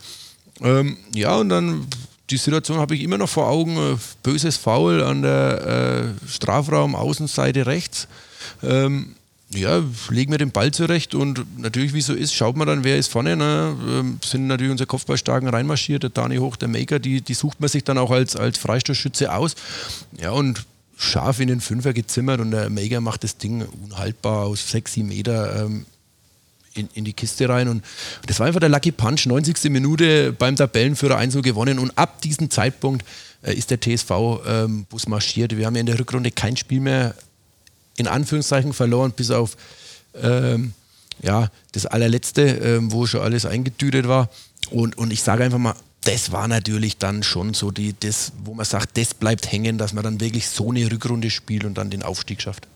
Ähm, 0.62 0.97
ja, 1.13 1.36
und 1.36 1.49
dann 1.49 1.88
die 2.30 2.38
Situation 2.38 2.78
habe 2.78 2.95
ich 2.95 3.02
immer 3.02 3.17
noch 3.17 3.30
vor 3.30 3.47
Augen. 3.47 3.78
Äh, 3.78 3.97
böses 4.23 4.58
Foul 4.58 5.04
an 5.04 5.21
der 5.21 6.15
äh, 6.25 6.30
Strafraum, 6.30 6.95
Außenseite 6.95 7.65
rechts. 7.65 8.08
Ähm, 8.63 9.15
ja, 9.51 9.83
legen 10.09 10.31
wir 10.31 10.38
den 10.38 10.51
Ball 10.51 10.71
zurecht 10.71 11.15
und 11.15 11.59
natürlich, 11.59 11.93
wie 11.93 12.01
so 12.01 12.13
ist, 12.13 12.33
schaut 12.33 12.55
man 12.55 12.67
dann, 12.67 12.83
wer 12.83 12.97
ist 12.97 13.07
vorne. 13.07 13.35
Ne? 13.35 13.75
Ähm, 13.89 14.19
sind 14.23 14.45
natürlich 14.47 14.71
unsere 14.71 14.88
Kopfballstarken 14.88 15.49
reinmarschiert, 15.49 16.03
der 16.03 16.12
Dani 16.12 16.38
Hoch, 16.38 16.55
der 16.55 16.67
Maker, 16.67 16.99
die, 16.99 17.21
die 17.21 17.33
sucht 17.33 17.59
man 17.59 17.69
sich 17.69 17.83
dann 17.83 17.97
auch 17.97 18.12
als, 18.12 18.35
als 18.35 18.59
Freistoßschütze 18.59 19.33
aus. 19.33 19.55
Ja, 20.19 20.31
und 20.31 20.65
scharf 20.97 21.39
in 21.39 21.47
den 21.47 21.62
Fünfer 21.62 21.93
gezimmert 21.93 22.41
und 22.41 22.51
der 22.51 22.69
Maker 22.69 23.01
macht 23.01 23.23
das 23.23 23.38
Ding 23.38 23.65
unhaltbar 23.85 24.45
aus 24.45 24.69
6, 24.69 24.93
7 24.93 25.07
Meter. 25.07 25.65
Ähm, 25.65 25.85
in, 26.75 26.88
in 26.93 27.03
die 27.03 27.13
Kiste 27.13 27.49
rein. 27.49 27.67
Und 27.67 27.83
das 28.27 28.39
war 28.39 28.47
einfach 28.47 28.59
der 28.59 28.69
Lucky 28.69 28.91
Punch, 28.91 29.25
90. 29.25 29.71
Minute 29.71 30.31
beim 30.33 30.55
Tabellenführer 30.55 31.17
1 31.17 31.41
gewonnen. 31.41 31.79
Und 31.79 31.97
ab 31.97 32.21
diesem 32.21 32.51
Zeitpunkt 32.51 33.03
äh, 33.41 33.53
ist 33.53 33.71
der 33.71 33.79
TSV-Bus 33.79 34.45
ähm, 34.45 34.85
marschiert. 35.09 35.57
Wir 35.57 35.65
haben 35.65 35.75
ja 35.75 35.79
in 35.81 35.88
der 35.88 35.99
Rückrunde 35.99 36.31
kein 36.31 36.55
Spiel 36.55 36.79
mehr 36.79 37.15
in 37.99 38.07
Anführungszeichen 38.07 38.73
verloren, 38.73 39.12
bis 39.12 39.31
auf 39.31 39.57
ähm, 40.15 40.73
ja, 41.21 41.49
das 41.73 41.85
allerletzte, 41.85 42.41
ähm, 42.41 42.91
wo 42.91 43.05
schon 43.05 43.21
alles 43.21 43.45
eingetütet 43.45 44.07
war. 44.07 44.29
Und, 44.71 44.97
und 44.97 45.12
ich 45.12 45.21
sage 45.21 45.43
einfach 45.43 45.57
mal, 45.57 45.75
das 46.01 46.31
war 46.31 46.47
natürlich 46.47 46.97
dann 46.97 47.23
schon 47.23 47.53
so 47.53 47.71
die, 47.71 47.93
das, 47.99 48.31
wo 48.43 48.53
man 48.53 48.65
sagt, 48.65 48.97
das 48.97 49.13
bleibt 49.13 49.51
hängen, 49.51 49.77
dass 49.77 49.93
man 49.93 50.03
dann 50.03 50.21
wirklich 50.21 50.47
so 50.47 50.69
eine 50.69 50.89
Rückrunde 50.89 51.29
spielt 51.29 51.65
und 51.65 51.77
dann 51.77 51.89
den 51.89 52.03
Aufstieg 52.03 52.41
schafft. 52.41 52.67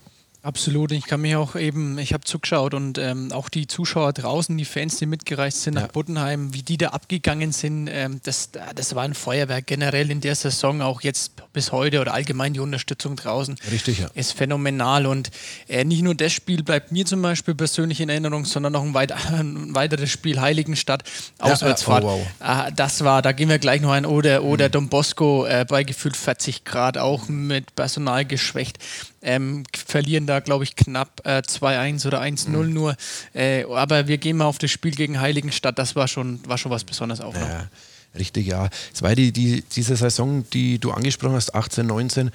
Absolut. 0.44 0.92
Ich 0.92 1.06
kann 1.06 1.22
mich 1.22 1.36
auch 1.36 1.56
eben, 1.56 1.96
ich 1.96 2.12
habe 2.12 2.22
zugeschaut 2.24 2.74
und 2.74 2.98
ähm, 2.98 3.32
auch 3.32 3.48
die 3.48 3.66
Zuschauer 3.66 4.12
draußen, 4.12 4.58
die 4.58 4.66
Fans, 4.66 4.98
die 4.98 5.06
mitgereist 5.06 5.62
sind 5.62 5.74
ja. 5.74 5.80
nach 5.80 5.88
Buttenheim, 5.88 6.52
wie 6.52 6.62
die 6.62 6.76
da 6.76 6.88
abgegangen 6.88 7.50
sind, 7.50 7.88
ähm, 7.90 8.20
das, 8.24 8.50
das 8.74 8.94
war 8.94 9.04
ein 9.04 9.14
Feuerwerk 9.14 9.66
generell 9.66 10.10
in 10.10 10.20
der 10.20 10.34
Saison, 10.34 10.82
auch 10.82 11.00
jetzt 11.00 11.32
bis 11.54 11.72
heute 11.72 11.98
oder 12.02 12.12
allgemein 12.12 12.52
die 12.52 12.60
Unterstützung 12.60 13.16
draußen. 13.16 13.56
Richtig, 13.70 14.00
ja. 14.00 14.08
Ist 14.12 14.32
phänomenal 14.32 15.06
und 15.06 15.30
äh, 15.66 15.82
nicht 15.82 16.02
nur 16.02 16.14
das 16.14 16.32
Spiel 16.34 16.62
bleibt 16.62 16.92
mir 16.92 17.06
zum 17.06 17.22
Beispiel 17.22 17.54
persönlich 17.54 18.02
in 18.02 18.10
Erinnerung, 18.10 18.44
sondern 18.44 18.76
auch 18.76 18.82
ein, 18.82 18.92
weit, 18.92 19.12
ein 19.32 19.74
weiteres 19.74 20.10
Spiel 20.10 20.42
Heiligenstadt, 20.42 21.04
Auswärtsfahrt. 21.38 22.04
Ja, 22.04 22.10
oh, 22.10 22.26
wow. 22.40 22.68
äh, 22.68 22.72
das 22.76 23.02
war, 23.02 23.22
da 23.22 23.32
gehen 23.32 23.48
wir 23.48 23.58
gleich 23.58 23.80
noch 23.80 23.92
ein. 23.92 24.04
Oder, 24.04 24.44
oder 24.44 24.68
mhm. 24.68 24.72
Don 24.72 24.88
Bosco 24.90 25.46
äh, 25.46 25.64
bei 25.66 25.84
gefühlt 25.84 26.18
40 26.18 26.64
Grad, 26.64 26.98
auch 26.98 27.28
mit 27.28 27.74
Personal 27.74 28.26
geschwächt 28.26 28.76
ähm, 29.24 29.64
verlieren 29.72 30.26
da, 30.26 30.40
glaube 30.40 30.64
ich, 30.64 30.76
knapp 30.76 31.22
äh, 31.24 31.42
2-1 31.46 32.06
oder 32.06 32.20
1-0 32.20 32.48
mhm. 32.48 32.72
nur. 32.72 32.96
Äh, 33.34 33.64
aber 33.64 34.06
wir 34.06 34.18
gehen 34.18 34.36
mal 34.36 34.46
auf 34.46 34.58
das 34.58 34.70
Spiel 34.70 34.92
gegen 34.92 35.20
Heiligenstadt. 35.20 35.78
Das 35.78 35.96
war 35.96 36.08
schon, 36.08 36.40
war 36.46 36.58
schon 36.58 36.70
was 36.70 36.84
Besonderes 36.84 37.20
auch. 37.20 37.34
Ja. 37.34 37.68
Richtig, 38.16 38.46
ja. 38.46 38.68
Es 38.92 39.02
war 39.02 39.14
die, 39.14 39.32
die, 39.32 39.62
diese 39.62 39.96
Saison, 39.96 40.44
die 40.52 40.78
du 40.78 40.92
angesprochen 40.92 41.34
hast, 41.34 41.54
18, 41.54 41.86
19. 41.86 42.30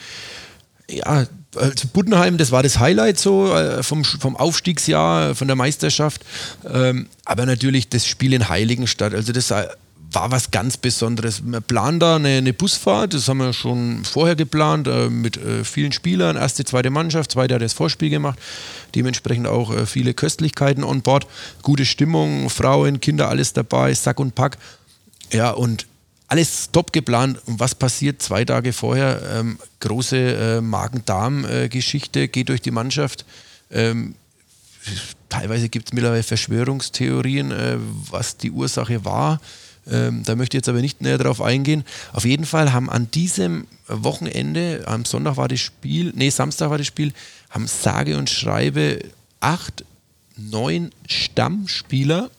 Ja, 0.89 1.25
also 1.55 1.87
Buddenheim, 1.93 2.37
das 2.37 2.51
war 2.51 2.63
das 2.63 2.79
Highlight 2.79 3.19
so 3.19 3.55
äh, 3.55 3.83
vom, 3.83 4.03
vom 4.03 4.35
Aufstiegsjahr, 4.35 5.35
von 5.35 5.47
der 5.47 5.55
Meisterschaft. 5.55 6.25
Ähm, 6.69 7.07
aber 7.25 7.45
natürlich 7.45 7.89
das 7.89 8.07
Spiel 8.07 8.33
in 8.33 8.49
Heiligenstadt. 8.49 9.13
Also 9.13 9.31
das 9.31 9.53
war 10.11 10.31
was 10.31 10.51
ganz 10.51 10.77
Besonderes. 10.77 11.41
Wir 11.45 11.61
planen 11.61 11.99
da 11.99 12.15
eine, 12.15 12.37
eine 12.37 12.53
Busfahrt, 12.53 13.13
das 13.13 13.27
haben 13.27 13.39
wir 13.39 13.53
schon 13.53 14.03
vorher 14.03 14.35
geplant, 14.35 14.87
äh, 14.87 15.09
mit 15.09 15.37
äh, 15.37 15.63
vielen 15.63 15.91
Spielern. 15.91 16.35
Erste, 16.35 16.65
zweite 16.65 16.89
Mannschaft, 16.89 17.31
zweite 17.31 17.55
hat 17.55 17.61
das 17.61 17.73
Vorspiel 17.73 18.09
gemacht. 18.09 18.39
Dementsprechend 18.95 19.47
auch 19.47 19.71
äh, 19.71 19.85
viele 19.85 20.13
Köstlichkeiten 20.13 20.83
on 20.83 21.01
board. 21.01 21.27
Gute 21.61 21.85
Stimmung, 21.85 22.49
Frauen, 22.49 22.99
Kinder, 22.99 23.29
alles 23.29 23.53
dabei, 23.53 23.93
Sack 23.93 24.19
und 24.19 24.35
Pack. 24.35 24.57
Ja, 25.31 25.51
und 25.51 25.85
alles 26.27 26.71
top 26.71 26.91
geplant. 26.91 27.39
Und 27.45 27.59
was 27.59 27.75
passiert 27.75 28.21
zwei 28.21 28.45
Tage 28.45 28.73
vorher? 28.73 29.21
Ähm, 29.35 29.59
große 29.79 30.17
äh, 30.17 30.61
Magen-Darm-Geschichte 30.61 32.27
geht 32.27 32.49
durch 32.49 32.61
die 32.61 32.71
Mannschaft. 32.71 33.25
Ähm, 33.71 34.15
teilweise 35.27 35.69
gibt 35.69 35.89
es 35.89 35.93
mittlerweile 35.93 36.23
Verschwörungstheorien, 36.23 37.51
äh, 37.51 37.77
was 38.09 38.37
die 38.37 38.49
Ursache 38.49 39.05
war. 39.05 39.39
Ähm, 39.89 40.23
da 40.23 40.35
möchte 40.35 40.55
ich 40.55 40.59
jetzt 40.59 40.69
aber 40.69 40.81
nicht 40.81 41.01
näher 41.01 41.17
darauf 41.17 41.41
eingehen. 41.41 41.83
Auf 42.13 42.25
jeden 42.25 42.45
Fall 42.45 42.73
haben 42.73 42.89
an 42.89 43.09
diesem 43.11 43.67
Wochenende, 43.87 44.83
am 44.85 45.05
Sonntag 45.05 45.37
war 45.37 45.47
das 45.47 45.59
Spiel, 45.59 46.13
nee, 46.15 46.29
Samstag 46.29 46.69
war 46.69 46.77
das 46.77 46.87
Spiel, 46.87 47.13
haben 47.49 47.67
sage 47.67 48.17
und 48.17 48.29
schreibe 48.29 48.99
acht, 49.39 49.83
neun 50.37 50.91
Stammspieler 51.07 52.29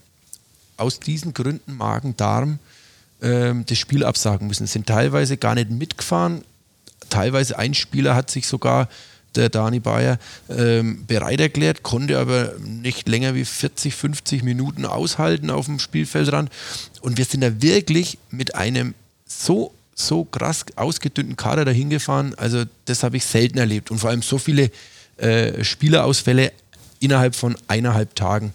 aus 0.76 1.00
diesen 1.00 1.34
Gründen 1.34 1.76
Magen-Darm 1.76 2.58
ähm, 3.22 3.64
das 3.66 3.78
Spiel 3.78 4.04
absagen 4.04 4.46
müssen. 4.46 4.66
Sind 4.66 4.86
teilweise 4.86 5.36
gar 5.36 5.54
nicht 5.54 5.70
mitgefahren. 5.70 6.42
Teilweise 7.10 7.58
ein 7.58 7.74
Spieler 7.74 8.14
hat 8.14 8.30
sich 8.30 8.46
sogar 8.46 8.88
der 9.36 9.48
Dani 9.48 9.80
Bayer 9.80 10.18
ähm, 10.48 11.04
bereit 11.06 11.40
erklärt, 11.40 11.82
konnte 11.82 12.18
aber 12.18 12.54
nicht 12.58 13.08
länger 13.08 13.34
wie 13.34 13.44
40, 13.44 13.94
50 13.94 14.42
Minuten 14.42 14.84
aushalten 14.84 15.50
auf 15.50 15.66
dem 15.66 15.78
Spielfeldrand. 15.78 16.50
Und 17.00 17.18
wir 17.18 17.24
sind 17.24 17.42
da 17.42 17.62
wirklich 17.62 18.18
mit 18.30 18.54
einem 18.54 18.94
so, 19.26 19.72
so 19.94 20.24
krass 20.24 20.64
ausgedünnten 20.76 21.36
Kader 21.36 21.64
dahin 21.64 21.90
gefahren. 21.90 22.34
Also 22.36 22.64
das 22.86 23.02
habe 23.02 23.16
ich 23.16 23.24
selten 23.24 23.58
erlebt. 23.58 23.90
Und 23.90 23.98
vor 23.98 24.10
allem 24.10 24.22
so 24.22 24.38
viele 24.38 24.70
äh, 25.16 25.62
Spielerausfälle 25.62 26.52
innerhalb 26.98 27.34
von 27.34 27.56
eineinhalb 27.68 28.14
Tagen. 28.14 28.52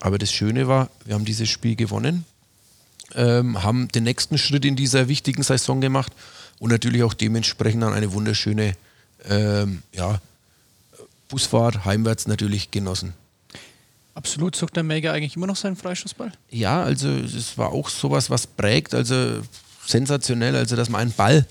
Aber 0.00 0.18
das 0.18 0.32
Schöne 0.32 0.68
war, 0.68 0.90
wir 1.04 1.14
haben 1.14 1.24
dieses 1.24 1.48
Spiel 1.48 1.76
gewonnen, 1.76 2.24
ähm, 3.14 3.62
haben 3.62 3.88
den 3.88 4.04
nächsten 4.04 4.38
Schritt 4.38 4.64
in 4.64 4.76
dieser 4.76 5.08
wichtigen 5.08 5.42
Saison 5.42 5.80
gemacht 5.80 6.12
und 6.58 6.70
natürlich 6.70 7.02
auch 7.02 7.14
dementsprechend 7.14 7.82
dann 7.82 7.92
eine 7.92 8.12
wunderschöne 8.12 8.74
ähm, 9.28 9.82
ja, 9.92 10.20
Busfahrt 11.28 11.84
heimwärts 11.84 12.26
natürlich 12.26 12.70
genossen. 12.70 13.14
Absolut, 14.14 14.54
sucht 14.54 14.76
der 14.76 14.84
Mega 14.84 15.12
eigentlich 15.12 15.36
immer 15.36 15.46
noch 15.46 15.56
seinen 15.56 15.76
Freischussball? 15.76 16.32
Ja, 16.50 16.82
also 16.82 17.08
es 17.08 17.58
war 17.58 17.72
auch 17.72 17.88
sowas, 17.88 18.30
was 18.30 18.46
prägt, 18.46 18.94
also 18.94 19.40
sensationell, 19.86 20.54
also 20.54 20.76
dass 20.76 20.88
man 20.88 21.00
einen 21.00 21.12
Ball 21.12 21.46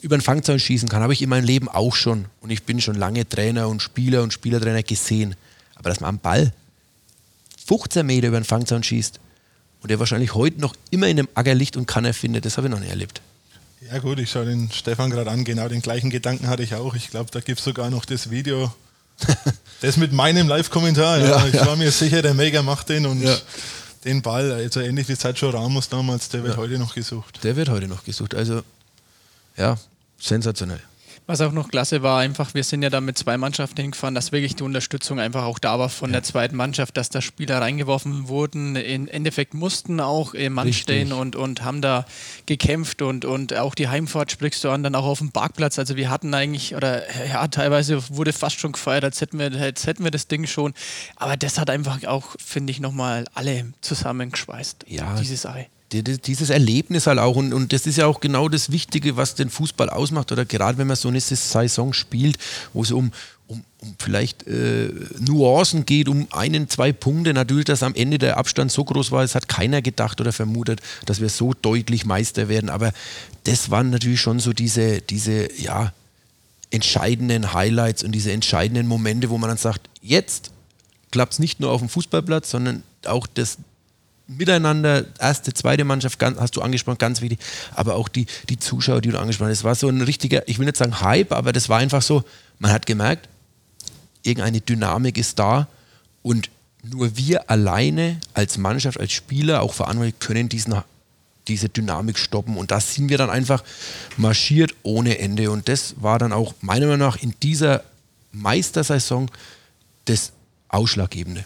über 0.00 0.16
den 0.16 0.22
Fangzaun 0.22 0.58
schießen 0.58 0.88
kann, 0.88 1.02
habe 1.02 1.12
ich 1.12 1.22
in 1.22 1.28
meinem 1.28 1.44
Leben 1.44 1.68
auch 1.68 1.94
schon. 1.94 2.26
Und 2.40 2.50
ich 2.50 2.62
bin 2.62 2.80
schon 2.80 2.94
lange 2.94 3.28
Trainer 3.28 3.68
und 3.68 3.82
Spieler 3.82 4.22
und 4.22 4.32
Spielertrainer 4.32 4.82
gesehen. 4.82 5.34
Aber 5.74 5.90
dass 5.90 6.00
man 6.00 6.08
einen 6.08 6.18
Ball 6.18 6.52
15 7.66 8.06
Meter 8.06 8.28
über 8.28 8.40
den 8.40 8.44
Fangzaun 8.44 8.82
schießt 8.82 9.20
und 9.82 9.90
der 9.90 9.98
wahrscheinlich 9.98 10.34
heute 10.34 10.60
noch 10.60 10.74
immer 10.90 11.08
in 11.08 11.18
einem 11.18 11.28
Ackerlicht 11.34 11.76
und 11.76 11.86
Kanne 11.86 12.14
findet, 12.14 12.44
das 12.44 12.56
habe 12.56 12.68
ich 12.68 12.70
noch 12.70 12.80
nie 12.80 12.88
erlebt. 12.88 13.20
Ja 13.80 13.98
gut, 14.00 14.18
ich 14.18 14.30
schaue 14.30 14.46
den 14.46 14.70
Stefan 14.72 15.10
gerade 15.10 15.30
an, 15.30 15.44
genau 15.44 15.68
den 15.68 15.82
gleichen 15.82 16.10
Gedanken 16.10 16.48
hatte 16.48 16.62
ich 16.62 16.74
auch. 16.74 16.94
Ich 16.94 17.10
glaube, 17.10 17.30
da 17.30 17.40
gibt 17.40 17.60
es 17.60 17.64
sogar 17.64 17.90
noch 17.90 18.04
das 18.04 18.30
Video, 18.30 18.72
das 19.80 19.96
mit 19.96 20.12
meinem 20.12 20.48
Live-Kommentar. 20.48 21.18
Ja. 21.18 21.26
ja. 21.26 21.46
ich 21.46 21.64
war 21.64 21.76
mir 21.76 21.92
sicher, 21.92 22.20
der 22.20 22.34
Mega 22.34 22.62
macht 22.62 22.88
den 22.88 23.06
und 23.06 23.22
ja. 23.22 23.36
den 24.04 24.20
Ball, 24.20 24.50
also 24.50 24.80
ähnlich 24.80 25.08
wie 25.08 25.14
Sergio 25.14 25.50
Ramos 25.50 25.88
damals, 25.88 26.28
der 26.28 26.42
wird 26.42 26.54
ja. 26.54 26.58
heute 26.58 26.78
noch 26.78 26.94
gesucht. 26.94 27.44
Der 27.44 27.54
wird 27.54 27.68
heute 27.68 27.86
noch 27.86 28.04
gesucht, 28.04 28.34
also 28.34 28.62
ja, 29.56 29.78
sensationell. 30.18 30.80
Was 31.28 31.42
auch 31.42 31.52
noch 31.52 31.68
klasse 31.68 32.02
war, 32.02 32.20
einfach, 32.20 32.54
wir 32.54 32.64
sind 32.64 32.80
ja 32.82 32.88
da 32.88 33.02
mit 33.02 33.18
zwei 33.18 33.36
Mannschaften 33.36 33.82
hingefahren, 33.82 34.14
dass 34.14 34.32
wirklich 34.32 34.56
die 34.56 34.62
Unterstützung 34.62 35.20
einfach 35.20 35.44
auch 35.44 35.58
da 35.58 35.78
war 35.78 35.90
von 35.90 36.08
ja. 36.08 36.14
der 36.14 36.22
zweiten 36.22 36.56
Mannschaft, 36.56 36.96
dass 36.96 37.10
da 37.10 37.20
Spieler 37.20 37.60
reingeworfen 37.60 38.28
wurden. 38.28 38.76
Im 38.76 39.08
Endeffekt 39.08 39.52
mussten 39.52 40.00
auch 40.00 40.32
im 40.32 40.54
Mann 40.54 40.68
Richtig. 40.68 40.84
stehen 40.84 41.12
und, 41.12 41.36
und 41.36 41.62
haben 41.62 41.82
da 41.82 42.06
gekämpft 42.46 43.02
und, 43.02 43.26
und 43.26 43.54
auch 43.54 43.74
die 43.74 43.88
Heimfahrt 43.88 44.32
sprichst 44.32 44.64
du 44.64 44.70
an, 44.70 44.82
dann 44.82 44.94
auch 44.94 45.04
auf 45.04 45.18
dem 45.18 45.30
Parkplatz. 45.30 45.78
Also 45.78 45.96
wir 45.96 46.08
hatten 46.08 46.32
eigentlich, 46.32 46.74
oder 46.74 47.02
ja, 47.26 47.46
teilweise 47.48 48.08
wurde 48.08 48.32
fast 48.32 48.58
schon 48.58 48.72
gefeiert, 48.72 49.04
als 49.04 49.20
hätten 49.20 49.38
wir, 49.38 49.52
als 49.52 49.86
hätten 49.86 50.04
wir 50.04 50.10
das 50.10 50.28
Ding 50.28 50.46
schon. 50.46 50.72
Aber 51.16 51.36
das 51.36 51.58
hat 51.58 51.68
einfach 51.68 52.02
auch, 52.06 52.36
finde 52.42 52.70
ich, 52.70 52.80
nochmal 52.80 53.26
alle 53.34 53.74
zusammengeschweißt, 53.82 54.86
ja. 54.88 55.14
dieses 55.16 55.44
Ei 55.44 55.68
dieses 55.92 56.50
Erlebnis 56.50 57.06
halt 57.06 57.18
auch 57.18 57.36
und, 57.36 57.52
und 57.52 57.72
das 57.72 57.86
ist 57.86 57.96
ja 57.96 58.06
auch 58.06 58.20
genau 58.20 58.48
das 58.48 58.70
Wichtige, 58.70 59.16
was 59.16 59.34
den 59.34 59.48
Fußball 59.48 59.88
ausmacht 59.88 60.30
oder 60.32 60.44
gerade 60.44 60.78
wenn 60.78 60.86
man 60.86 60.96
so 60.96 61.08
eine 61.08 61.20
Saison 61.20 61.92
spielt, 61.92 62.36
wo 62.74 62.82
es 62.82 62.92
um, 62.92 63.10
um, 63.46 63.64
um 63.78 63.94
vielleicht 63.98 64.46
äh, 64.46 64.90
Nuancen 65.18 65.86
geht, 65.86 66.08
um 66.08 66.28
einen, 66.30 66.68
zwei 66.68 66.92
Punkte. 66.92 67.32
Natürlich, 67.32 67.64
dass 67.64 67.82
am 67.82 67.94
Ende 67.94 68.18
der 68.18 68.36
Abstand 68.36 68.70
so 68.70 68.84
groß 68.84 69.10
war, 69.10 69.24
es 69.24 69.34
hat 69.34 69.48
keiner 69.48 69.80
gedacht 69.80 70.20
oder 70.20 70.32
vermutet, 70.32 70.80
dass 71.06 71.20
wir 71.20 71.30
so 71.30 71.54
deutlich 71.54 72.04
Meister 72.04 72.48
werden. 72.48 72.68
Aber 72.68 72.92
das 73.44 73.70
waren 73.70 73.90
natürlich 73.90 74.20
schon 74.20 74.40
so 74.40 74.52
diese, 74.52 75.00
diese 75.00 75.50
ja, 75.58 75.92
entscheidenden 76.70 77.54
Highlights 77.54 78.02
und 78.04 78.12
diese 78.12 78.32
entscheidenden 78.32 78.86
Momente, 78.86 79.30
wo 79.30 79.38
man 79.38 79.48
dann 79.48 79.58
sagt, 79.58 79.88
jetzt 80.02 80.50
klappt 81.10 81.34
es 81.34 81.38
nicht 81.38 81.60
nur 81.60 81.70
auf 81.70 81.80
dem 81.80 81.88
Fußballplatz, 81.88 82.50
sondern 82.50 82.82
auch 83.06 83.26
das, 83.26 83.56
Miteinander, 84.28 85.06
erste, 85.18 85.54
zweite 85.54 85.84
Mannschaft, 85.84 86.18
ganz, 86.18 86.38
hast 86.38 86.54
du 86.54 86.60
angesprochen, 86.60 86.98
ganz 86.98 87.22
wichtig, 87.22 87.40
aber 87.74 87.94
auch 87.94 88.08
die, 88.08 88.26
die 88.48 88.58
Zuschauer, 88.58 89.00
die 89.00 89.08
du 89.08 89.18
angesprochen 89.18 89.50
hast. 89.50 89.58
Es 89.58 89.64
war 89.64 89.74
so 89.74 89.88
ein 89.88 90.02
richtiger, 90.02 90.46
ich 90.46 90.58
will 90.58 90.66
nicht 90.66 90.76
sagen 90.76 91.00
Hype, 91.00 91.32
aber 91.32 91.52
das 91.52 91.68
war 91.68 91.78
einfach 91.78 92.02
so, 92.02 92.24
man 92.58 92.70
hat 92.70 92.84
gemerkt, 92.84 93.28
irgendeine 94.22 94.60
Dynamik 94.60 95.16
ist 95.16 95.38
da 95.38 95.66
und 96.22 96.50
nur 96.82 97.16
wir 97.16 97.50
alleine 97.50 98.20
als 98.34 98.58
Mannschaft, 98.58 99.00
als 99.00 99.12
Spieler, 99.12 99.62
auch 99.62 99.74
Verantwortliche 99.74 100.18
können 100.18 100.48
diesen, 100.48 100.74
diese 101.48 101.68
Dynamik 101.68 102.18
stoppen. 102.18 102.56
Und 102.56 102.70
da 102.70 102.80
sind 102.80 103.08
wir 103.08 103.18
dann 103.18 103.30
einfach 103.30 103.64
marschiert 104.16 104.74
ohne 104.82 105.18
Ende. 105.18 105.50
Und 105.50 105.68
das 105.68 105.94
war 106.00 106.18
dann 106.18 106.32
auch 106.32 106.54
meiner 106.60 106.86
Meinung 106.86 107.06
nach 107.06 107.16
in 107.16 107.34
dieser 107.42 107.82
Meistersaison 108.32 109.30
das 110.04 110.32
Ausschlaggebende. 110.68 111.44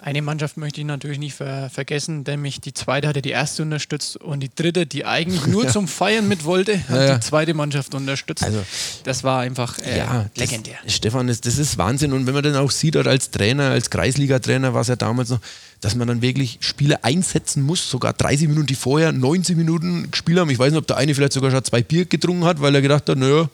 Eine 0.00 0.22
Mannschaft 0.22 0.56
möchte 0.56 0.80
ich 0.80 0.86
natürlich 0.86 1.18
nicht 1.18 1.34
ver 1.34 1.70
vergessen, 1.70 2.22
nämlich 2.24 2.60
die 2.60 2.72
zweite 2.72 3.08
hatte 3.08 3.20
die 3.20 3.30
erste 3.30 3.62
unterstützt 3.62 4.16
und 4.16 4.38
die 4.40 4.50
dritte, 4.54 4.86
die 4.86 5.04
eigentlich 5.04 5.46
nur 5.48 5.64
ja. 5.64 5.70
zum 5.72 5.88
Feiern 5.88 6.28
mit 6.28 6.44
wollte, 6.44 6.78
hat 6.88 7.00
ja, 7.00 7.14
die 7.16 7.20
zweite 7.20 7.52
Mannschaft 7.52 7.96
unterstützt. 7.96 8.44
Also, 8.44 8.62
das 9.02 9.24
war 9.24 9.40
einfach 9.40 9.76
äh, 9.80 9.98
ja, 9.98 10.26
legendär. 10.36 10.76
Das, 10.84 10.94
Stefan, 10.94 11.26
das, 11.26 11.40
das, 11.40 11.58
ist 11.58 11.78
Wahnsinn. 11.78 12.12
Und 12.12 12.28
wenn 12.28 12.34
man 12.34 12.44
dann 12.44 12.54
auch 12.54 12.70
sieht, 12.70 12.96
als 12.96 13.32
Trainer, 13.32 13.70
als 13.70 13.90
Kreisliga-Trainer 13.90 14.72
war 14.72 14.82
es 14.82 14.88
ja 14.88 14.94
damals 14.94 15.30
noch, 15.30 15.40
dass 15.80 15.96
man 15.96 16.06
dann 16.06 16.22
wirklich 16.22 16.58
Spieler 16.60 17.00
einsetzen 17.02 17.64
muss, 17.64 17.90
sogar 17.90 18.12
30 18.12 18.46
Minuten 18.46 18.66
die 18.68 18.76
vorher 18.76 19.10
90 19.10 19.56
Minuten 19.56 20.12
gespielt 20.12 20.38
haben. 20.38 20.50
Ich 20.50 20.60
weiß 20.60 20.70
nicht, 20.70 20.78
ob 20.78 20.86
der 20.86 20.96
eine 20.96 21.12
vielleicht 21.12 21.32
sogar 21.32 21.50
schon 21.50 21.64
zwei 21.64 21.82
Bier 21.82 22.04
getrunken 22.04 22.44
hat, 22.44 22.60
weil 22.60 22.72
er 22.72 22.82
gedacht 22.82 23.08
hat, 23.08 23.18
naja, 23.18 23.50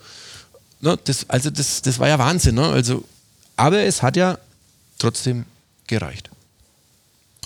na, 0.82 0.96
das, 1.02 1.24
also 1.30 1.48
das, 1.48 1.80
das 1.80 1.98
war 1.98 2.08
ja 2.08 2.18
Wahnsinn. 2.18 2.56
Ne? 2.56 2.66
Also, 2.66 3.02
aber 3.56 3.78
es 3.80 4.02
hat 4.02 4.18
ja 4.18 4.36
trotzdem 4.98 5.46
gereicht. 5.86 6.30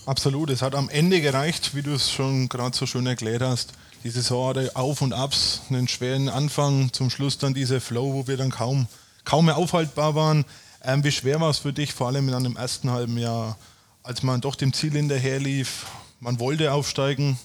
Absolut, 0.08 0.48
es 0.48 0.62
hat 0.62 0.74
am 0.74 0.88
Ende 0.88 1.20
gereicht, 1.20 1.74
wie 1.74 1.82
du 1.82 1.92
es 1.92 2.10
schon 2.10 2.48
gerade 2.48 2.74
so 2.74 2.86
schön 2.86 3.06
erklärt 3.06 3.42
hast. 3.42 3.74
Die 4.04 4.08
Saison 4.08 4.48
hatte 4.48 4.74
Auf 4.74 5.02
und 5.02 5.12
Abs, 5.12 5.60
einen 5.68 5.86
schweren 5.86 6.30
Anfang, 6.30 6.90
zum 6.94 7.10
Schluss 7.10 7.36
dann 7.36 7.52
dieser 7.52 7.78
Flow, 7.78 8.14
wo 8.14 8.26
wir 8.26 8.38
dann 8.38 8.50
kaum, 8.50 8.86
kaum 9.26 9.44
mehr 9.44 9.58
aufhaltbar 9.58 10.14
waren. 10.14 10.46
Ähm, 10.82 11.04
wie 11.04 11.12
schwer 11.12 11.42
war 11.42 11.50
es 11.50 11.58
für 11.58 11.74
dich, 11.74 11.92
vor 11.92 12.06
allem 12.06 12.26
in 12.26 12.32
einem 12.32 12.56
ersten 12.56 12.90
halben 12.90 13.18
Jahr, 13.18 13.58
als 14.02 14.22
man 14.22 14.40
doch 14.40 14.54
dem 14.54 14.72
Ziel 14.72 14.92
hinterher 14.92 15.40
lief? 15.40 15.84
Man 16.20 16.40
wollte 16.40 16.72
aufsteigen, 16.72 17.38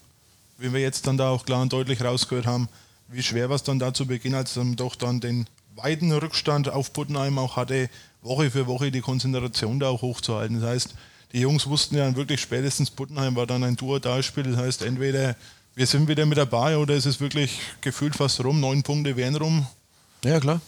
wie 0.57 0.71
wir 0.71 0.79
jetzt 0.79 1.05
dann 1.05 1.17
da 1.17 1.31
auch 1.31 1.43
klar 1.43 1.63
und 1.63 1.73
deutlich 1.73 2.01
rausgehört 2.01 2.45
haben. 2.45 2.69
Wie 3.09 3.23
schwer 3.23 3.49
war 3.49 3.57
es 3.57 3.63
dann 3.63 3.77
da 3.77 3.93
zu 3.93 4.05
Beginn, 4.05 4.35
als 4.35 4.55
man 4.55 4.77
doch 4.77 4.95
dann 4.95 5.19
den 5.19 5.47
weiten 5.75 6.13
Rückstand 6.13 6.69
auf 6.69 6.93
Buttenheim 6.93 7.39
auch 7.39 7.57
hatte, 7.57 7.89
Woche 8.21 8.49
für 8.51 8.67
Woche 8.67 8.89
die 8.89 9.01
Konzentration 9.01 9.81
da 9.81 9.89
auch 9.89 10.01
hochzuhalten? 10.01 10.61
Das 10.61 10.69
heißt, 10.69 10.95
die 11.33 11.39
Jungs 11.39 11.67
wussten 11.67 11.97
ja 11.97 12.15
wirklich 12.15 12.41
spätestens 12.41 12.91
Buttenheim 12.91 13.35
war 13.35 13.47
dann 13.47 13.63
ein 13.63 13.75
Duo-Spiel. 13.75 14.43
Das 14.43 14.57
heißt, 14.57 14.83
entweder 14.83 15.35
wir 15.75 15.87
sind 15.87 16.07
wieder 16.07 16.25
mit 16.25 16.37
dabei 16.37 16.77
oder 16.77 16.93
es 16.93 17.07
ist 17.07 17.19
wirklich 17.19 17.59
gefühlt 17.81 18.15
fast 18.15 18.43
rum, 18.43 18.59
neun 18.59 18.83
Punkte 18.83 19.17
wären 19.17 19.35
rum. 19.35 19.65
Ja, 20.23 20.39
klar. 20.39 20.61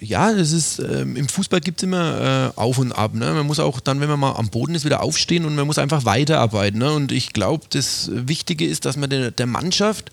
ja, 0.00 0.32
das 0.32 0.50
ist, 0.50 0.80
ähm, 0.80 1.16
im 1.16 1.28
Fußball 1.28 1.60
gibt 1.60 1.78
es 1.78 1.84
immer 1.84 2.52
äh, 2.56 2.60
Auf 2.60 2.78
und 2.78 2.92
Ab. 2.92 3.14
Ne? 3.14 3.32
Man 3.32 3.46
muss 3.46 3.60
auch 3.60 3.78
dann, 3.78 4.00
wenn 4.00 4.08
man 4.08 4.18
mal 4.18 4.32
am 4.32 4.48
Boden 4.48 4.74
ist, 4.74 4.84
wieder 4.84 5.02
aufstehen 5.02 5.44
und 5.44 5.54
man 5.54 5.66
muss 5.66 5.78
einfach 5.78 6.04
weiterarbeiten. 6.04 6.80
Ne? 6.80 6.92
Und 6.92 7.12
ich 7.12 7.32
glaube, 7.32 7.66
das 7.70 8.10
Wichtige 8.12 8.66
ist, 8.66 8.84
dass 8.84 8.96
man 8.96 9.10
der, 9.10 9.30
der 9.30 9.46
Mannschaft 9.46 10.10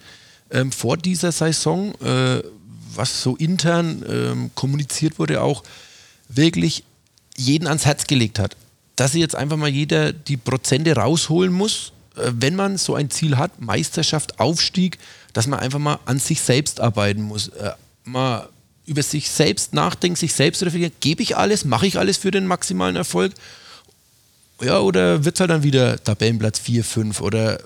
ähm, 0.51 0.71
vor 0.71 0.97
dieser 0.97 1.31
Saison, 1.31 1.95
äh, 2.01 2.43
was 2.93 3.23
so 3.23 3.35
intern 3.35 4.05
ähm, 4.07 4.51
kommuniziert 4.53 5.17
wurde, 5.17 5.41
auch 5.41 5.63
wirklich 6.29 6.83
jeden 7.35 7.67
ans 7.67 7.85
Herz 7.85 8.05
gelegt 8.05 8.37
hat. 8.37 8.55
Dass 8.95 9.13
jetzt 9.13 9.35
einfach 9.35 9.57
mal 9.57 9.69
jeder 9.69 10.13
die 10.13 10.37
Prozente 10.37 10.95
rausholen 10.95 11.51
muss, 11.51 11.93
äh, 12.15 12.31
wenn 12.33 12.55
man 12.55 12.77
so 12.77 12.95
ein 12.95 13.09
Ziel 13.09 13.37
hat, 13.37 13.61
Meisterschaft, 13.61 14.39
Aufstieg, 14.39 14.97
dass 15.33 15.47
man 15.47 15.59
einfach 15.59 15.79
mal 15.79 15.99
an 16.05 16.19
sich 16.19 16.41
selbst 16.41 16.79
arbeiten 16.79 17.21
muss. 17.21 17.49
Äh, 17.49 17.71
mal 18.03 18.49
über 18.85 19.03
sich 19.03 19.29
selbst 19.29 19.73
nachdenken, 19.73 20.15
sich 20.15 20.33
selbst 20.33 20.63
reflektieren, 20.63 20.95
gebe 20.99 21.21
ich 21.21 21.37
alles, 21.37 21.65
mache 21.65 21.87
ich 21.87 21.97
alles 21.97 22.17
für 22.17 22.31
den 22.31 22.45
maximalen 22.45 22.95
Erfolg? 22.95 23.33
Ja, 24.61 24.79
oder 24.79 25.23
wird 25.23 25.35
es 25.35 25.39
halt 25.39 25.49
dann 25.49 25.63
wieder 25.63 26.03
Tabellenplatz 26.03 26.59
4, 26.59 26.83
5 26.83 27.21
oder 27.21 27.59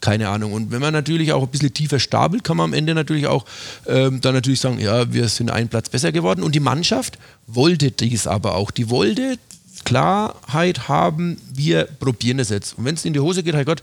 keine 0.00 0.28
Ahnung. 0.28 0.52
Und 0.52 0.70
wenn 0.70 0.80
man 0.80 0.92
natürlich 0.92 1.32
auch 1.32 1.42
ein 1.42 1.48
bisschen 1.48 1.74
tiefer 1.74 1.98
stapelt, 1.98 2.42
kann 2.44 2.56
man 2.56 2.64
am 2.64 2.72
Ende 2.72 2.94
natürlich 2.94 3.26
auch 3.26 3.44
ähm, 3.86 4.20
dann 4.20 4.34
natürlich 4.34 4.60
sagen, 4.60 4.80
ja, 4.80 5.12
wir 5.12 5.28
sind 5.28 5.50
einen 5.50 5.68
Platz 5.68 5.88
besser 5.90 6.10
geworden. 6.12 6.42
Und 6.42 6.54
die 6.54 6.60
Mannschaft 6.60 7.18
wollte 7.46 7.90
dies 7.90 8.26
aber 8.26 8.54
auch. 8.54 8.70
Die 8.70 8.88
wollte 8.88 9.38
Klarheit 9.84 10.88
haben, 10.88 11.40
wir 11.52 11.84
probieren 11.84 12.38
es 12.38 12.50
jetzt. 12.50 12.78
Und 12.78 12.84
wenn 12.84 12.94
es 12.94 13.04
in 13.04 13.12
die 13.12 13.20
Hose 13.20 13.42
geht, 13.42 13.54
Herr 13.54 13.64
Gott, 13.64 13.82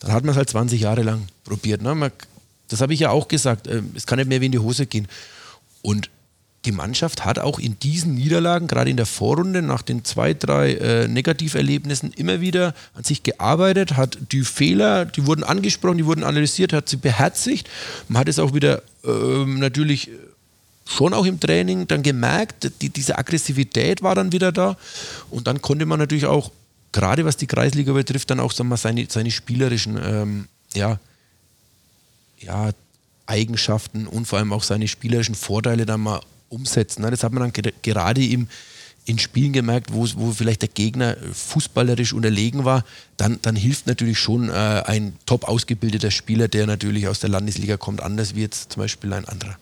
dann 0.00 0.12
hat 0.12 0.24
man 0.24 0.30
es 0.32 0.36
halt 0.36 0.50
20 0.50 0.80
Jahre 0.80 1.02
lang 1.02 1.26
probiert. 1.44 1.82
Ne? 1.82 1.94
Man, 1.94 2.12
das 2.68 2.80
habe 2.80 2.94
ich 2.94 3.00
ja 3.00 3.10
auch 3.10 3.28
gesagt. 3.28 3.66
Äh, 3.66 3.82
es 3.94 4.06
kann 4.06 4.18
nicht 4.18 4.28
mehr 4.28 4.40
wie 4.40 4.46
in 4.46 4.52
die 4.52 4.58
Hose 4.58 4.86
gehen. 4.86 5.08
Und 5.82 6.10
die 6.66 6.72
Mannschaft 6.72 7.24
hat 7.24 7.38
auch 7.38 7.58
in 7.58 7.78
diesen 7.78 8.14
Niederlagen, 8.14 8.68
gerade 8.68 8.90
in 8.90 8.98
der 8.98 9.06
Vorrunde, 9.06 9.62
nach 9.62 9.80
den 9.80 10.04
zwei, 10.04 10.34
drei 10.34 10.74
äh, 10.74 11.08
Negativerlebnissen 11.08 12.12
immer 12.12 12.42
wieder 12.42 12.74
an 12.94 13.04
sich 13.04 13.22
gearbeitet, 13.22 13.96
hat 13.96 14.18
die 14.32 14.42
Fehler, 14.42 15.06
die 15.06 15.26
wurden 15.26 15.42
angesprochen, 15.42 15.96
die 15.96 16.04
wurden 16.04 16.22
analysiert, 16.22 16.74
hat 16.74 16.88
sie 16.88 16.98
beherzigt. 16.98 17.68
Man 18.08 18.20
hat 18.20 18.28
es 18.28 18.38
auch 18.38 18.52
wieder 18.52 18.82
äh, 19.04 19.44
natürlich 19.46 20.10
schon 20.90 21.14
auch 21.14 21.24
im 21.24 21.38
Training 21.38 21.86
dann 21.86 22.02
gemerkt, 22.02 22.70
die, 22.82 22.88
diese 22.88 23.16
Aggressivität 23.16 24.02
war 24.02 24.14
dann 24.14 24.32
wieder 24.32 24.50
da. 24.50 24.76
Und 25.30 25.46
dann 25.46 25.62
konnte 25.62 25.86
man 25.86 25.98
natürlich 25.98 26.26
auch, 26.26 26.50
gerade 26.92 27.24
was 27.24 27.36
die 27.36 27.46
Kreisliga 27.46 27.92
betrifft, 27.92 28.30
dann 28.30 28.40
auch 28.40 28.52
sagen 28.52 28.68
wir, 28.68 28.76
seine, 28.76 29.06
seine 29.08 29.30
spielerischen 29.30 29.98
ähm, 30.02 30.48
ja, 30.74 30.98
ja, 32.38 32.70
Eigenschaften 33.26 34.06
und 34.08 34.26
vor 34.26 34.40
allem 34.40 34.52
auch 34.52 34.64
seine 34.64 34.88
spielerischen 34.88 35.36
Vorteile 35.36 35.86
dann 35.86 36.00
mal 36.00 36.20
umsetzen. 36.48 37.02
Das 37.02 37.22
hat 37.22 37.32
man 37.32 37.52
dann 37.52 37.72
gerade 37.82 38.26
im, 38.26 38.48
in 39.04 39.20
Spielen 39.20 39.52
gemerkt, 39.52 39.92
wo, 39.92 40.08
wo 40.16 40.32
vielleicht 40.32 40.62
der 40.62 40.68
Gegner 40.68 41.16
fußballerisch 41.32 42.12
unterlegen 42.12 42.64
war, 42.64 42.84
dann, 43.16 43.38
dann 43.42 43.54
hilft 43.54 43.86
natürlich 43.86 44.18
schon 44.18 44.48
äh, 44.48 44.52
ein 44.52 45.16
top 45.26 45.44
ausgebildeter 45.44 46.10
Spieler, 46.10 46.48
der 46.48 46.66
natürlich 46.66 47.06
aus 47.06 47.20
der 47.20 47.30
Landesliga 47.30 47.76
kommt, 47.76 48.02
anders 48.02 48.34
wie 48.34 48.40
jetzt 48.40 48.72
zum 48.72 48.82
Beispiel 48.82 49.12
ein 49.12 49.26
anderer. 49.26 49.56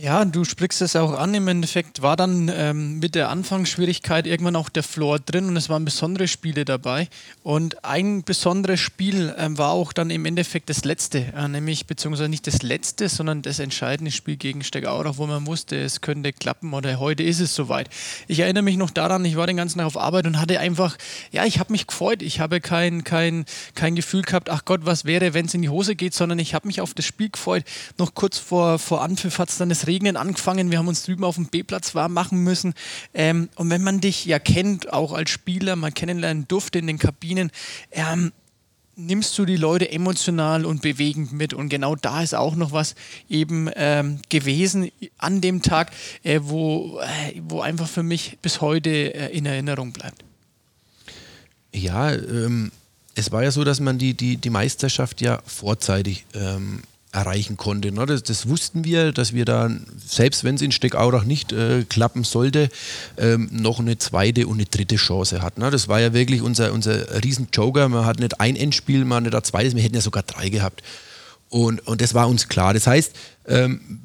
Ja, 0.00 0.24
du 0.24 0.44
sprichst 0.44 0.80
es 0.80 0.94
auch 0.94 1.18
an. 1.18 1.34
Im 1.34 1.48
Endeffekt 1.48 2.02
war 2.02 2.14
dann 2.14 2.48
ähm, 2.54 3.00
mit 3.00 3.16
der 3.16 3.30
Anfangsschwierigkeit 3.30 4.28
irgendwann 4.28 4.54
auch 4.54 4.68
der 4.68 4.84
Floor 4.84 5.18
drin 5.18 5.48
und 5.48 5.56
es 5.56 5.68
waren 5.68 5.84
besondere 5.84 6.28
Spiele 6.28 6.64
dabei. 6.64 7.08
Und 7.42 7.84
ein 7.84 8.22
besonderes 8.22 8.78
Spiel 8.78 9.34
ähm, 9.36 9.58
war 9.58 9.72
auch 9.72 9.92
dann 9.92 10.10
im 10.10 10.24
Endeffekt 10.24 10.70
das 10.70 10.84
letzte, 10.84 11.32
äh, 11.36 11.48
nämlich 11.48 11.86
beziehungsweise 11.86 12.28
nicht 12.28 12.46
das 12.46 12.62
letzte, 12.62 13.08
sondern 13.08 13.42
das 13.42 13.58
entscheidende 13.58 14.12
Spiel 14.12 14.36
gegen 14.36 14.62
Stegaurach, 14.62 15.14
wo 15.16 15.26
man 15.26 15.44
wusste, 15.48 15.74
es 15.74 16.00
könnte 16.00 16.32
klappen 16.32 16.74
oder 16.74 17.00
heute 17.00 17.24
ist 17.24 17.40
es 17.40 17.56
soweit. 17.56 17.88
Ich 18.28 18.38
erinnere 18.38 18.62
mich 18.62 18.76
noch 18.76 18.90
daran, 18.90 19.24
ich 19.24 19.34
war 19.34 19.48
den 19.48 19.56
ganzen 19.56 19.78
Tag 19.78 19.88
auf 19.88 19.96
Arbeit 19.96 20.28
und 20.28 20.40
hatte 20.40 20.60
einfach, 20.60 20.96
ja, 21.32 21.44
ich 21.44 21.58
habe 21.58 21.72
mich 21.72 21.88
gefreut. 21.88 22.22
Ich 22.22 22.38
habe 22.38 22.60
kein, 22.60 23.02
kein, 23.02 23.46
kein 23.74 23.96
Gefühl 23.96 24.22
gehabt, 24.22 24.48
ach 24.48 24.64
Gott, 24.64 24.82
was 24.84 25.06
wäre, 25.06 25.34
wenn 25.34 25.46
es 25.46 25.54
in 25.54 25.62
die 25.62 25.70
Hose 25.70 25.96
geht, 25.96 26.14
sondern 26.14 26.38
ich 26.38 26.54
habe 26.54 26.68
mich 26.68 26.80
auf 26.80 26.94
das 26.94 27.04
Spiel 27.04 27.30
gefreut. 27.30 27.64
Noch 27.98 28.14
kurz 28.14 28.38
vor, 28.38 28.78
vor 28.78 29.02
Anpfiff 29.02 29.40
hat 29.40 29.48
es 29.48 29.58
dann 29.58 29.68
das 29.70 29.87
Regnen 29.88 30.16
angefangen. 30.16 30.70
Wir 30.70 30.78
haben 30.78 30.86
uns 30.86 31.02
drüben 31.02 31.24
auf 31.24 31.34
dem 31.34 31.46
B-Platz 31.46 31.96
warm 31.96 32.12
machen 32.12 32.44
müssen. 32.44 32.74
Ähm, 33.14 33.48
und 33.56 33.70
wenn 33.70 33.82
man 33.82 34.00
dich 34.00 34.24
ja 34.24 34.38
kennt, 34.38 34.92
auch 34.92 35.12
als 35.12 35.30
Spieler, 35.30 35.74
mal 35.74 35.90
kennenlernen 35.90 36.46
durfte 36.46 36.78
in 36.78 36.86
den 36.86 36.98
Kabinen, 36.98 37.50
ähm, 37.90 38.32
nimmst 38.98 39.38
du 39.38 39.44
die 39.44 39.56
Leute 39.56 39.90
emotional 39.90 40.66
und 40.66 40.82
bewegend 40.82 41.32
mit. 41.32 41.54
Und 41.54 41.68
genau 41.68 41.94
da 41.94 42.22
ist 42.22 42.34
auch 42.34 42.56
noch 42.56 42.72
was 42.72 42.94
eben 43.28 43.70
ähm, 43.76 44.20
gewesen 44.28 44.90
an 45.16 45.40
dem 45.40 45.62
Tag, 45.62 45.92
äh, 46.24 46.40
wo, 46.42 47.00
äh, 47.00 47.40
wo 47.48 47.60
einfach 47.60 47.88
für 47.88 48.02
mich 48.02 48.38
bis 48.42 48.60
heute 48.60 48.90
äh, 48.90 49.36
in 49.36 49.46
Erinnerung 49.46 49.92
bleibt. 49.92 50.24
Ja, 51.72 52.12
ähm, 52.12 52.72
es 53.14 53.30
war 53.30 53.42
ja 53.42 53.50
so, 53.50 53.64
dass 53.64 53.80
man 53.80 53.98
die, 53.98 54.14
die, 54.14 54.36
die 54.36 54.50
Meisterschaft 54.50 55.20
ja 55.20 55.40
vorzeitig 55.46 56.24
ähm, 56.34 56.82
erreichen 57.10 57.56
konnte. 57.56 57.90
Ne? 57.90 58.04
Das, 58.06 58.22
das, 58.22 58.48
wussten 58.48 58.84
wir, 58.84 59.12
dass 59.12 59.32
wir 59.32 59.44
da, 59.44 59.70
selbst 60.06 60.44
wenn 60.44 60.56
es 60.56 60.62
in 60.62 60.72
Steckaurach 60.72 61.24
nicht 61.24 61.52
äh, 61.52 61.84
klappen 61.88 62.24
sollte, 62.24 62.68
ähm, 63.16 63.48
noch 63.50 63.78
eine 63.78 63.98
zweite 63.98 64.46
und 64.46 64.56
eine 64.56 64.66
dritte 64.66 64.96
Chance 64.96 65.40
hat. 65.40 65.58
Ne? 65.58 65.70
Das 65.70 65.88
war 65.88 66.00
ja 66.00 66.12
wirklich 66.12 66.42
unser, 66.42 66.72
unser 66.72 67.22
Riesen-Joker. 67.24 67.88
Man 67.88 68.04
hat 68.04 68.20
nicht 68.20 68.40
ein 68.40 68.56
Endspiel, 68.56 69.04
man 69.04 69.18
hat 69.18 69.24
nicht 69.24 69.34
ein 69.34 69.44
zweites, 69.44 69.74
wir 69.74 69.82
hätten 69.82 69.94
ja 69.94 70.00
sogar 70.00 70.22
drei 70.22 70.50
gehabt. 70.50 70.82
Und, 71.48 71.86
und 71.86 72.00
das 72.02 72.12
war 72.12 72.28
uns 72.28 72.48
klar. 72.48 72.74
Das 72.74 72.86
heißt, 72.86 73.12
ähm, 73.46 74.00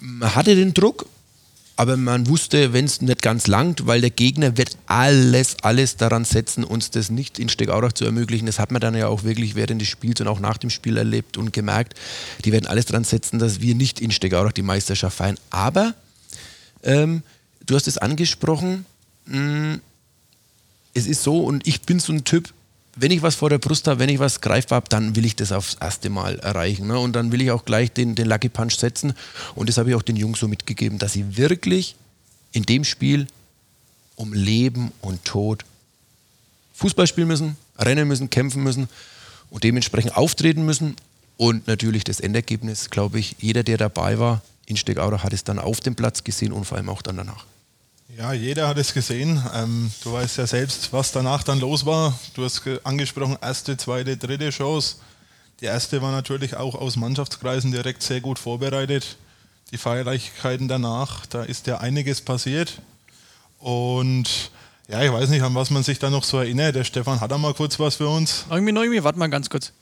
man 0.00 0.34
hatte 0.34 0.56
den 0.56 0.74
Druck, 0.74 1.06
aber 1.76 1.96
man 1.96 2.28
wusste, 2.28 2.72
wenn 2.72 2.84
es 2.84 3.00
nicht 3.00 3.20
ganz 3.20 3.48
langt, 3.48 3.86
weil 3.86 4.00
der 4.00 4.10
Gegner 4.10 4.56
wird 4.56 4.76
alles, 4.86 5.56
alles 5.62 5.96
daran 5.96 6.24
setzen, 6.24 6.62
uns 6.62 6.90
das 6.90 7.10
nicht 7.10 7.38
in 7.38 7.48
Steckaurach 7.48 7.92
zu 7.92 8.04
ermöglichen. 8.04 8.46
Das 8.46 8.60
hat 8.60 8.70
man 8.70 8.80
dann 8.80 8.94
ja 8.94 9.08
auch 9.08 9.24
wirklich 9.24 9.56
während 9.56 9.80
des 9.80 9.88
Spiels 9.88 10.20
und 10.20 10.28
auch 10.28 10.38
nach 10.38 10.56
dem 10.56 10.70
Spiel 10.70 10.96
erlebt 10.96 11.36
und 11.36 11.52
gemerkt. 11.52 11.94
Die 12.44 12.52
werden 12.52 12.66
alles 12.66 12.86
daran 12.86 13.02
setzen, 13.02 13.40
dass 13.40 13.60
wir 13.60 13.74
nicht 13.74 14.00
in 14.00 14.12
Steckaurach 14.12 14.52
die 14.52 14.62
Meisterschaft 14.62 15.16
feiern. 15.16 15.38
Aber 15.50 15.94
ähm, 16.84 17.22
du 17.66 17.74
hast 17.74 17.88
es 17.88 17.98
angesprochen, 17.98 18.86
mh, 19.26 19.38
mm, 19.38 19.80
es 20.94 21.06
ist 21.06 21.24
so 21.24 21.40
und 21.40 21.66
ich 21.66 21.82
bin 21.82 21.98
so 21.98 22.12
ein 22.12 22.22
Typ, 22.22 22.52
wenn 22.96 23.10
ich 23.10 23.22
was 23.22 23.34
vor 23.34 23.50
der 23.50 23.58
Brust 23.58 23.86
habe, 23.88 24.00
wenn 24.00 24.08
ich 24.08 24.18
was 24.18 24.40
greifbar 24.40 24.76
habe, 24.76 24.88
dann 24.88 25.16
will 25.16 25.24
ich 25.24 25.36
das 25.36 25.52
aufs 25.52 25.74
erste 25.80 26.10
Mal 26.10 26.38
erreichen. 26.38 26.86
Ne? 26.86 26.98
Und 26.98 27.14
dann 27.14 27.32
will 27.32 27.42
ich 27.42 27.50
auch 27.50 27.64
gleich 27.64 27.92
den, 27.92 28.14
den 28.14 28.26
Lucky 28.26 28.48
Punch 28.48 28.76
setzen. 28.76 29.14
Und 29.54 29.68
das 29.68 29.78
habe 29.78 29.90
ich 29.90 29.96
auch 29.96 30.02
den 30.02 30.16
Jungs 30.16 30.38
so 30.38 30.48
mitgegeben, 30.48 30.98
dass 30.98 31.12
sie 31.12 31.36
wirklich 31.36 31.96
in 32.52 32.64
dem 32.64 32.84
Spiel 32.84 33.26
um 34.16 34.32
Leben 34.32 34.92
und 35.00 35.24
Tod 35.24 35.64
Fußball 36.74 37.06
spielen 37.06 37.28
müssen, 37.28 37.56
rennen 37.78 38.06
müssen, 38.06 38.30
kämpfen 38.30 38.62
müssen 38.62 38.88
und 39.50 39.64
dementsprechend 39.64 40.16
auftreten 40.16 40.64
müssen. 40.64 40.96
Und 41.36 41.66
natürlich 41.66 42.04
das 42.04 42.20
Endergebnis, 42.20 42.90
glaube 42.90 43.18
ich, 43.18 43.36
jeder, 43.40 43.64
der 43.64 43.76
dabei 43.76 44.18
war 44.18 44.42
in 44.66 44.76
Stegaurach, 44.76 45.24
hat 45.24 45.32
es 45.32 45.42
dann 45.42 45.58
auf 45.58 45.80
dem 45.80 45.96
Platz 45.96 46.22
gesehen 46.22 46.52
und 46.52 46.64
vor 46.64 46.78
allem 46.78 46.88
auch 46.88 47.02
dann 47.02 47.16
danach. 47.16 47.44
Ja, 48.16 48.32
jeder 48.32 48.68
hat 48.68 48.78
es 48.78 48.94
gesehen. 48.94 49.42
Ähm, 49.54 49.90
du 50.04 50.12
weißt 50.12 50.38
ja 50.38 50.46
selbst, 50.46 50.92
was 50.92 51.10
danach 51.10 51.42
dann 51.42 51.58
los 51.58 51.84
war. 51.84 52.16
Du 52.34 52.44
hast 52.44 52.62
angesprochen, 52.84 53.36
erste, 53.42 53.76
zweite, 53.76 54.16
dritte 54.16 54.50
Chance. 54.50 54.96
Die 55.60 55.64
erste 55.64 56.00
war 56.00 56.12
natürlich 56.12 56.56
auch 56.56 56.76
aus 56.76 56.96
Mannschaftskreisen 56.96 57.72
direkt 57.72 58.02
sehr 58.02 58.20
gut 58.20 58.38
vorbereitet. 58.38 59.16
Die 59.72 59.78
Feierlichkeiten 59.78 60.68
danach, 60.68 61.26
da 61.26 61.42
ist 61.42 61.66
ja 61.66 61.78
einiges 61.78 62.20
passiert. 62.20 62.80
Und 63.58 64.50
ja, 64.86 65.02
ich 65.02 65.12
weiß 65.12 65.30
nicht, 65.30 65.42
an 65.42 65.54
was 65.54 65.70
man 65.70 65.82
sich 65.82 65.98
da 65.98 66.08
noch 66.08 66.24
so 66.24 66.38
erinnert. 66.38 66.76
Der 66.76 66.84
Stefan 66.84 67.20
hat 67.20 67.32
da 67.32 67.38
mal 67.38 67.54
kurz 67.54 67.80
was 67.80 67.96
für 67.96 68.08
uns. 68.08 68.44
Irgendwie, 68.48 68.74
irgendwie, 68.74 69.02
warte 69.02 69.18
mal 69.18 69.28
ganz 69.28 69.50
kurz. 69.50 69.72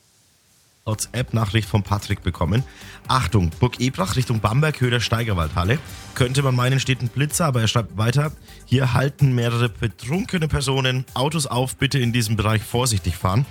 WhatsApp-Nachricht 0.85 1.67
von 1.67 1.83
Patrick 1.83 2.23
bekommen. 2.23 2.63
Achtung, 3.07 3.51
Burg 3.59 3.79
Ebrach 3.79 4.15
Richtung 4.15 4.39
Bamberg, 4.39 4.79
Höhe 4.81 4.89
der 4.89 4.99
Steigerwaldhalle. 4.99 5.79
Könnte 6.15 6.41
man 6.43 6.55
meinen, 6.55 6.79
steht 6.79 7.01
ein 7.01 7.07
Blitzer, 7.07 7.45
aber 7.45 7.61
er 7.61 7.67
schreibt 7.67 7.97
weiter. 7.97 8.31
Hier 8.65 8.93
halten 8.93 9.33
mehrere 9.33 9.69
betrunkene 9.69 10.47
Personen 10.47 11.05
Autos 11.13 11.47
auf, 11.47 11.75
bitte 11.75 11.99
in 11.99 12.13
diesem 12.13 12.35
Bereich 12.35 12.61
vorsichtig 12.61 13.15
fahren. 13.15 13.45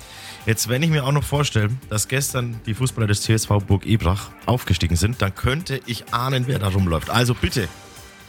Jetzt, 0.44 0.68
wenn 0.68 0.82
ich 0.82 0.90
mir 0.90 1.04
auch 1.04 1.12
noch 1.12 1.24
vorstelle, 1.24 1.70
dass 1.88 2.08
gestern 2.08 2.60
die 2.66 2.74
Fußballer 2.74 3.06
des 3.06 3.22
CSV 3.22 3.48
Burg 3.66 3.86
Ebrach 3.86 4.30
aufgestiegen 4.46 4.96
sind, 4.96 5.22
dann 5.22 5.34
könnte 5.34 5.80
ich 5.86 6.12
ahnen, 6.12 6.46
wer 6.46 6.58
da 6.58 6.68
rumläuft. 6.68 7.10
Also 7.10 7.34
bitte, 7.34 7.68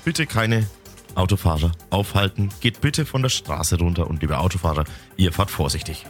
bitte 0.05 0.25
keine 0.27 0.67
Autofahrer 1.15 1.71
aufhalten. 1.89 2.49
Geht 2.59 2.81
bitte 2.81 3.05
von 3.05 3.21
der 3.21 3.29
Straße 3.29 3.77
runter 3.77 4.07
und 4.07 4.21
liebe 4.21 4.37
Autofahrer, 4.37 4.85
ihr 5.17 5.31
fahrt 5.31 5.51
vorsichtig. 5.51 6.05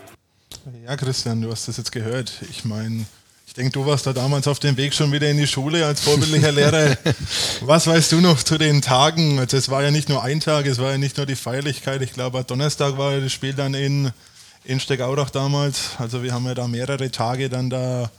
Ja, 0.86 0.96
Christian, 0.96 1.42
du 1.42 1.52
hast 1.52 1.68
das 1.68 1.76
jetzt 1.76 1.92
gehört. 1.92 2.32
Ich 2.50 2.64
meine, 2.64 3.06
ich 3.46 3.54
denke, 3.54 3.72
du 3.72 3.86
warst 3.86 4.08
da 4.08 4.14
damals 4.14 4.48
auf 4.48 4.60
dem 4.60 4.78
Weg 4.78 4.94
schon 4.94 5.12
wieder 5.12 5.30
in 5.30 5.38
die 5.38 5.48
Schule 5.48 5.86
als 5.86 6.02
vorbildlicher 6.02 6.54
Lehrer. 6.54 6.98
Was 7.62 7.86
weißt 7.86 8.14
du 8.14 8.22
noch 8.22 8.42
zu 8.42 8.58
den 8.58 8.82
Tagen? 8.82 9.40
Also 9.40 9.58
es 9.58 9.68
war 9.68 9.84
ja 9.84 9.92
nicht 9.92 10.08
nur 10.08 10.24
ein 10.24 10.40
Tag, 10.40 10.66
es 10.66 10.80
war 10.80 10.92
ja 10.92 10.98
nicht 10.98 11.18
nur 11.18 11.26
die 11.26 11.36
Feierlichkeit. 11.36 12.02
Ich 12.02 12.14
glaube, 12.14 12.44
Donnerstag 12.46 12.98
war 12.98 13.20
das 13.20 13.34
Spiel 13.34 13.54
dann 13.54 13.74
in, 13.74 14.12
in 14.64 14.80
Steckaurach 14.80 15.32
damals. 15.32 15.92
Also 15.98 16.24
wir 16.24 16.34
haben 16.34 16.46
ja 16.46 16.54
da 16.54 16.68
mehrere 16.68 17.12
Tage 17.12 17.50
dann 17.50 17.70
da 17.70 18.10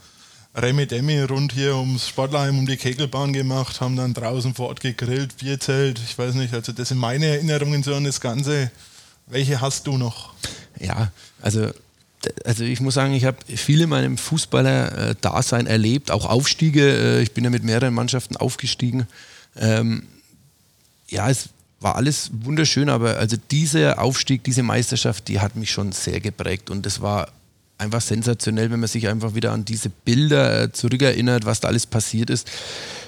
Remi 0.53 0.85
Demi 0.85 1.21
rund 1.21 1.51
hier 1.51 1.75
ums 1.75 2.07
Sportlerheim, 2.07 2.59
um 2.59 2.67
die 2.67 2.77
Kegelbahn 2.77 3.33
gemacht, 3.33 3.81
haben 3.81 3.95
dann 3.95 4.13
draußen 4.13 4.53
vor 4.53 4.67
Ort 4.67 4.81
gegrillt, 4.81 5.37
Bierzelt, 5.37 5.99
ich 5.99 6.17
weiß 6.17 6.35
nicht, 6.35 6.53
also 6.53 6.71
das 6.71 6.89
sind 6.89 6.99
meine 6.99 7.25
Erinnerungen 7.25 7.81
so 7.81 7.95
an 7.95 8.03
das 8.03 8.21
Ganze. 8.21 8.71
Welche 9.25 9.59
hast 9.59 9.87
du 9.87 9.97
noch? 9.97 10.33
Ja, 10.79 11.11
also 11.41 11.71
also 12.43 12.63
ich 12.63 12.81
muss 12.81 12.93
sagen, 12.93 13.13
ich 13.13 13.25
habe 13.25 13.37
viel 13.55 13.81
in 13.81 13.89
meinem 13.89 14.17
Fußballer-Dasein 14.17 15.67
erlebt, 15.67 16.11
auch 16.11 16.25
Aufstiege. 16.25 16.81
Äh, 16.81 17.21
ich 17.21 17.33
bin 17.33 17.43
ja 17.43 17.49
mit 17.49 17.63
mehreren 17.63 17.93
Mannschaften 17.93 18.37
aufgestiegen. 18.37 19.07
Ähm, 19.55 20.03
ja, 21.07 21.29
es 21.29 21.49
war 21.79 21.95
alles 21.95 22.31
wunderschön, 22.33 22.89
aber 22.89 23.17
also 23.17 23.37
dieser 23.51 23.99
Aufstieg, 23.99 24.43
diese 24.43 24.63
Meisterschaft, 24.63 25.27
die 25.27 25.39
hat 25.39 25.55
mich 25.55 25.71
schon 25.71 25.91
sehr 25.91 26.19
geprägt 26.19 26.69
und 26.69 26.85
das 26.85 27.01
war 27.01 27.29
einfach 27.77 28.01
sensationell, 28.01 28.71
wenn 28.71 28.79
man 28.79 28.87
sich 28.87 29.07
einfach 29.07 29.35
wieder 29.35 29.51
an 29.51 29.65
diese 29.65 29.89
Bilder 29.89 30.63
äh, 30.63 30.71
zurückerinnert, 30.71 31.45
was 31.45 31.59
da 31.59 31.67
alles 31.67 31.85
passiert 31.85 32.29
ist. 32.29 32.47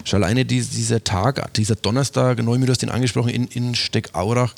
Schon 0.03 0.23
alleine 0.23 0.45
dieser 0.45 1.03
Tag, 1.03 1.53
dieser 1.53 1.75
Donnerstag, 1.75 2.41
Neumi, 2.43 2.65
du 2.65 2.71
hast 2.71 2.81
den 2.81 2.89
angesprochen, 2.89 3.29
in, 3.29 3.47
in 3.47 3.75
Steckaurach. 3.75 4.53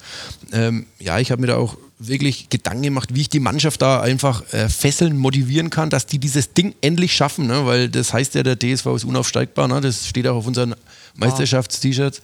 Ähm, 0.52 0.88
ja, 1.00 1.20
ich 1.20 1.32
habe 1.32 1.42
mir 1.42 1.48
da 1.48 1.58
auch 1.58 1.78
wirklich 2.00 2.50
Gedanken 2.50 2.84
gemacht, 2.84 3.14
wie 3.14 3.22
ich 3.22 3.30
die 3.30 3.40
Mannschaft 3.40 3.82
da 3.82 4.02
einfach 4.02 4.52
äh, 4.54 4.70
fesseln, 4.70 5.18
motivieren 5.18 5.70
kann, 5.70 5.90
dass 5.90 6.06
die 6.06 6.18
dieses 6.18 6.54
Ding 6.54 6.74
endlich 6.82 7.14
schaffen, 7.14 7.48
ne? 7.48 7.66
weil 7.66 7.90
das 7.90 8.14
heißt 8.14 8.36
ja, 8.36 8.44
der 8.44 8.58
DSV 8.58 8.88
ist 8.96 9.04
unaufsteigbar, 9.04 9.68
ne? 9.68 9.82
das 9.82 10.08
steht 10.08 10.26
auch 10.28 10.38
auf 10.38 10.48
unseren 10.48 10.76
Meisterschafts-T-Shirts. 11.16 12.22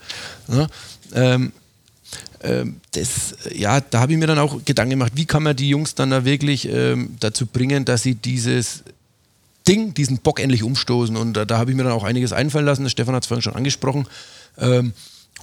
Ne? 0.48 0.68
Ähm, 1.14 1.52
das, 2.92 3.36
ja, 3.54 3.82
da 3.82 4.00
habe 4.00 4.14
ich 4.14 4.20
mir 4.20 4.28
dann 4.28 4.38
auch 4.38 4.64
Gedanken 4.64 4.92
gemacht, 4.92 5.14
wie 5.16 5.26
kann 5.26 5.44
man 5.44 5.56
die 5.56 5.70
Jungs 5.70 5.96
dann 5.96 6.12
da 6.12 6.26
wirklich 6.26 6.68
ähm, 6.70 7.16
dazu 7.20 7.48
bringen, 7.48 7.86
dass 7.86 8.04
sie 8.04 8.16
dieses 8.16 8.84
Ding, 9.68 9.94
diesen 9.94 10.20
Bock 10.20 10.40
endlich 10.40 10.64
umstoßen. 10.64 11.16
Und 11.18 11.34
da, 11.34 11.46
da 11.46 11.58
habe 11.58 11.72
ich 11.72 11.78
mir 11.78 11.84
dann 11.84 11.94
auch 11.94 12.04
einiges 12.04 12.34
einfallen 12.34 12.66
lassen. 12.66 12.88
Stefan 12.90 13.16
hat 13.16 13.24
es 13.24 13.28
vorhin 13.28 13.42
schon 13.42 13.56
angesprochen. 13.56 14.08
Ähm, 14.58 14.94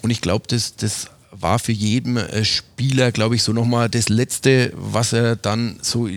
und 0.02 0.10
ich 0.10 0.20
glaube, 0.20 0.46
das, 0.48 0.76
das 0.76 1.08
war 1.32 1.58
für 1.58 1.72
jeden 1.72 2.16
äh, 2.16 2.44
Spieler, 2.44 3.10
glaube 3.10 3.34
ich, 3.34 3.42
so 3.42 3.52
nochmal 3.52 3.88
das 3.88 4.08
Letzte, 4.08 4.72
was 4.76 5.12
er 5.12 5.36
dann 5.36 5.78
so, 5.82 6.08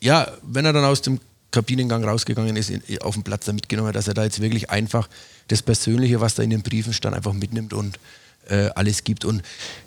ja, 0.00 0.28
wenn 0.42 0.64
er 0.64 0.72
dann 0.72 0.84
aus 0.84 1.02
dem 1.02 1.20
Kabinengang 1.50 2.04
rausgegangen 2.04 2.56
ist, 2.56 2.70
in, 2.70 2.82
auf 3.00 3.14
dem 3.14 3.22
Platz 3.22 3.46
da 3.46 3.52
mitgenommen 3.52 3.88
hat, 3.88 3.96
dass 3.96 4.08
er 4.08 4.14
da 4.14 4.24
jetzt 4.24 4.40
wirklich 4.40 4.70
einfach 4.70 5.08
das 5.48 5.62
Persönliche, 5.62 6.20
was 6.20 6.34
da 6.34 6.42
in 6.42 6.50
den 6.50 6.62
Briefen 6.62 6.92
stand, 6.92 7.14
einfach 7.14 7.32
mitnimmt 7.32 7.72
und 7.72 7.98
äh, 8.48 8.70
alles 8.74 9.04
gibt. 9.04 9.24
Und 9.24 9.42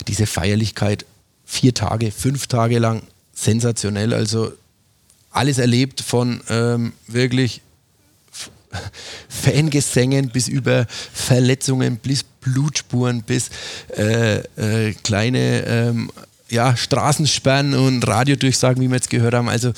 diese 0.08 0.26
Feierlichkeit, 0.26 1.05
vier 1.45 1.74
Tage, 1.74 2.12
fünf 2.12 2.47
Tage 2.47 2.80
lang, 2.80 3.03
sensationell. 3.34 4.14
Also 4.14 4.51
alles 5.32 5.58
erlebt 5.58 6.01
von 6.01 6.41
ähm, 6.49 6.93
wirklich 7.08 7.62
Fangesängen 9.30 10.30
bis 10.30 10.47
über 10.47 10.86
Verletzungen, 10.89 11.97
bis 11.97 12.24
Blutspuren, 12.24 13.24
bis 13.24 13.49
äh, 13.95 14.39
äh, 14.39 14.93
kleine 15.03 15.66
ähm, 15.66 16.12
ja, 16.49 16.76
Straßensperren 16.76 17.76
und 17.76 18.08
Radiodurchsagen, 18.08 18.82
wie 18.82 18.88
wir 18.88 18.95
jetzt 18.95 19.10
gehört 19.10 19.34
haben. 19.34 19.49
Also 19.49 19.74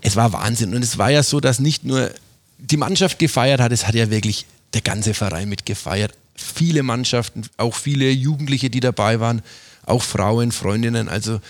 es 0.00 0.16
war 0.16 0.32
Wahnsinn. 0.32 0.74
Und 0.74 0.82
es 0.82 0.98
war 0.98 1.10
ja 1.10 1.22
so, 1.22 1.40
dass 1.40 1.58
nicht 1.58 1.84
nur 1.84 2.10
die 2.58 2.76
Mannschaft 2.76 3.18
gefeiert 3.18 3.60
hat, 3.60 3.72
es 3.72 3.86
hat 3.86 3.94
ja 3.94 4.10
wirklich 4.10 4.46
der 4.72 4.80
ganze 4.80 5.14
Verein 5.14 5.48
mitgefeiert 5.48 6.12
viele 6.34 6.82
Mannschaften, 6.82 7.42
auch 7.56 7.74
viele 7.74 8.10
Jugendliche, 8.10 8.70
die 8.70 8.80
dabei 8.80 9.20
waren, 9.20 9.42
auch 9.86 10.02
Frauen, 10.02 10.52
Freundinnen. 10.52 11.08
Also 11.08 11.40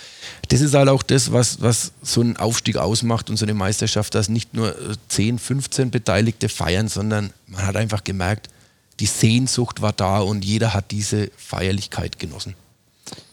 das 0.48 0.60
ist 0.60 0.74
halt 0.74 0.88
auch 0.88 1.02
das, 1.02 1.32
was, 1.32 1.60
was 1.60 1.92
so 2.02 2.20
einen 2.20 2.36
Aufstieg 2.36 2.76
ausmacht 2.76 3.30
und 3.30 3.36
so 3.36 3.44
eine 3.44 3.54
Meisterschaft, 3.54 4.14
dass 4.14 4.28
nicht 4.28 4.54
nur 4.54 4.76
10, 5.08 5.38
15 5.38 5.90
Beteiligte 5.90 6.48
feiern, 6.48 6.88
sondern 6.88 7.32
man 7.46 7.66
hat 7.66 7.76
einfach 7.76 8.04
gemerkt, 8.04 8.48
die 9.00 9.06
Sehnsucht 9.06 9.82
war 9.82 9.92
da 9.92 10.18
und 10.20 10.44
jeder 10.44 10.74
hat 10.74 10.90
diese 10.90 11.30
Feierlichkeit 11.36 12.18
genossen. 12.18 12.54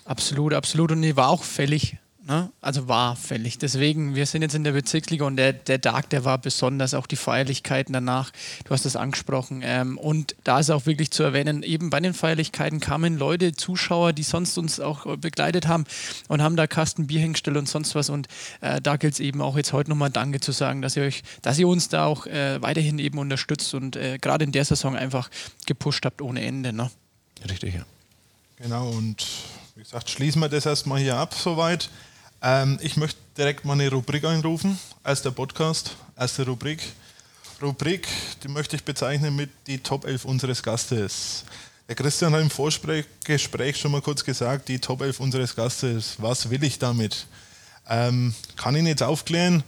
Absolut, 0.06 0.54
absolut. 0.54 0.92
Und 0.92 1.02
die 1.04 1.16
war 1.16 1.30
auch 1.30 1.44
fällig. 1.44 1.98
Ne? 2.24 2.52
Also 2.62 2.88
war 2.88 3.16
fällig. 3.16 3.58
Deswegen, 3.58 4.14
wir 4.14 4.28
sind 4.28 4.44
jetzt 4.44 4.54
in 4.54 4.64
der 4.64 4.74
Bezirksliga 4.74 5.26
und 5.26 5.38
der, 5.38 5.54
der 5.54 5.82
Tag, 5.82 6.10
der 6.12 6.24
war 6.24 6.38
besonders, 6.38 6.94
auch 6.94 7.08
die 7.08 7.16
Feierlichkeiten 7.16 7.94
danach, 7.94 8.32
du 8.64 8.72
hast 8.72 8.86
das 8.86 8.96
angesprochen. 8.96 9.62
Ähm, 9.64 9.98
und 9.98 10.36
da 10.44 10.60
ist 10.60 10.70
auch 10.70 10.86
wirklich 10.86 11.10
zu 11.10 11.24
erwähnen, 11.24 11.64
eben 11.64 11.90
bei 11.90 12.00
den 12.00 12.14
Feierlichkeiten 12.14 12.80
kamen 12.80 13.18
Leute, 13.18 13.54
Zuschauer, 13.54 14.14
die 14.14 14.22
sonst 14.22 14.56
uns 14.60 14.80
auch 14.80 15.18
begleitet 15.18 15.68
haben 15.68 15.86
und 16.28 16.44
haben 16.44 16.56
da 16.56 16.68
Kasten 16.68 17.08
Bier 17.08 17.22
hingestellt 17.22 17.58
und 17.58 17.68
sonst 17.68 17.96
was. 17.96 18.12
Und 18.12 18.28
äh, 18.62 18.80
da 18.80 18.98
gilt 18.98 19.14
es 19.14 19.20
eben 19.20 19.42
auch 19.42 19.58
jetzt 19.58 19.74
heute 19.74 19.90
nochmal 19.90 20.12
Danke 20.12 20.40
zu 20.40 20.52
sagen, 20.52 20.84
dass 20.84 20.96
ihr 20.96 21.04
euch, 21.04 21.24
dass 21.42 21.58
ihr 21.58 21.68
uns 21.68 21.90
da 21.90 22.06
auch 22.06 22.28
äh, 22.28 22.62
weiterhin 22.62 23.00
eben 23.00 23.18
unterstützt 23.18 23.74
und 23.74 23.96
äh, 23.96 24.20
gerade 24.20 24.46
in 24.46 24.52
der 24.52 24.66
Saison 24.66 24.96
einfach 24.96 25.32
gepusht 25.66 26.06
habt 26.06 26.22
ohne 26.22 26.44
Ende. 26.44 26.72
Ne? 26.72 26.92
Richtig, 27.50 27.74
ja. 27.74 27.86
Genau, 28.58 28.90
und 28.90 29.26
wie 29.76 29.82
gesagt, 29.82 30.08
schließen 30.12 30.40
wir 30.40 30.50
das 30.50 30.68
erstmal 30.68 31.00
hier 31.00 31.18
ab 31.18 31.34
soweit. 31.34 31.90
Ähm, 32.44 32.80
ich 32.82 32.98
möchte 32.98 33.20
direkt 33.38 33.66
mal 33.66 33.74
eine 33.74 33.90
Rubrik 33.92 34.26
einrufen. 34.26 34.80
Erster 35.06 35.32
Podcast, 35.32 35.96
erste 36.18 36.46
Rubrik. 36.46 36.82
Rubrik, 37.62 38.08
die 38.44 38.48
möchte 38.48 38.76
ich 38.76 38.84
bezeichnen 38.84 39.36
mit 39.36 39.52
die 39.68 39.78
Top 39.78 40.06
11 40.06 40.26
unseres 40.26 40.64
Gastes. 40.64 41.46
Der 41.88 41.96
Christian 41.96 42.34
hat 42.34 42.42
im 42.42 42.50
Vorgespräch 42.50 43.78
schon 43.78 43.92
mal 43.92 44.02
kurz 44.02 44.24
gesagt, 44.24 44.70
die 44.70 44.80
Top 44.80 45.02
11 45.02 45.20
unseres 45.20 45.56
Gastes. 45.56 46.16
Was 46.18 46.50
will 46.50 46.64
ich 46.64 46.80
damit? 46.80 47.28
Ähm, 47.88 48.34
kann 48.56 48.76
ihn 48.76 48.88
jetzt 48.88 49.04
aufklären. 49.04 49.64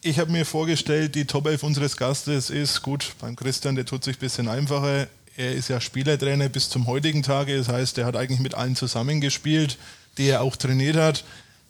Ich 0.00 0.18
habe 0.18 0.32
mir 0.32 0.46
vorgestellt, 0.46 1.14
die 1.14 1.26
Top 1.26 1.46
11 1.46 1.62
unseres 1.62 1.96
Gastes 1.98 2.48
ist 2.48 2.80
gut. 2.80 3.14
Beim 3.20 3.36
Christian, 3.36 3.74
der 3.74 3.84
tut 3.84 4.02
sich 4.02 4.16
ein 4.16 4.20
bisschen 4.20 4.48
einfacher. 4.48 5.08
Er 5.36 5.52
ist 5.52 5.68
ja 5.68 5.78
Spielertrainer 5.78 6.48
bis 6.48 6.70
zum 6.70 6.86
heutigen 6.86 7.22
Tage. 7.22 7.58
Das 7.58 7.68
heißt, 7.68 7.98
er 7.98 8.06
hat 8.06 8.16
eigentlich 8.16 8.40
mit 8.40 8.54
allen 8.54 8.76
zusammengespielt, 8.76 9.76
die 10.16 10.28
er 10.28 10.40
auch 10.40 10.56
trainiert 10.56 10.96
hat. 10.96 11.24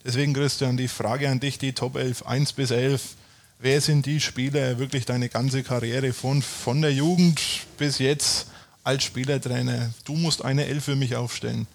Deswegen, 0.06 0.34
Christian, 0.34 0.76
die 0.76 0.86
Frage 0.86 1.28
an 1.28 1.40
dich, 1.40 1.58
die 1.58 1.72
Top 1.72 1.96
11, 1.96 2.24
1 2.26 2.52
bis 2.52 2.70
11. 2.70 3.16
Wer 3.58 3.80
sind 3.80 4.06
die 4.06 4.20
Spieler, 4.20 4.78
wirklich 4.78 5.04
deine 5.04 5.28
ganze 5.28 5.64
Karriere 5.64 6.12
von, 6.12 6.42
von 6.42 6.80
der 6.80 6.92
Jugend 6.92 7.40
bis 7.76 7.98
jetzt 7.98 8.46
als 8.84 9.02
Spielertrainer? 9.02 9.90
Du 10.04 10.14
musst 10.14 10.44
eine 10.44 10.66
Elf 10.66 10.84
für 10.84 10.94
mich 10.94 11.16
aufstellen. 11.16 11.66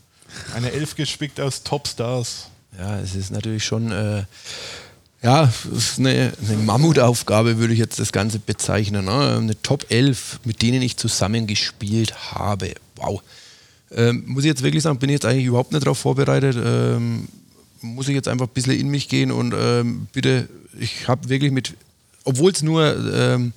Eine 0.56 0.72
Elf 0.72 0.96
gespickt 0.96 1.42
aus 1.42 1.64
Topstars. 1.64 2.48
Ja, 2.80 3.02
es 3.02 3.16
ist 3.16 3.32
natürlich 3.32 3.66
schon 3.66 3.92
äh, 3.92 4.24
ja, 5.22 5.52
eine, 5.98 6.32
eine, 6.48 6.58
Mammutaufgabe, 6.58 7.58
würde 7.58 7.74
ich 7.74 7.80
jetzt 7.80 8.00
das 8.00 8.14
Ganze 8.14 8.40
bezeichnen. 8.40 9.04
Ne? 9.04 9.38
Eine 9.40 9.62
Top 9.62 9.88
11, 9.90 10.40
mit 10.46 10.62
denen 10.62 10.82
ich 10.82 10.96
zusammengespielt 10.96 12.32
habe. 12.32 12.76
Wow. 12.96 13.22
Ähm, 13.94 14.24
muss 14.26 14.46
ich 14.46 14.50
jetzt 14.50 14.64
wirklich 14.64 14.84
sagen, 14.84 15.00
bin 15.00 15.10
ich 15.10 15.16
jetzt 15.16 15.26
eigentlich 15.26 15.48
überhaupt 15.48 15.74
nicht 15.74 15.86
darauf 15.86 15.98
vorbereitet. 15.98 16.56
Ähm, 16.56 17.28
muss 17.82 18.08
ich 18.08 18.16
jetzt 18.16 18.28
einfach 18.28 18.48
ein 18.48 18.54
bisschen 18.54 18.80
in 18.80 18.90
mich 18.90 19.10
gehen 19.10 19.32
und 19.32 19.54
ähm, 19.58 20.08
bitte, 20.14 20.48
ich 20.80 21.08
habe 21.08 21.30
wirklich 21.30 21.52
mit, 21.52 21.74
obwohl 22.24 22.52
es 22.52 22.62
nur 22.62 22.96
ähm, 23.14 23.54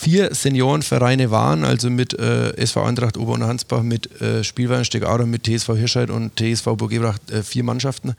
vier 0.00 0.34
Seniorenvereine 0.34 1.30
waren, 1.30 1.64
also 1.64 1.90
mit 1.90 2.18
äh, 2.18 2.56
SV 2.56 2.82
Eintracht 2.84 3.18
Ober- 3.18 3.34
und 3.34 3.44
Hansbach, 3.44 3.82
mit 3.82 4.20
äh, 4.20 4.42
Spielwein 4.44 4.84
Stegaura, 4.84 5.26
mit 5.26 5.44
TSV 5.44 5.68
Hirscheid 5.76 6.10
und 6.10 6.32
TSV 6.36 6.76
Burgebracht 6.76 7.30
äh, 7.30 7.42
vier 7.42 7.64
Mannschaften. 7.64 8.14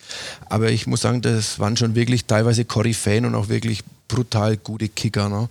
Aber 0.47 0.70
ich 0.70 0.86
muss 0.86 1.02
sagen, 1.02 1.22
das 1.22 1.60
waren 1.60 1.78
schon 1.78 1.95
wirklich 1.95 2.26
teilweise 2.26 2.66
Koryphäen 2.66 3.26
und 3.26 3.34
auch 3.34 3.49
wirklich 3.49 3.84
brutal 4.08 4.58
gute 4.58 4.89
Kicker. 4.89 5.30
Ne? 5.30 5.49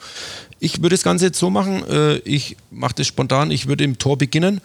Ich 0.61 0.83
würde 0.83 0.95
das 0.95 1.03
Ganze 1.03 1.27
jetzt 1.27 1.39
so 1.39 1.51
machen, 1.51 1.83
äh, 1.89 2.19
ich 2.19 2.57
mache 2.71 2.95
das 2.97 3.09
spontan, 3.09 3.51
ich 3.51 3.67
würde 3.67 3.83
im 3.85 3.99
Tor 3.99 4.17
beginnen. 4.17 4.61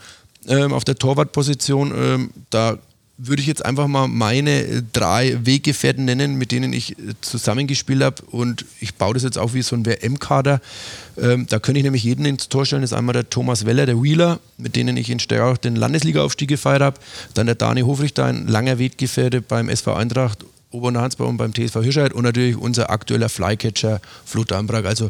Ähm, 0.47 0.73
auf 0.73 0.83
der 0.83 0.95
Torwartposition, 0.95 1.91
ähm, 1.97 2.29
da 2.51 2.77
würde 3.17 3.41
ich 3.41 3.47
jetzt 3.47 3.63
einfach 3.63 3.87
mal 3.87 4.07
meine 4.07 4.61
äh, 4.61 4.81
drei 4.91 5.37
Weggefährten 5.45 6.03
nennen, 6.05 6.35
mit 6.35 6.51
denen 6.51 6.73
ich 6.73 6.91
äh, 6.91 7.13
zusammengespielt 7.21 8.03
habe. 8.03 8.21
Und 8.23 8.65
ich 8.81 8.95
baue 8.95 9.13
das 9.13 9.23
jetzt 9.23 9.37
auch 9.37 9.53
wie 9.53 9.61
so 9.61 9.75
ein 9.75 9.85
WM-Kader. 9.85 10.59
Ähm, 11.17 11.47
da 11.47 11.59
könnte 11.59 11.79
ich 11.79 11.83
nämlich 11.83 12.03
jeden 12.03 12.25
ins 12.25 12.49
Tor 12.49 12.65
stellen. 12.65 12.81
Das 12.81 12.91
ist 12.91 12.97
einmal 12.97 13.13
der 13.13 13.29
Thomas 13.29 13.65
Weller, 13.65 13.85
der 13.85 14.01
Wheeler, 14.01 14.39
mit 14.57 14.75
denen 14.75 14.97
ich 14.97 15.09
in 15.09 15.19
Steyr 15.19 15.55
den 15.55 15.75
Landesliga-Aufstieg 15.75 16.49
gefeiert 16.49 16.81
habe. 16.81 16.99
Dann 17.33 17.45
der 17.45 17.55
Dani 17.55 17.81
Hofrichter, 17.81 18.25
ein 18.25 18.47
langer 18.47 18.79
Weggefährte 18.79 19.41
beim 19.41 19.69
SV 19.69 19.93
Eintracht, 19.93 20.43
Oberhansbau 20.71 21.27
und 21.27 21.37
beim 21.37 21.53
TSV 21.53 21.81
Hirscheid. 21.81 22.11
Und 22.11 22.23
natürlich 22.23 22.57
unser 22.57 22.89
aktueller 22.89 23.29
Flycatcher, 23.29 24.01
Flut 24.25 24.51
Dambrag. 24.51 24.85
Also 24.85 25.09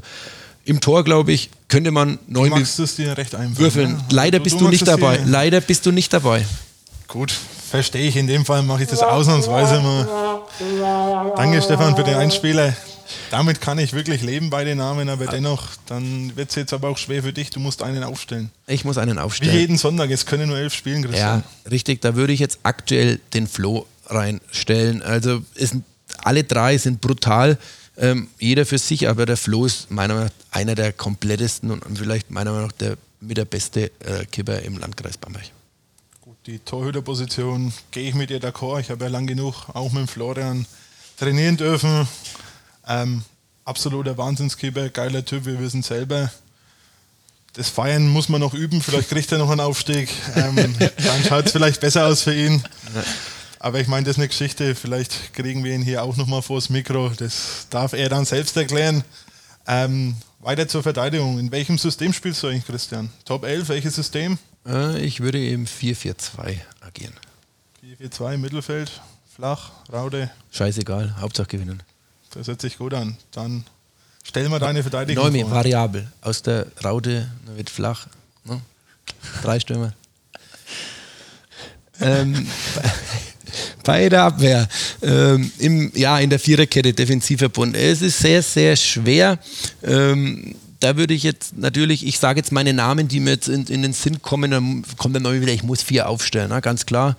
im 0.64 0.80
Tor, 0.80 1.04
glaube 1.04 1.32
ich, 1.32 1.50
könnte 1.70 1.90
man 1.90 2.20
neun 2.28 2.52
würfeln. 3.58 3.92
Ja? 3.92 4.06
Leider 4.12 4.40
bist 4.40 4.56
du, 4.56 4.66
du 4.66 4.70
nicht 4.70 4.88
dabei. 4.88 5.20
Leider 5.26 5.62
bist 5.62 5.86
du 5.88 5.92
nicht 5.92 6.14
dabei. 6.14 6.46
Gut, 7.08 7.34
verstehe 7.76 8.08
ich. 8.08 8.16
In 8.16 8.28
dem 8.28 8.46
Fall 8.46 8.64
mache 8.64 8.84
ich 8.84 8.90
das 8.90 9.02
ausnahmsweise 9.02 9.82
mal. 9.82 10.42
Danke, 11.36 11.62
Stefan, 11.62 11.96
für 11.96 12.04
den 12.04 12.16
Einspieler. 12.16 12.74
Damit 13.30 13.62
kann 13.62 13.78
ich 13.78 13.94
wirklich 13.94 14.22
leben 14.22 14.50
bei 14.50 14.64
den 14.64 14.80
Namen, 14.80 15.10
aber 15.10 15.28
dennoch, 15.28 15.68
dann 15.86 16.36
wird 16.36 16.50
es 16.50 16.56
jetzt 16.56 16.74
aber 16.74 16.90
auch 16.90 16.98
schwer 16.98 17.22
für 17.22 17.34
dich. 17.34 17.50
Du 17.50 17.60
musst 17.60 17.84
einen 17.84 18.04
aufstellen. 18.04 18.50
Ich 18.68 18.84
muss 18.84 18.98
einen 18.98 19.20
aufstellen. 19.20 19.54
Wie 19.54 19.60
jeden 19.60 19.78
Sonntag, 19.78 20.10
es 20.10 20.26
können 20.26 20.50
nur 20.50 20.58
elf 20.58 20.74
spielen, 20.74 21.04
Christian. 21.04 21.44
Ja, 21.44 21.70
richtig. 21.70 22.02
Da 22.02 22.16
würde 22.16 22.34
ich 22.34 22.40
jetzt 22.40 22.60
aktuell 22.64 23.20
den 23.34 23.48
Flo 23.48 23.86
reinstellen. 24.08 25.02
Also 25.02 25.42
es, 25.56 25.76
alle 26.24 26.44
drei 26.44 26.78
sind 26.78 27.02
brutal. 27.02 27.58
Ähm, 27.98 28.28
jeder 28.40 28.66
für 28.66 28.78
sich, 28.78 29.08
aber 29.08 29.26
der 29.26 29.38
Flo 29.38 29.66
ist 29.66 29.90
meiner 29.92 30.16
Meinung 30.16 30.30
nach 30.30 30.58
einer 30.58 30.76
der 30.76 30.92
komplettesten 30.92 31.72
und 31.72 31.98
vielleicht 31.98 32.32
meiner 32.32 32.52
Meinung 32.52 32.68
nach 32.68 32.76
der, 32.76 32.98
mit 33.22 33.38
der 33.38 33.46
beste 33.46 33.92
äh, 34.00 34.26
Kipper 34.32 34.62
im 34.64 34.78
Landkreis 34.78 35.18
Bamberg. 35.18 35.46
Die 36.46 36.60
Torhüterposition 36.60 37.74
gehe 37.90 38.08
ich 38.08 38.14
mit 38.14 38.30
dir 38.30 38.40
d'accord. 38.40 38.80
Ich 38.80 38.92
habe 38.92 39.06
ja 39.06 39.10
lang 39.10 39.26
genug 39.26 39.68
auch 39.74 39.92
mit 39.92 40.08
Florian 40.12 40.68
trainieren 41.18 41.58
dürfen. 41.58 42.08
Ähm, 42.88 43.24
absoluter 43.64 44.16
Wahnsinnskipper, 44.16 44.90
geiler 44.90 45.26
Typ, 45.26 45.46
wir 45.46 45.60
wissen 45.60 45.82
selber. 45.82 46.32
Das 47.54 47.70
Feiern 47.70 48.08
muss 48.08 48.30
man 48.30 48.42
noch 48.42 48.54
üben, 48.54 48.80
vielleicht 48.80 49.10
kriegt 49.10 49.32
er 49.32 49.40
noch 49.40 49.50
einen 49.50 49.60
Aufstieg. 49.60 50.08
Ähm, 50.36 50.76
dann 50.80 51.24
schaut 51.28 51.48
es 51.48 51.52
vielleicht 51.52 51.82
besser 51.82 52.06
aus 52.06 52.22
für 52.22 52.36
ihn. 52.36 52.64
Aber 53.58 53.80
ich 53.80 53.88
meine, 53.88 54.04
das 54.04 54.18
ist 54.18 54.20
eine 54.20 54.28
Geschichte. 54.28 54.76
Vielleicht 54.76 55.34
kriegen 55.34 55.64
wir 55.64 55.74
ihn 55.74 55.82
hier 55.82 56.04
auch 56.04 56.16
nochmal 56.16 56.44
vors 56.44 56.70
Mikro. 56.70 57.10
Das 57.18 57.66
darf 57.72 57.94
er 57.94 58.08
dann 58.10 58.26
selbst 58.26 58.56
erklären. 58.56 59.04
Ähm, 59.66 60.16
weiter 60.42 60.68
zur 60.68 60.84
Verteidigung. 60.84 61.40
In 61.40 61.52
welchem 61.52 61.80
System 61.80 62.14
spielst 62.14 62.44
du 62.44 62.48
eigentlich, 62.48 62.68
Christian? 62.68 63.10
Top 63.24 63.46
11, 63.46 63.70
welches 63.70 63.96
System? 63.96 64.38
Äh, 64.66 65.00
ich 65.00 65.20
würde 65.20 65.46
im 65.48 65.66
4-4-2 65.66 66.58
agieren. 66.82 67.14
4-4-2, 68.00 68.38
Mittelfeld, 68.38 68.92
flach, 69.36 69.72
Raude. 69.92 70.32
Scheißegal, 70.52 71.16
Hauptsache 71.20 71.48
gewinnen. 71.48 71.84
Das 72.32 72.48
hört 72.48 72.62
sich 72.62 72.78
gut 72.78 72.94
an. 72.94 73.18
Dann 73.32 73.64
stell 74.24 74.50
mal 74.50 74.60
deine 74.60 74.82
Verteidigung 74.82 75.32
Neu 75.32 75.42
vor. 75.42 75.52
variabel. 75.52 76.12
Aus 76.22 76.42
der 76.42 76.68
Raute 76.84 77.30
wird 77.56 77.70
flach. 77.70 78.08
Ne? 78.44 78.62
Drei 79.42 79.60
Stürmer. 79.60 79.94
ähm, 82.02 82.48
bei 83.84 84.10
der 84.10 84.24
Abwehr, 84.24 84.68
ähm, 85.02 85.52
im, 85.60 85.92
ja, 85.96 86.20
in 86.20 86.30
der 86.30 86.40
Viererkette 86.40 86.92
defensiver 86.92 87.50
Bund. 87.50 87.76
Es 87.76 88.02
ist 88.02 88.20
sehr, 88.20 88.42
sehr 88.42 88.76
schwer. 88.76 89.40
Ähm, 89.84 90.56
da 90.86 90.98
würde 90.98 91.16
ich 91.16 91.24
jetzt 91.24 91.58
natürlich, 91.58 92.06
ich 92.06 92.20
sage 92.20 92.40
jetzt 92.40 92.52
meine 92.52 92.72
Namen, 92.72 93.08
die 93.08 93.20
mir 93.20 93.32
jetzt 93.32 93.50
in, 93.50 93.66
in 93.66 93.82
den 93.82 93.94
Sinn 93.94 94.22
kommen, 94.22 94.52
dann 94.52 94.84
kommt 94.98 95.16
dann 95.16 95.24
mal 95.24 95.42
wieder, 95.42 95.52
ich 95.52 95.64
muss 95.64 95.82
vier 95.82 96.08
aufstellen, 96.08 96.50
ne? 96.50 96.62
ganz 96.62 96.86
klar. 96.86 97.18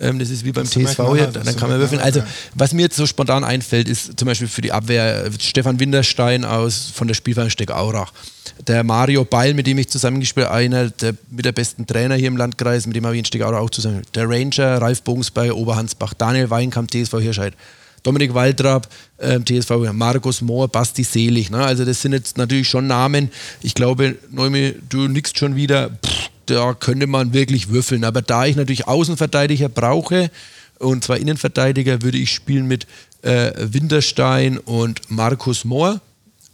Ähm, 0.00 0.18
das 0.18 0.30
ist 0.30 0.44
wie 0.44 0.50
beim 0.50 0.64
Das 0.64 0.72
TSV 0.72 0.96
hier, 0.96 1.26
halt, 1.26 1.36
dann 1.36 1.56
kann 1.56 1.70
man 1.70 1.78
würfeln. 1.78 2.00
Also, 2.00 2.24
was 2.56 2.72
mir 2.72 2.82
jetzt 2.82 2.96
so 2.96 3.06
spontan 3.06 3.44
einfällt, 3.44 3.88
ist 3.88 4.18
zum 4.18 4.26
Beispiel 4.26 4.48
für 4.48 4.62
die 4.62 4.72
Abwehr 4.72 5.26
äh, 5.26 5.30
Stefan 5.38 5.78
Winterstein 5.78 6.44
aus, 6.44 6.90
von 6.92 7.06
der 7.06 7.14
Spielverein 7.14 7.52
Aurach. 7.70 8.12
Der 8.66 8.82
Mario 8.82 9.24
Beil, 9.24 9.54
mit 9.54 9.68
dem 9.68 9.78
ich 9.78 9.88
zusammengespielt 9.88 10.46
habe, 10.46 10.56
einer 10.56 10.90
der, 10.90 11.14
mit 11.30 11.44
der 11.44 11.52
besten 11.52 11.86
Trainer 11.86 12.16
hier 12.16 12.26
im 12.26 12.36
Landkreis, 12.36 12.88
mit 12.88 12.96
dem 12.96 13.06
habe 13.06 13.14
ich 13.14 13.20
in 13.20 13.24
Stegaurach 13.24 13.60
auch 13.60 13.70
zusammen. 13.70 14.02
Der 14.16 14.28
Ranger, 14.28 14.82
Ralf 14.82 15.02
Bogensberger, 15.02 15.56
Oberhansbach, 15.56 16.14
Daniel 16.14 16.50
Weinkamp, 16.50 16.90
TSV 16.90 17.20
Hirscheid. 17.20 17.54
Dominik 18.04 18.34
Waldrab, 18.34 18.88
äh, 19.16 19.40
TSV, 19.40 19.92
Markus 19.92 20.40
Mohr, 20.42 20.68
Basti 20.68 21.02
Selig. 21.02 21.50
Ne? 21.50 21.64
Also 21.64 21.84
das 21.84 22.00
sind 22.00 22.12
jetzt 22.12 22.38
natürlich 22.38 22.68
schon 22.68 22.86
Namen. 22.86 23.30
Ich 23.62 23.74
glaube, 23.74 24.16
Neumi, 24.30 24.74
du 24.88 25.08
nickst 25.08 25.38
schon 25.38 25.56
wieder, 25.56 25.90
pff, 25.90 26.30
da 26.46 26.74
könnte 26.74 27.06
man 27.06 27.32
wirklich 27.32 27.70
würfeln. 27.70 28.04
Aber 28.04 28.22
da 28.22 28.44
ich 28.46 28.56
natürlich 28.56 28.86
Außenverteidiger 28.86 29.68
brauche, 29.68 30.30
und 30.78 31.02
zwar 31.02 31.16
Innenverteidiger, 31.16 32.02
würde 32.02 32.18
ich 32.18 32.30
spielen 32.30 32.66
mit 32.66 32.86
äh, 33.22 33.52
Winterstein 33.56 34.58
und 34.58 35.10
Markus 35.10 35.64
Mohr. 35.64 36.00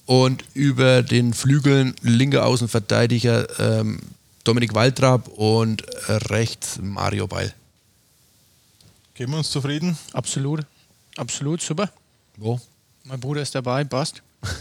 Und 0.07 0.45
über 0.55 1.03
den 1.03 1.35
Flügeln 1.35 1.95
linker 2.03 2.47
Außenverteidiger 2.47 3.81
ähm, 3.81 4.01
Dominik 4.45 4.75
Waldrab 4.75 5.29
und 5.29 5.85
rechts 6.09 6.79
Mario 6.83 7.27
Beil. 7.27 7.53
Geben 9.15 9.33
wir 9.33 9.39
uns 9.39 9.51
zufrieden? 9.51 9.97
Absolut. 10.13 10.65
Absolut, 11.21 11.61
super. 11.61 11.91
Wo? 12.39 12.59
Mein 13.05 13.21
Bruder 13.21 13.43
ist 13.43 13.55
dabei, 13.55 13.85
passt. 13.85 14.23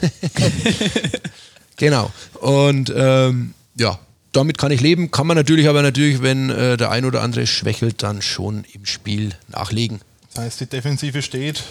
Genau. 1.77 2.11
Und 2.41 2.91
ähm, 2.93 3.53
ja, 3.75 3.97
damit 4.33 4.57
kann 4.57 4.69
ich 4.69 4.81
leben. 4.81 5.11
Kann 5.11 5.25
man 5.27 5.37
natürlich, 5.37 5.69
aber 5.69 5.81
natürlich, 5.81 6.21
wenn 6.21 6.49
äh, 6.49 6.75
der 6.75 6.91
ein 6.91 7.05
oder 7.05 7.21
andere 7.21 7.47
schwächelt, 7.47 8.03
dann 8.03 8.21
schon 8.21 8.65
im 8.73 8.85
Spiel 8.85 9.33
nachlegen. 9.47 10.01
Das 10.33 10.43
heißt, 10.43 10.59
die 10.59 10.65
Defensive 10.65 11.21
steht 11.21 11.63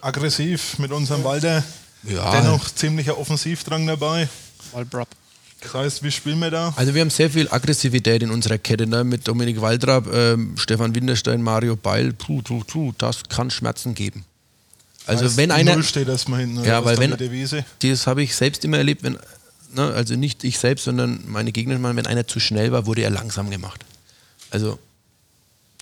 aggressiv 0.00 0.78
mit 0.78 0.90
unserem 0.90 1.22
Walter. 1.22 1.62
Ja. 2.04 2.30
Dennoch 2.30 2.70
ziemlicher 2.70 3.18
Offensivdrang 3.18 3.86
dabei. 3.86 4.26
Walbrab. 4.72 5.08
Das 5.62 5.74
heißt, 5.74 6.02
wie 6.02 6.10
spielen 6.10 6.38
wir 6.40 6.50
da? 6.50 6.72
Also 6.76 6.94
wir 6.94 7.00
haben 7.00 7.10
sehr 7.10 7.30
viel 7.30 7.48
Aggressivität 7.50 8.22
in 8.22 8.30
unserer 8.30 8.58
Kette, 8.58 8.86
ne? 8.86 9.04
mit 9.04 9.26
Dominik 9.28 9.60
Waldrab, 9.60 10.06
ähm, 10.12 10.54
Stefan 10.56 10.94
Winterstein, 10.94 11.40
Mario 11.42 11.76
Beil. 11.76 12.12
Puh, 12.12 12.42
puh, 12.42 12.62
puh, 12.66 12.92
das 12.98 13.22
kann 13.28 13.50
Schmerzen 13.50 13.94
geben. 13.94 14.24
Also 15.06 15.24
heißt, 15.24 15.36
wenn 15.36 15.50
einer, 15.50 15.74
Null 15.74 15.84
steht 15.84 16.08
erstmal 16.08 16.40
hinten. 16.40 16.64
Ja, 16.64 16.84
weil 16.84 16.98
wenn- 16.98 17.16
das 17.80 18.06
habe 18.06 18.22
ich 18.22 18.34
selbst 18.34 18.64
immer 18.64 18.78
erlebt, 18.78 19.02
wenn, 19.02 19.18
ne, 19.74 19.92
also 19.94 20.14
nicht 20.16 20.44
ich 20.44 20.58
selbst, 20.58 20.84
sondern 20.84 21.24
meine 21.26 21.52
Gegner, 21.52 21.80
wenn 21.82 22.06
einer 22.06 22.26
zu 22.26 22.40
schnell 22.40 22.72
war, 22.72 22.86
wurde 22.86 23.02
er 23.02 23.10
langsam 23.10 23.50
gemacht. 23.50 23.84
Also 24.50 24.78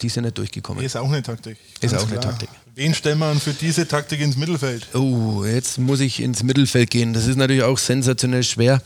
die 0.03 0.09
sind 0.09 0.25
nicht 0.25 0.39
durchgekommen. 0.39 0.85
Ist 0.85 0.97
auch 0.97 1.09
eine 1.09 1.23
Taktik. 1.23 1.57
Ist 1.81 1.95
auch 1.95 2.03
eine 2.03 2.19
klar. 2.19 2.21
Taktik. 2.21 2.49
Wen 2.75 2.95
stellen 2.95 3.19
wir 3.19 3.35
für 3.37 3.53
diese 3.53 3.87
Taktik 3.87 4.21
ins 4.21 4.37
Mittelfeld? 4.37 4.87
Oh, 4.95 5.45
jetzt 5.45 5.79
muss 5.79 6.01
ich 6.01 6.21
ins 6.21 6.43
Mittelfeld 6.43 6.91
gehen. 6.91 7.13
Das 7.13 7.27
ist 7.27 7.37
natürlich 7.37 7.63
auch 7.63 7.79
sensationell 7.79 8.43
schwer. 8.43 8.81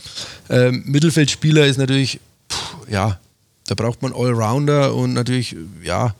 Ähm, 0.48 0.82
Mittelfeldspieler 0.86 1.66
ist 1.66 1.78
natürlich, 1.78 2.20
puh, 2.48 2.56
ja, 2.90 3.18
da 3.66 3.74
braucht 3.74 4.02
man 4.02 4.12
Allrounder 4.12 4.94
und 4.94 5.12
natürlich, 5.12 5.56
ja. 5.82 6.14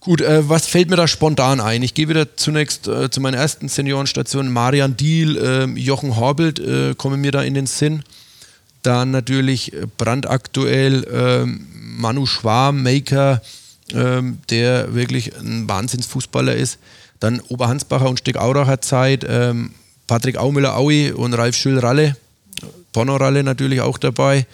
Gut, 0.00 0.22
äh, 0.22 0.48
was 0.48 0.66
fällt 0.66 0.88
mir 0.88 0.96
da 0.96 1.06
spontan 1.06 1.60
ein? 1.60 1.82
Ich 1.82 1.94
gehe 1.94 2.08
wieder 2.08 2.36
zunächst 2.36 2.88
äh, 2.88 3.10
zu 3.10 3.20
meiner 3.20 3.36
ersten 3.36 3.68
Seniorenstation. 3.68 4.50
Marian 4.50 4.96
Diel, 4.96 5.36
äh, 5.36 5.64
Jochen 5.78 6.16
Horbelt 6.16 6.60
kommen 6.96 7.20
mir 7.20 7.32
da 7.32 7.42
in 7.42 7.54
den 7.54 7.66
Sinn. 7.66 8.02
Dann 8.82 9.10
natürlich 9.10 9.72
äh, 9.72 9.86
brandaktuell 9.98 11.06
ähm, 11.12 11.66
Manu 11.72 12.26
Schwarm, 12.26 12.82
Maker, 12.82 13.42
ähm, 13.94 14.38
der 14.50 14.94
wirklich 14.94 15.36
ein 15.36 15.68
Wahnsinnsfußballer 15.68 16.54
ist. 16.54 16.78
Dann 17.18 17.40
Oberhansbacher 17.40 18.08
und 18.08 18.18
Stegauracher 18.18 18.80
Zeit, 18.80 19.26
ähm, 19.28 19.72
Patrick 20.06 20.38
Aumüller-Aui 20.38 21.12
und 21.12 21.34
Ralf 21.34 21.56
Schül-Ralle, 21.56 22.16
Bonner-Ralle 22.92 23.44
natürlich 23.44 23.80
auch 23.80 23.98
dabei. 23.98 24.46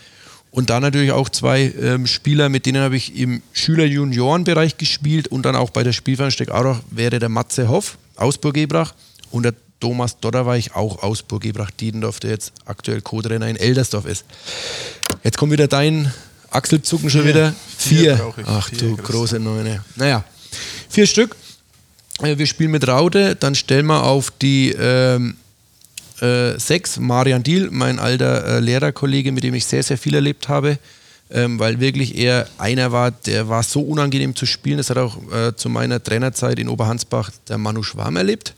Und 0.51 0.71
dann 0.71 0.83
natürlich 0.83 1.13
auch 1.13 1.29
zwei 1.29 1.73
ähm, 1.81 2.07
Spieler, 2.07 2.49
mit 2.49 2.67
denen 2.67 2.83
habe 2.83 2.97
ich 2.97 3.17
im 3.19 3.43
Schüler-Junioren-Bereich 3.53 4.79
gespielt 4.79 5.29
und 5.29 5.45
dann 5.45 5.55
auch 5.55 5.71
bei 5.71 5.83
der 5.83 5.93
Spielverein 5.93 6.31
Stegaurach 6.31 6.81
wäre 6.91 7.19
der 7.19 7.29
Matze 7.29 7.69
Hoff 7.69 7.99
aus 8.17 8.39
Burgebrach 8.39 8.95
und 9.31 9.43
der 9.43 9.55
Thomas 9.81 10.19
Dodderweich 10.19 10.75
auch 10.75 11.03
aus 11.03 11.23
Burgebrach 11.23 11.71
Diedendorf, 11.71 12.21
der 12.21 12.31
jetzt 12.31 12.53
aktuell 12.65 13.03
Co-Trainer 13.03 13.49
in 13.49 13.57
Eldersdorf 13.57 14.07
ist. 14.07 14.25
Jetzt 15.23 15.37
kommt 15.37 15.53
wieder 15.53 15.69
dein 15.69 16.13
Achselzucken 16.57 17.11
schon 17.11 17.23
Vier. 17.23 17.31
wieder. 17.35 17.55
Vier 17.77 18.17
Vier. 18.17 18.45
Ach 18.47 18.69
Vier, 18.69 18.79
du 18.79 18.97
große 18.97 19.39
Neune. 19.39 19.85
Naja, 19.97 20.25
vier 20.89 21.07
Stück. 21.07 21.37
Äh, 22.23 22.39
Wir 22.39 22.47
spielen 22.47 22.71
mit 22.71 22.89
Raute, 22.89 23.37
dann 23.37 23.55
stellen 23.55 23.87
wir 23.87 24.03
auf 24.03 24.31
die 24.31 24.73
ähm, 24.73 25.37
äh, 26.21 26.59
sechs 26.59 26.99
Marian 26.99 27.43
Diel, 27.43 27.69
mein 27.71 27.99
alter 27.99 28.45
äh, 28.47 28.61
Lehrerkollege, 28.61 29.33
mit 29.33 29.45
dem 29.45 29.55
ich 29.55 29.67
sehr, 29.67 29.83
sehr 29.83 29.99
viel 29.99 30.15
erlebt 30.15 30.49
habe, 30.49 30.79
ähm, 31.31 31.59
weil 31.59 31.79
wirklich 31.79 32.17
er 32.17 32.49
einer 32.57 32.91
war, 32.91 33.11
der 33.11 33.49
war 33.49 33.63
so 33.63 33.83
unangenehm 33.83 34.35
zu 34.35 34.47
spielen. 34.47 34.79
Das 34.79 34.89
hat 34.89 34.97
auch 34.97 35.19
äh, 35.31 35.55
zu 35.55 35.69
meiner 35.69 36.03
Trainerzeit 36.03 36.59
in 36.59 36.69
Oberhansbach 36.69 37.31
der 37.49 37.59
Manu 37.59 37.83
Schwarm 37.83 38.17
erlebt, 38.17 38.55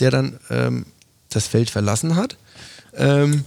der 0.00 0.10
dann 0.10 0.38
ähm, 0.50 0.84
das 1.30 1.46
Feld 1.46 1.70
verlassen 1.70 2.16
hat. 2.16 2.36
Ähm, 2.96 3.44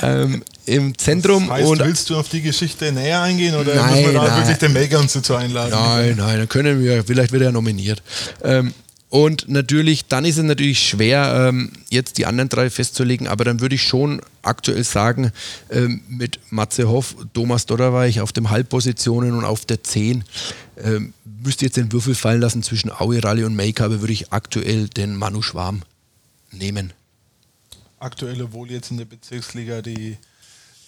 ähm, 0.00 0.42
Im 0.66 0.96
Zentrum 0.96 1.50
heißt, 1.50 1.68
und 1.68 1.78
willst 1.80 2.10
du 2.10 2.16
auf 2.16 2.28
die 2.28 2.42
Geschichte 2.42 2.90
näher 2.92 3.22
eingehen 3.22 3.54
oder 3.54 3.74
Nein, 3.74 3.94
muss 3.94 4.04
man 4.04 4.14
da 4.14 4.28
nein. 4.28 4.36
wirklich 4.38 4.58
den 4.58 4.72
Maker 4.72 5.00
uns 5.00 5.12
dazu 5.12 5.34
einladen? 5.34 5.70
Nein, 5.70 6.14
nein, 6.16 6.38
dann 6.38 6.48
können 6.48 6.82
wir, 6.82 7.04
vielleicht 7.04 7.32
wird 7.32 7.42
er 7.42 7.52
nominiert. 7.52 8.02
Ähm, 8.42 8.72
und 9.14 9.48
natürlich, 9.48 10.06
dann 10.06 10.24
ist 10.24 10.38
es 10.38 10.42
natürlich 10.42 10.80
schwer, 10.80 11.48
ähm, 11.48 11.70
jetzt 11.88 12.18
die 12.18 12.26
anderen 12.26 12.48
drei 12.48 12.68
festzulegen, 12.68 13.28
aber 13.28 13.44
dann 13.44 13.60
würde 13.60 13.76
ich 13.76 13.82
schon 13.84 14.20
aktuell 14.42 14.82
sagen, 14.82 15.30
ähm, 15.70 16.00
mit 16.08 16.40
Matze 16.50 16.88
Hoff, 16.88 17.14
Thomas 17.32 17.66
Dodderweich 17.66 18.20
auf 18.20 18.32
dem 18.32 18.50
Halbpositionen 18.50 19.34
und 19.34 19.44
auf 19.44 19.66
der 19.66 19.84
10, 19.84 20.24
ähm, 20.82 21.12
müsste 21.44 21.64
jetzt 21.64 21.76
den 21.76 21.92
Würfel 21.92 22.16
fallen 22.16 22.40
lassen 22.40 22.64
zwischen 22.64 22.90
Aue, 22.90 23.22
Rally 23.22 23.44
und 23.44 23.54
Make, 23.54 23.84
aber 23.84 24.00
würde 24.00 24.12
ich 24.12 24.32
aktuell 24.32 24.88
den 24.88 25.14
Manu 25.14 25.42
Schwarm 25.42 25.82
nehmen. 26.50 26.92
Aktuell, 28.04 28.42
obwohl 28.42 28.70
jetzt 28.70 28.90
in 28.90 28.98
der 28.98 29.06
Bezirksliga 29.06 29.80
die, 29.80 30.18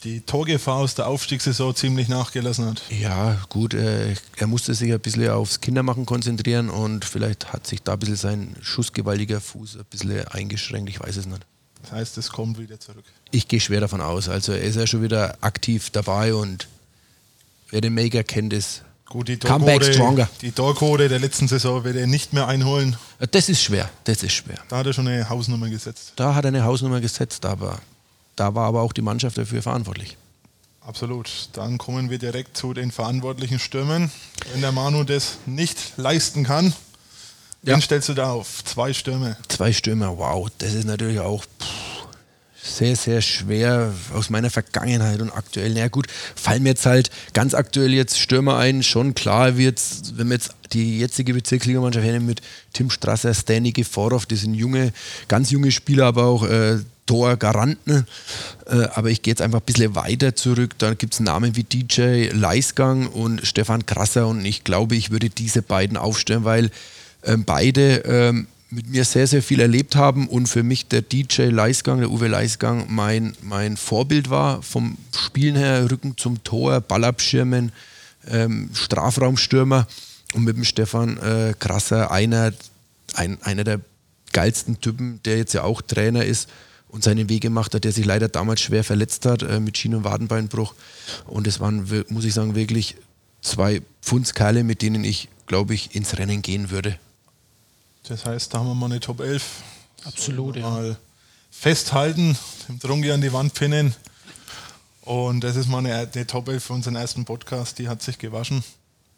die 0.04 0.20
Torgefahr 0.20 0.76
aus 0.76 0.94
der 0.94 1.06
Aufstiegssaison 1.06 1.74
ziemlich 1.74 2.08
nachgelassen 2.08 2.66
hat. 2.66 2.82
Ja, 2.90 3.40
gut, 3.48 3.72
äh, 3.72 4.14
er 4.36 4.46
musste 4.46 4.74
sich 4.74 4.92
ein 4.92 5.00
bisschen 5.00 5.30
aufs 5.30 5.62
Kindermachen 5.62 6.04
konzentrieren 6.04 6.68
und 6.68 7.06
vielleicht 7.06 7.54
hat 7.54 7.66
sich 7.66 7.82
da 7.82 7.94
ein 7.94 7.98
bisschen 8.00 8.16
sein 8.16 8.56
schussgewaltiger 8.60 9.40
Fuß 9.40 9.78
ein 9.78 9.86
bisschen 9.88 10.28
eingeschränkt, 10.28 10.90
ich 10.90 11.00
weiß 11.00 11.16
es 11.16 11.24
nicht. 11.24 11.46
Das 11.80 11.92
heißt, 11.92 12.18
es 12.18 12.28
kommt 12.30 12.58
wieder 12.58 12.78
zurück. 12.78 13.04
Ich 13.30 13.48
gehe 13.48 13.60
schwer 13.60 13.80
davon 13.80 14.02
aus. 14.02 14.28
Also 14.28 14.52
er 14.52 14.60
ist 14.60 14.76
ja 14.76 14.86
schon 14.86 15.02
wieder 15.02 15.38
aktiv 15.40 15.88
dabei 15.88 16.34
und 16.34 16.68
wer 17.70 17.80
den 17.80 17.94
Maker 17.94 18.24
kennt, 18.24 18.52
ist 18.52 18.82
Gut, 19.08 19.28
die 19.28 19.38
Torquote, 19.38 20.28
die 20.42 20.50
Torquote 20.52 21.08
der 21.08 21.20
letzten 21.20 21.46
Saison 21.46 21.84
wird 21.84 21.96
er 21.96 22.06
nicht 22.08 22.32
mehr 22.32 22.48
einholen. 22.48 22.96
Das 23.30 23.48
ist 23.48 23.62
schwer, 23.62 23.88
das 24.04 24.22
ist 24.24 24.32
schwer. 24.32 24.58
Da 24.68 24.78
hat 24.78 24.86
er 24.86 24.92
schon 24.92 25.06
eine 25.06 25.28
Hausnummer 25.28 25.68
gesetzt. 25.70 26.12
Da 26.16 26.34
hat 26.34 26.44
er 26.44 26.48
eine 26.48 26.64
Hausnummer 26.64 27.00
gesetzt, 27.00 27.46
aber 27.46 27.78
da 28.34 28.54
war 28.54 28.66
aber 28.66 28.82
auch 28.82 28.92
die 28.92 29.02
Mannschaft 29.02 29.38
dafür 29.38 29.62
verantwortlich. 29.62 30.16
Absolut. 30.80 31.48
Dann 31.52 31.78
kommen 31.78 32.10
wir 32.10 32.18
direkt 32.18 32.56
zu 32.56 32.74
den 32.74 32.90
verantwortlichen 32.90 33.58
Stürmern. 33.58 34.10
Wenn 34.52 34.60
der 34.60 34.72
Manu 34.72 35.04
das 35.04 35.38
nicht 35.46 35.78
leisten 35.96 36.44
kann, 36.44 36.72
Ja. 37.62 37.74
wen 37.74 37.80
stellst 37.82 38.08
du 38.08 38.14
da 38.14 38.30
auf? 38.32 38.64
Zwei 38.64 38.92
Stürmer. 38.92 39.36
Zwei 39.48 39.72
Stürmer, 39.72 40.18
wow, 40.18 40.48
das 40.58 40.74
ist 40.74 40.84
natürlich 40.84 41.18
auch 41.20 41.42
pff, 41.42 41.95
sehr, 42.66 42.96
sehr 42.96 43.20
schwer 43.22 43.92
aus 44.14 44.30
meiner 44.30 44.50
Vergangenheit 44.50 45.20
und 45.20 45.30
aktuell. 45.30 45.72
Na 45.74 45.80
ja, 45.80 45.88
gut, 45.88 46.06
fallen 46.34 46.62
mir 46.62 46.70
jetzt 46.70 46.86
halt 46.86 47.10
ganz 47.32 47.54
aktuell 47.54 47.92
jetzt 47.92 48.18
Stürmer 48.18 48.58
ein. 48.58 48.82
Schon 48.82 49.14
klar 49.14 49.56
wird 49.56 49.80
wenn 50.14 50.28
wir 50.28 50.34
jetzt 50.34 50.52
die 50.72 50.98
jetzige 50.98 51.34
Bezirksligamannschaft 51.34 52.04
hernehmen 52.04 52.26
mit 52.26 52.42
Tim 52.72 52.90
Strasser, 52.90 53.34
Stanley 53.34 53.72
Geforov, 53.72 54.26
das 54.26 54.40
sind 54.40 54.54
junge, 54.54 54.92
ganz 55.28 55.50
junge 55.50 55.70
Spieler, 55.70 56.06
aber 56.06 56.24
auch 56.24 56.44
äh, 56.44 56.78
Torgaranten. 57.06 58.06
Äh, 58.66 58.88
aber 58.94 59.10
ich 59.10 59.22
gehe 59.22 59.32
jetzt 59.32 59.42
einfach 59.42 59.60
ein 59.60 59.64
bisschen 59.66 59.94
weiter 59.94 60.34
zurück. 60.34 60.72
Da 60.78 60.94
gibt 60.94 61.14
es 61.14 61.20
Namen 61.20 61.56
wie 61.56 61.62
DJ 61.62 62.28
Leisgang 62.32 63.06
und 63.06 63.46
Stefan 63.46 63.86
Krasser 63.86 64.26
und 64.26 64.44
ich 64.44 64.64
glaube, 64.64 64.96
ich 64.96 65.10
würde 65.10 65.30
diese 65.30 65.62
beiden 65.62 65.96
aufstellen, 65.96 66.44
weil 66.44 66.70
ähm, 67.22 67.44
beide 67.44 67.98
ähm, 68.04 68.48
mit 68.70 68.88
mir 68.88 69.04
sehr, 69.04 69.26
sehr 69.26 69.42
viel 69.42 69.60
erlebt 69.60 69.94
haben 69.94 70.28
und 70.28 70.48
für 70.48 70.62
mich 70.62 70.88
der 70.88 71.02
DJ 71.02 71.44
Leisgang, 71.44 72.00
der 72.00 72.10
Uwe 72.10 72.26
Leisgang, 72.26 72.86
mein, 72.88 73.36
mein 73.42 73.76
Vorbild 73.76 74.28
war. 74.28 74.62
Vom 74.62 74.98
Spielen 75.16 75.56
her, 75.56 75.90
Rücken 75.90 76.16
zum 76.16 76.42
Tor, 76.42 76.80
Ballabschirmen, 76.80 77.72
ähm, 78.28 78.70
Strafraumstürmer 78.74 79.86
und 80.34 80.44
mit 80.44 80.56
dem 80.56 80.64
Stefan 80.64 81.16
äh, 81.18 81.54
Krasser 81.58 82.10
einer, 82.10 82.52
ein, 83.14 83.40
einer 83.42 83.62
der 83.64 83.80
geilsten 84.32 84.80
Typen, 84.80 85.20
der 85.24 85.38
jetzt 85.38 85.54
ja 85.54 85.62
auch 85.62 85.80
Trainer 85.80 86.24
ist 86.24 86.48
und 86.88 87.04
seinen 87.04 87.28
Weg 87.28 87.42
gemacht 87.42 87.74
hat, 87.74 87.84
der 87.84 87.92
sich 87.92 88.04
leider 88.04 88.28
damals 88.28 88.60
schwer 88.60 88.82
verletzt 88.82 89.26
hat 89.26 89.42
äh, 89.42 89.60
mit 89.60 89.78
Schien- 89.78 89.94
und 89.94 90.04
Wadenbeinbruch. 90.04 90.74
Und 91.26 91.46
es 91.46 91.60
waren, 91.60 91.88
muss 92.08 92.24
ich 92.24 92.34
sagen, 92.34 92.56
wirklich 92.56 92.96
zwei 93.42 93.80
Pfundskerle, 94.02 94.64
mit 94.64 94.82
denen 94.82 95.04
ich, 95.04 95.28
glaube 95.46 95.74
ich, 95.74 95.94
ins 95.94 96.18
Rennen 96.18 96.42
gehen 96.42 96.70
würde. 96.70 96.98
Das 98.08 98.24
heißt, 98.24 98.54
da 98.54 98.58
haben 98.58 98.68
wir 98.68 98.74
mal 98.74 98.86
eine 98.86 99.00
Top 99.00 99.20
11. 99.20 99.62
Absolut, 100.04 100.56
ja. 100.56 100.68
Mal 100.68 100.96
festhalten, 101.50 102.38
dem 102.68 102.78
Drungi 102.78 103.10
an 103.10 103.20
die 103.20 103.32
Wand 103.32 103.54
pinnen. 103.54 103.94
Und 105.00 105.42
das 105.42 105.56
ist 105.56 105.68
mal 105.68 105.78
eine, 105.78 105.94
eine 105.94 106.26
Top 106.26 106.48
11 106.48 106.64
für 106.64 106.72
unseren 106.72 106.96
ersten 106.96 107.24
Podcast. 107.24 107.78
Die 107.78 107.88
hat 107.88 108.02
sich 108.02 108.18
gewaschen. 108.18 108.62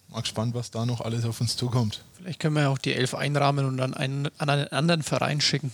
Mal 0.09 0.23
gespannt, 0.23 0.55
was 0.55 0.71
da 0.71 0.87
noch 0.87 1.03
alles 1.03 1.27
auf 1.27 1.41
uns 1.41 1.57
zukommt. 1.57 2.03
Vielleicht 2.17 2.41
können 2.41 2.55
wir 2.55 2.63
ja 2.63 2.69
auch 2.71 2.79
die 2.79 2.95
elf 2.95 3.15
einrahmen 3.15 3.67
und 3.67 3.77
dann 3.77 3.93
einen, 3.93 4.29
an 4.39 4.49
einen 4.49 4.69
anderen 4.69 5.03
Verein 5.03 5.43
schicken. 5.43 5.71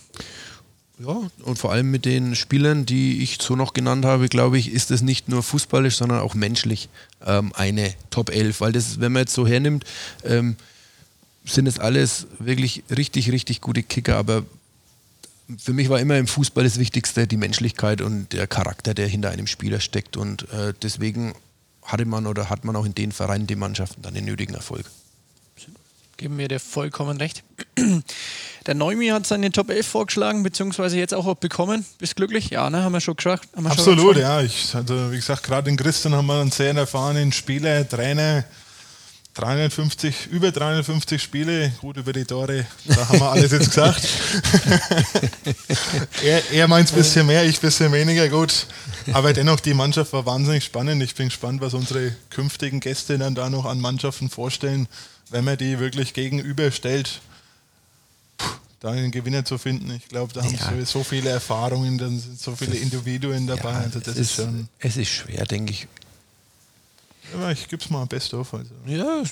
Ja, 0.99 1.21
und 1.43 1.57
vor 1.57 1.71
allem 1.71 1.91
mit 1.91 2.05
den 2.05 2.35
Spielern, 2.35 2.85
die 2.85 3.21
ich 3.21 3.37
so 3.41 3.55
noch 3.55 3.73
genannt 3.73 4.05
habe, 4.05 4.27
glaube 4.27 4.57
ich, 4.57 4.71
ist 4.71 4.91
es 4.91 5.01
nicht 5.01 5.29
nur 5.29 5.43
fußballisch, 5.43 5.95
sondern 5.95 6.19
auch 6.19 6.33
menschlich 6.35 6.89
ähm, 7.25 7.53
eine 7.55 7.93
Top 8.09 8.29
11. 8.29 8.59
Weil 8.59 8.71
das, 8.73 8.99
wenn 8.99 9.13
man 9.13 9.21
jetzt 9.21 9.33
so 9.33 9.47
hernimmt, 9.47 9.85
ähm, 10.23 10.57
sind 11.45 11.67
es 11.67 11.79
alles 11.79 12.27
wirklich 12.39 12.83
richtig, 12.95 13.31
richtig 13.31 13.61
gute 13.61 13.83
Kicker. 13.83 14.17
Aber 14.17 14.43
für 15.57 15.73
mich 15.73 15.89
war 15.89 15.99
immer 15.99 16.17
im 16.17 16.27
Fußball 16.27 16.63
das 16.63 16.79
Wichtigste 16.79 17.27
die 17.27 17.37
Menschlichkeit 17.37 18.01
und 18.01 18.33
der 18.33 18.47
Charakter, 18.47 18.93
der 18.93 19.07
hinter 19.07 19.29
einem 19.29 19.47
Spieler 19.47 19.79
steckt. 19.79 20.17
Und 20.17 20.51
äh, 20.51 20.73
deswegen 20.81 21.35
hatte 21.83 22.05
man 22.05 22.25
oder 22.25 22.49
hat 22.49 22.65
man 22.65 22.75
auch 22.75 22.85
in 22.85 22.95
den 22.95 23.11
Vereinen, 23.11 23.47
den 23.47 23.59
Mannschaften 23.59 24.01
dann 24.01 24.13
den 24.13 24.25
nötigen 24.25 24.55
Erfolg. 24.55 24.85
Geben 26.17 26.37
wir 26.37 26.47
dir 26.47 26.61
vollkommen 26.61 27.17
recht. 27.17 27.43
Der 28.65 28.73
Neumi 28.73 29.07
hat 29.07 29.27
seine 29.27 29.51
Top 29.51 29.69
11 29.69 29.85
vorgeschlagen, 29.85 30.43
beziehungsweise 30.43 30.97
jetzt 30.97 31.13
auch 31.13 31.35
bekommen. 31.35 31.85
Bist 31.99 32.15
glücklich? 32.15 32.49
Ja, 32.49 32.69
ne? 32.69 32.83
Haben 32.83 32.93
wir 32.93 33.01
schon 33.01 33.17
gesagt. 33.17 33.49
Haben 33.53 33.63
wir 33.63 33.71
schon 33.71 33.79
Absolut, 33.79 34.15
gesprochen. 34.15 34.21
ja. 34.21 34.41
Ich, 34.41 34.73
also, 34.73 35.11
wie 35.11 35.17
gesagt, 35.17 35.43
gerade 35.43 35.69
in 35.69 35.75
Christian 35.75 36.15
haben 36.15 36.25
wir 36.27 36.39
einen 36.39 36.51
sehr 36.51 36.73
erfahrenen 36.73 37.33
Spieler, 37.33 37.87
Trainer. 37.87 38.45
350, 39.35 40.27
über 40.31 40.51
350 40.51 41.21
Spiele, 41.21 41.71
gut 41.81 41.97
über 41.97 42.13
die 42.13 42.23
Tore, 42.23 42.65
da 42.85 43.09
haben 43.09 43.19
wir 43.19 43.31
alles 43.31 43.51
jetzt 43.51 43.69
gesagt. 43.69 44.01
er 46.23 46.51
er 46.51 46.67
meint 46.69 46.89
ein 46.91 46.95
bisschen 46.95 47.27
mehr, 47.27 47.43
ich 47.45 47.57
ein 47.57 47.61
bisschen 47.61 47.91
weniger, 47.91 48.29
gut. 48.29 48.65
Aber 49.11 49.33
dennoch, 49.33 49.59
die 49.59 49.73
Mannschaft 49.73 50.13
war 50.13 50.25
wahnsinnig 50.25 50.63
spannend. 50.63 51.03
Ich 51.03 51.15
bin 51.15 51.27
gespannt, 51.27 51.59
was 51.59 51.73
unsere 51.73 52.15
künftigen 52.29 52.79
Gäste 52.79 53.17
dann 53.17 53.35
da 53.35 53.49
noch 53.49 53.65
an 53.65 53.81
Mannschaften 53.81 54.29
vorstellen, 54.29 54.87
wenn 55.31 55.43
man 55.43 55.57
die 55.57 55.79
wirklich 55.79 56.13
gegenüberstellt, 56.13 57.19
da 58.79 58.91
einen 58.91 59.11
Gewinner 59.11 59.43
zu 59.43 59.57
finden. 59.57 59.93
Ich 59.95 60.07
glaube, 60.07 60.31
da 60.33 60.43
haben 60.43 60.55
Ja. 60.55 60.71
sie 60.79 60.85
so 60.85 61.03
viele 61.03 61.29
Erfahrungen, 61.29 61.97
dann 61.97 62.17
sind 62.19 62.39
so 62.39 62.55
viele 62.55 62.77
Individuen 62.77 63.47
dabei. 63.47 63.71
Ja, 63.71 63.79
also 63.79 63.99
das 63.99 64.15
es, 64.15 64.29
ist 64.29 64.35
schon. 64.35 64.69
es 64.79 64.95
ist 64.95 65.09
schwer, 65.09 65.43
denke 65.45 65.73
ich. 65.73 65.87
Aber 67.33 67.51
ich 67.51 67.67
gebe 67.67 67.83
es 67.83 67.89
mal 67.89 68.05
best 68.05 68.33
of. 68.33 68.53
Also. 68.53 68.71
Ja, 68.85 69.23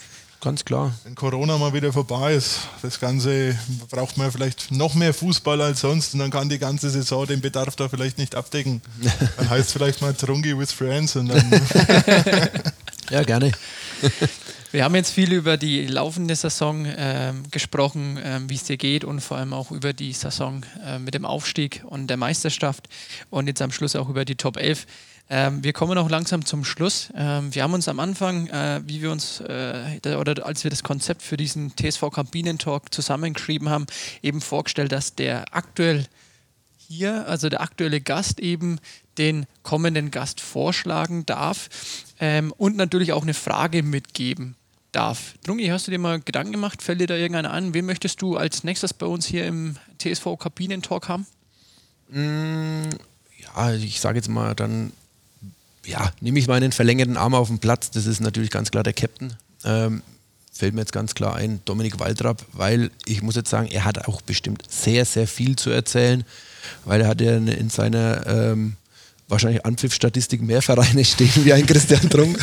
ganz 0.42 0.66
klar. 0.66 0.94
Wenn 1.04 1.16
Corona 1.16 1.58
mal 1.58 1.74
wieder 1.74 1.94
vorbei 1.94 2.34
ist, 2.34 2.62
das 2.82 3.00
Ganze 3.00 3.58
braucht 3.90 4.18
man 4.18 4.32
vielleicht 4.32 4.72
noch 4.72 4.94
mehr 4.94 5.14
Fußball 5.14 5.62
als 5.62 5.82
sonst 5.82 6.14
und 6.14 6.20
dann 6.20 6.32
kann 6.32 6.50
die 6.50 6.60
ganze 6.60 6.90
Saison 6.90 7.26
den 7.26 7.42
Bedarf 7.42 7.76
da 7.76 7.90
vielleicht 7.90 8.18
nicht 8.18 8.36
abdecken. 8.36 8.82
Dann 9.38 9.50
heißt 9.50 9.68
es 9.68 9.74
vielleicht 9.74 10.02
mal 10.02 10.14
Trungi 10.14 10.58
with 10.58 10.72
Friends 10.72 11.16
und 11.16 11.30
dann 11.30 11.44
Ja, 13.10 13.24
gerne. 13.24 13.52
Wir 14.72 14.84
haben 14.84 14.96
jetzt 14.96 15.12
viel 15.12 15.32
über 15.34 15.56
die 15.56 15.86
laufende 15.86 16.36
Saison 16.36 16.88
ähm, 16.98 17.44
gesprochen, 17.52 18.20
ähm, 18.24 18.50
wie 18.50 18.56
es 18.56 18.64
dir 18.64 18.78
geht 18.78 19.04
und 19.04 19.22
vor 19.22 19.38
allem 19.38 19.54
auch 19.54 19.70
über 19.70 19.94
die 19.94 20.14
Saison 20.14 20.66
äh, 20.84 20.98
mit 20.98 21.14
dem 21.14 21.26
Aufstieg 21.26 21.84
und 21.86 22.08
der 22.08 22.18
Meisterschaft 22.18 22.90
und 23.30 23.46
jetzt 23.46 23.62
am 23.62 23.72
Schluss 23.72 23.96
auch 23.96 24.10
über 24.10 24.26
die 24.26 24.34
Top 24.34 24.58
11. 24.58 24.88
Ähm, 25.36 25.64
wir 25.64 25.74
kommen 25.74 25.98
auch 25.98 26.12
langsam 26.12 26.46
zum 26.46 26.64
Schluss. 26.64 27.10
Ähm, 27.16 27.56
wir 27.56 27.64
haben 27.64 27.74
uns 27.74 27.88
am 27.88 28.00
Anfang, 28.00 28.46
äh, 28.50 28.82
wie 28.86 29.02
wir 29.02 29.12
uns, 29.12 29.40
äh, 29.40 30.00
oder 30.16 30.46
als 30.46 30.64
wir 30.64 30.70
das 30.70 30.84
Konzept 30.84 31.24
für 31.24 31.38
diesen 31.38 31.76
TSV 31.76 32.12
Kabinentalk 32.12 32.94
zusammengeschrieben 32.94 33.68
haben, 33.68 33.88
eben 34.22 34.42
vorgestellt, 34.42 34.92
dass 34.92 35.16
der 35.16 35.56
aktuell 35.56 36.06
hier, 36.78 37.28
also 37.28 37.50
der 37.50 37.62
aktuelle 37.62 38.00
Gast 38.00 38.40
eben 38.40 38.78
den 39.18 39.48
kommenden 39.64 40.12
Gast 40.12 40.40
vorschlagen 40.40 41.26
darf 41.26 41.68
ähm, 42.20 42.54
und 42.56 42.76
natürlich 42.76 43.12
auch 43.12 43.24
eine 43.24 43.34
Frage 43.34 43.82
mitgeben 43.82 44.56
darf. 44.92 45.34
Drungi, 45.44 45.66
hast 45.66 45.88
du 45.88 45.92
dir 45.92 45.98
mal 45.98 46.20
Gedanken 46.20 46.52
gemacht? 46.52 46.84
Fällt 46.84 47.02
dir 47.02 47.08
da 47.08 47.16
irgendeiner 47.16 47.52
an? 47.52 47.74
Wen 47.74 47.88
möchtest 47.88 48.22
du 48.22 48.38
als 48.38 48.64
nächstes 48.64 48.94
bei 48.94 49.08
uns 49.08 49.26
hier 49.26 49.48
im 49.48 49.78
TSV 49.98 50.38
Kabinentalk 50.38 51.10
haben? 51.10 51.26
Ja, 52.12 53.74
ich 53.74 54.00
sage 54.00 54.20
jetzt 54.20 54.30
mal 54.30 54.54
dann, 54.54 54.94
ja, 55.86 56.12
nehme 56.22 56.40
ich 56.40 56.48
meinen 56.48 56.72
verlängerten 56.72 57.18
Arm 57.18 57.34
auf 57.36 57.48
den 57.48 57.60
Platz. 57.60 57.92
Das 57.92 58.06
ist 58.06 58.22
natürlich 58.22 58.52
ganz 58.52 58.72
klar 58.72 58.84
der 58.84 58.94
Captain. 58.94 59.34
Ähm, 59.66 60.02
fällt 60.52 60.74
mir 60.74 60.82
jetzt 60.82 60.94
ganz 60.94 61.16
klar 61.16 61.36
ein, 61.36 61.62
Dominik 61.66 62.00
Waldrapp, 62.00 62.46
weil 62.54 62.92
ich 63.06 63.22
muss 63.22 63.36
jetzt 63.36 63.50
sagen, 63.50 63.68
er 63.68 63.86
hat 63.86 64.08
auch 64.08 64.22
bestimmt 64.22 64.64
sehr, 64.70 65.04
sehr 65.06 65.28
viel 65.28 65.56
zu 65.56 65.70
erzählen, 65.72 66.24
weil 66.86 67.02
er 67.02 67.08
hat 67.08 67.22
ja 67.22 67.36
in- 67.38 67.48
in 67.48 67.70
seiner 67.70 68.26
ähm, 68.28 68.76
wahrscheinlich 69.28 69.66
Anpfiff-Statistik 69.66 70.42
mehr 70.42 70.62
Vereine 70.62 71.04
stehen 71.06 71.32
wie 71.46 71.54
ein 71.54 71.66
Christian 71.66 72.08
Trunk. 72.10 72.38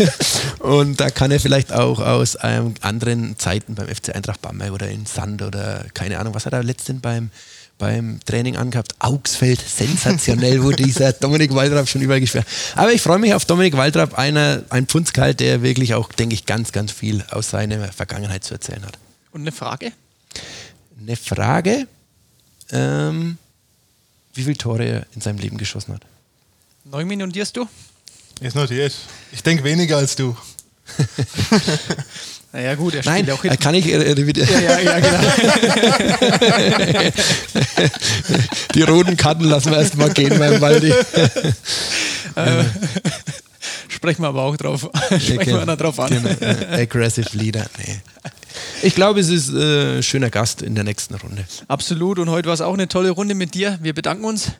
Und 0.60 1.00
da 1.00 1.10
kann 1.10 1.30
er 1.30 1.40
vielleicht 1.40 1.72
auch 1.72 1.98
aus 2.00 2.38
ähm, 2.42 2.74
anderen 2.80 3.38
Zeiten 3.38 3.74
beim 3.74 3.88
FC 3.88 4.14
Eintracht 4.14 4.40
Bamberg 4.40 4.72
oder 4.72 4.88
in 4.88 5.04
Sand 5.06 5.42
oder 5.42 5.84
keine 5.94 6.18
Ahnung, 6.18 6.34
was 6.34 6.46
hat 6.46 6.52
er 6.52 6.62
letztens 6.62 7.02
beim, 7.02 7.30
beim 7.78 8.20
Training 8.24 8.56
angehabt? 8.56 8.94
Augsfeld, 8.98 9.60
sensationell, 9.60 10.62
wo 10.62 10.70
dieser 10.70 11.12
Dominik 11.12 11.54
Waldrapp 11.54 11.88
schon 11.88 12.02
überall 12.02 12.20
gespielt 12.20 12.44
hat. 12.46 12.78
Aber 12.78 12.92
ich 12.92 13.02
freue 13.02 13.18
mich 13.18 13.34
auf 13.34 13.44
Dominik 13.44 13.76
Waldrapp, 13.76 14.18
einer, 14.18 14.62
ein 14.70 14.86
Pfundskerl, 14.86 15.34
der 15.34 15.62
wirklich 15.62 15.94
auch, 15.94 16.12
denke 16.12 16.34
ich, 16.34 16.46
ganz, 16.46 16.72
ganz 16.72 16.92
viel 16.92 17.24
aus 17.30 17.50
seiner 17.50 17.92
Vergangenheit 17.92 18.44
zu 18.44 18.54
erzählen 18.54 18.84
hat. 18.84 18.98
Und 19.32 19.42
eine 19.42 19.52
Frage? 19.52 19.92
Eine 21.00 21.16
Frage, 21.16 21.86
ähm, 22.70 23.38
wie 24.34 24.44
viele 24.44 24.56
Tore 24.56 24.84
er 24.84 25.06
in 25.14 25.20
seinem 25.20 25.38
Leben 25.38 25.58
geschossen 25.58 25.94
hat. 25.94 26.02
Neu 26.84 27.04
minutierst 27.04 27.56
du? 27.56 27.66
ist 28.40 28.56
notiert. 28.56 28.92
Ich 29.30 29.42
denke 29.42 29.64
weniger 29.64 29.98
als 29.98 30.16
du. 30.16 30.36
Naja 32.52 32.74
gut, 32.74 32.94
er 32.94 33.04
Nein, 33.04 33.30
auch 33.30 33.42
äh, 33.44 33.48
hinten. 33.48 33.62
kann 33.62 33.74
ich 33.74 33.86
äh, 33.86 34.12
äh, 34.12 34.26
wieder 34.26 34.44
Ja, 34.44 34.78
ja, 34.78 35.00
genau. 35.00 35.18
die 38.74 38.82
roten 38.82 39.16
Karten 39.16 39.44
lassen 39.44 39.70
wir 39.70 39.78
erstmal 39.78 40.10
gehen 40.10 40.38
beim 40.38 40.60
Waldi. 40.60 40.92
Sprechen 43.88 44.22
wir 44.22 44.28
aber 44.28 44.42
auch 44.42 44.56
drauf. 44.56 44.90
Sprechen 45.18 45.54
wir 45.54 45.64
da 45.64 45.76
drauf 45.76 45.98
an. 46.00 46.10
Genau, 46.10 46.28
äh, 46.40 46.82
aggressive 46.82 47.28
Leader. 47.32 47.66
Nee. 47.78 48.00
Ich 48.82 48.94
glaube, 48.94 49.20
es 49.20 49.28
ist 49.28 49.48
äh, 49.54 49.98
ein 49.98 50.02
schöner 50.02 50.28
Gast 50.28 50.60
in 50.60 50.74
der 50.74 50.84
nächsten 50.84 51.14
Runde. 51.14 51.44
Absolut. 51.68 52.18
Und 52.18 52.28
heute 52.28 52.48
war 52.48 52.54
es 52.54 52.60
auch 52.60 52.74
eine 52.74 52.88
tolle 52.88 53.10
Runde 53.10 53.34
mit 53.34 53.54
dir. 53.54 53.78
Wir 53.80 53.94
bedanken 53.94 54.24
uns. 54.24 54.52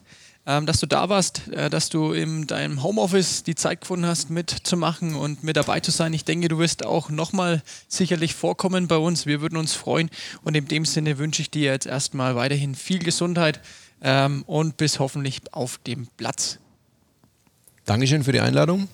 Ähm, 0.46 0.66
dass 0.66 0.80
du 0.80 0.86
da 0.86 1.08
warst, 1.08 1.48
äh, 1.48 1.70
dass 1.70 1.88
du 1.88 2.12
in 2.12 2.46
deinem 2.46 2.82
Homeoffice 2.82 3.44
die 3.44 3.54
Zeit 3.54 3.82
gefunden 3.82 4.06
hast, 4.06 4.30
mitzumachen 4.30 5.14
und 5.14 5.44
mit 5.44 5.56
dabei 5.56 5.80
zu 5.80 5.90
sein. 5.90 6.12
Ich 6.12 6.24
denke, 6.24 6.48
du 6.48 6.58
wirst 6.58 6.84
auch 6.84 7.10
nochmal 7.10 7.62
sicherlich 7.88 8.34
vorkommen 8.34 8.88
bei 8.88 8.96
uns. 8.96 9.26
Wir 9.26 9.40
würden 9.40 9.56
uns 9.56 9.74
freuen 9.74 10.10
und 10.42 10.56
in 10.56 10.66
dem 10.66 10.84
Sinne 10.84 11.18
wünsche 11.18 11.42
ich 11.42 11.50
dir 11.50 11.70
jetzt 11.70 11.86
erstmal 11.86 12.34
weiterhin 12.34 12.74
viel 12.74 12.98
Gesundheit 12.98 13.60
ähm, 14.02 14.42
und 14.46 14.76
bis 14.76 14.98
hoffentlich 14.98 15.40
auf 15.52 15.78
dem 15.86 16.08
Platz. 16.16 16.58
Dankeschön 17.84 18.24
für 18.24 18.32
die 18.32 18.40
Einladung. 18.40 18.88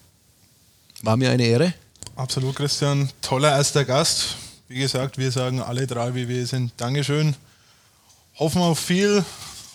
War 1.02 1.16
mir 1.16 1.30
eine 1.30 1.44
Ehre. 1.44 1.74
Absolut, 2.16 2.56
Christian. 2.56 3.08
Toller 3.22 3.52
erster 3.52 3.84
Gast. 3.84 4.36
Wie 4.66 4.78
gesagt, 4.78 5.16
wir 5.16 5.30
sagen 5.30 5.62
alle 5.62 5.86
drei, 5.86 6.14
wie 6.14 6.28
wir 6.28 6.46
sind. 6.46 6.72
Dankeschön. 6.76 7.36
Hoffen 8.38 8.60
auf 8.60 8.78
viel, 8.78 9.24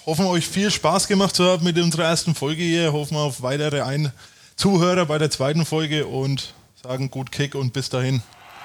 hoffen 0.06 0.26
euch 0.26 0.48
viel 0.48 0.72
Spaß 0.72 1.08
gemacht 1.08 1.36
zu 1.36 1.46
haben 1.46 1.64
mit 1.64 1.78
unserer 1.78 2.06
ersten 2.06 2.36
Folge 2.36 2.64
hier. 2.64 2.94
Hoffen 2.94 3.18
auf 3.18 3.42
weitere 3.42 3.82
Ein 3.82 4.12
Zuhörer 4.56 5.06
bei 5.06 5.18
der 5.18 5.30
zweiten 5.30 5.66
Folge 5.66 6.06
und 6.06 6.54
sagen 6.82 7.10
gut 7.10 7.32
Kick 7.32 7.56
und 7.56 7.74
bis 7.74 7.90
dahin. 7.90 8.22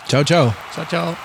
Ciao, 0.08 0.24
ciao. 0.24 0.54
Ciao, 0.72 0.86
ciao. 0.86 1.16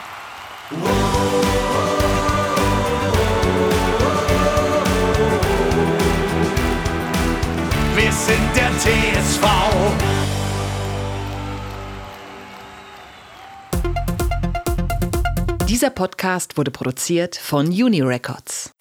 Wir 7.95 8.11
sind 8.11 8.55
der 8.55 8.71
TSV. 8.79 9.47
Dieser 15.67 15.89
Podcast 15.89 16.57
wurde 16.57 16.71
produziert 16.71 17.35
von 17.35 17.67
Uni 17.67 18.01
Records. 18.01 18.71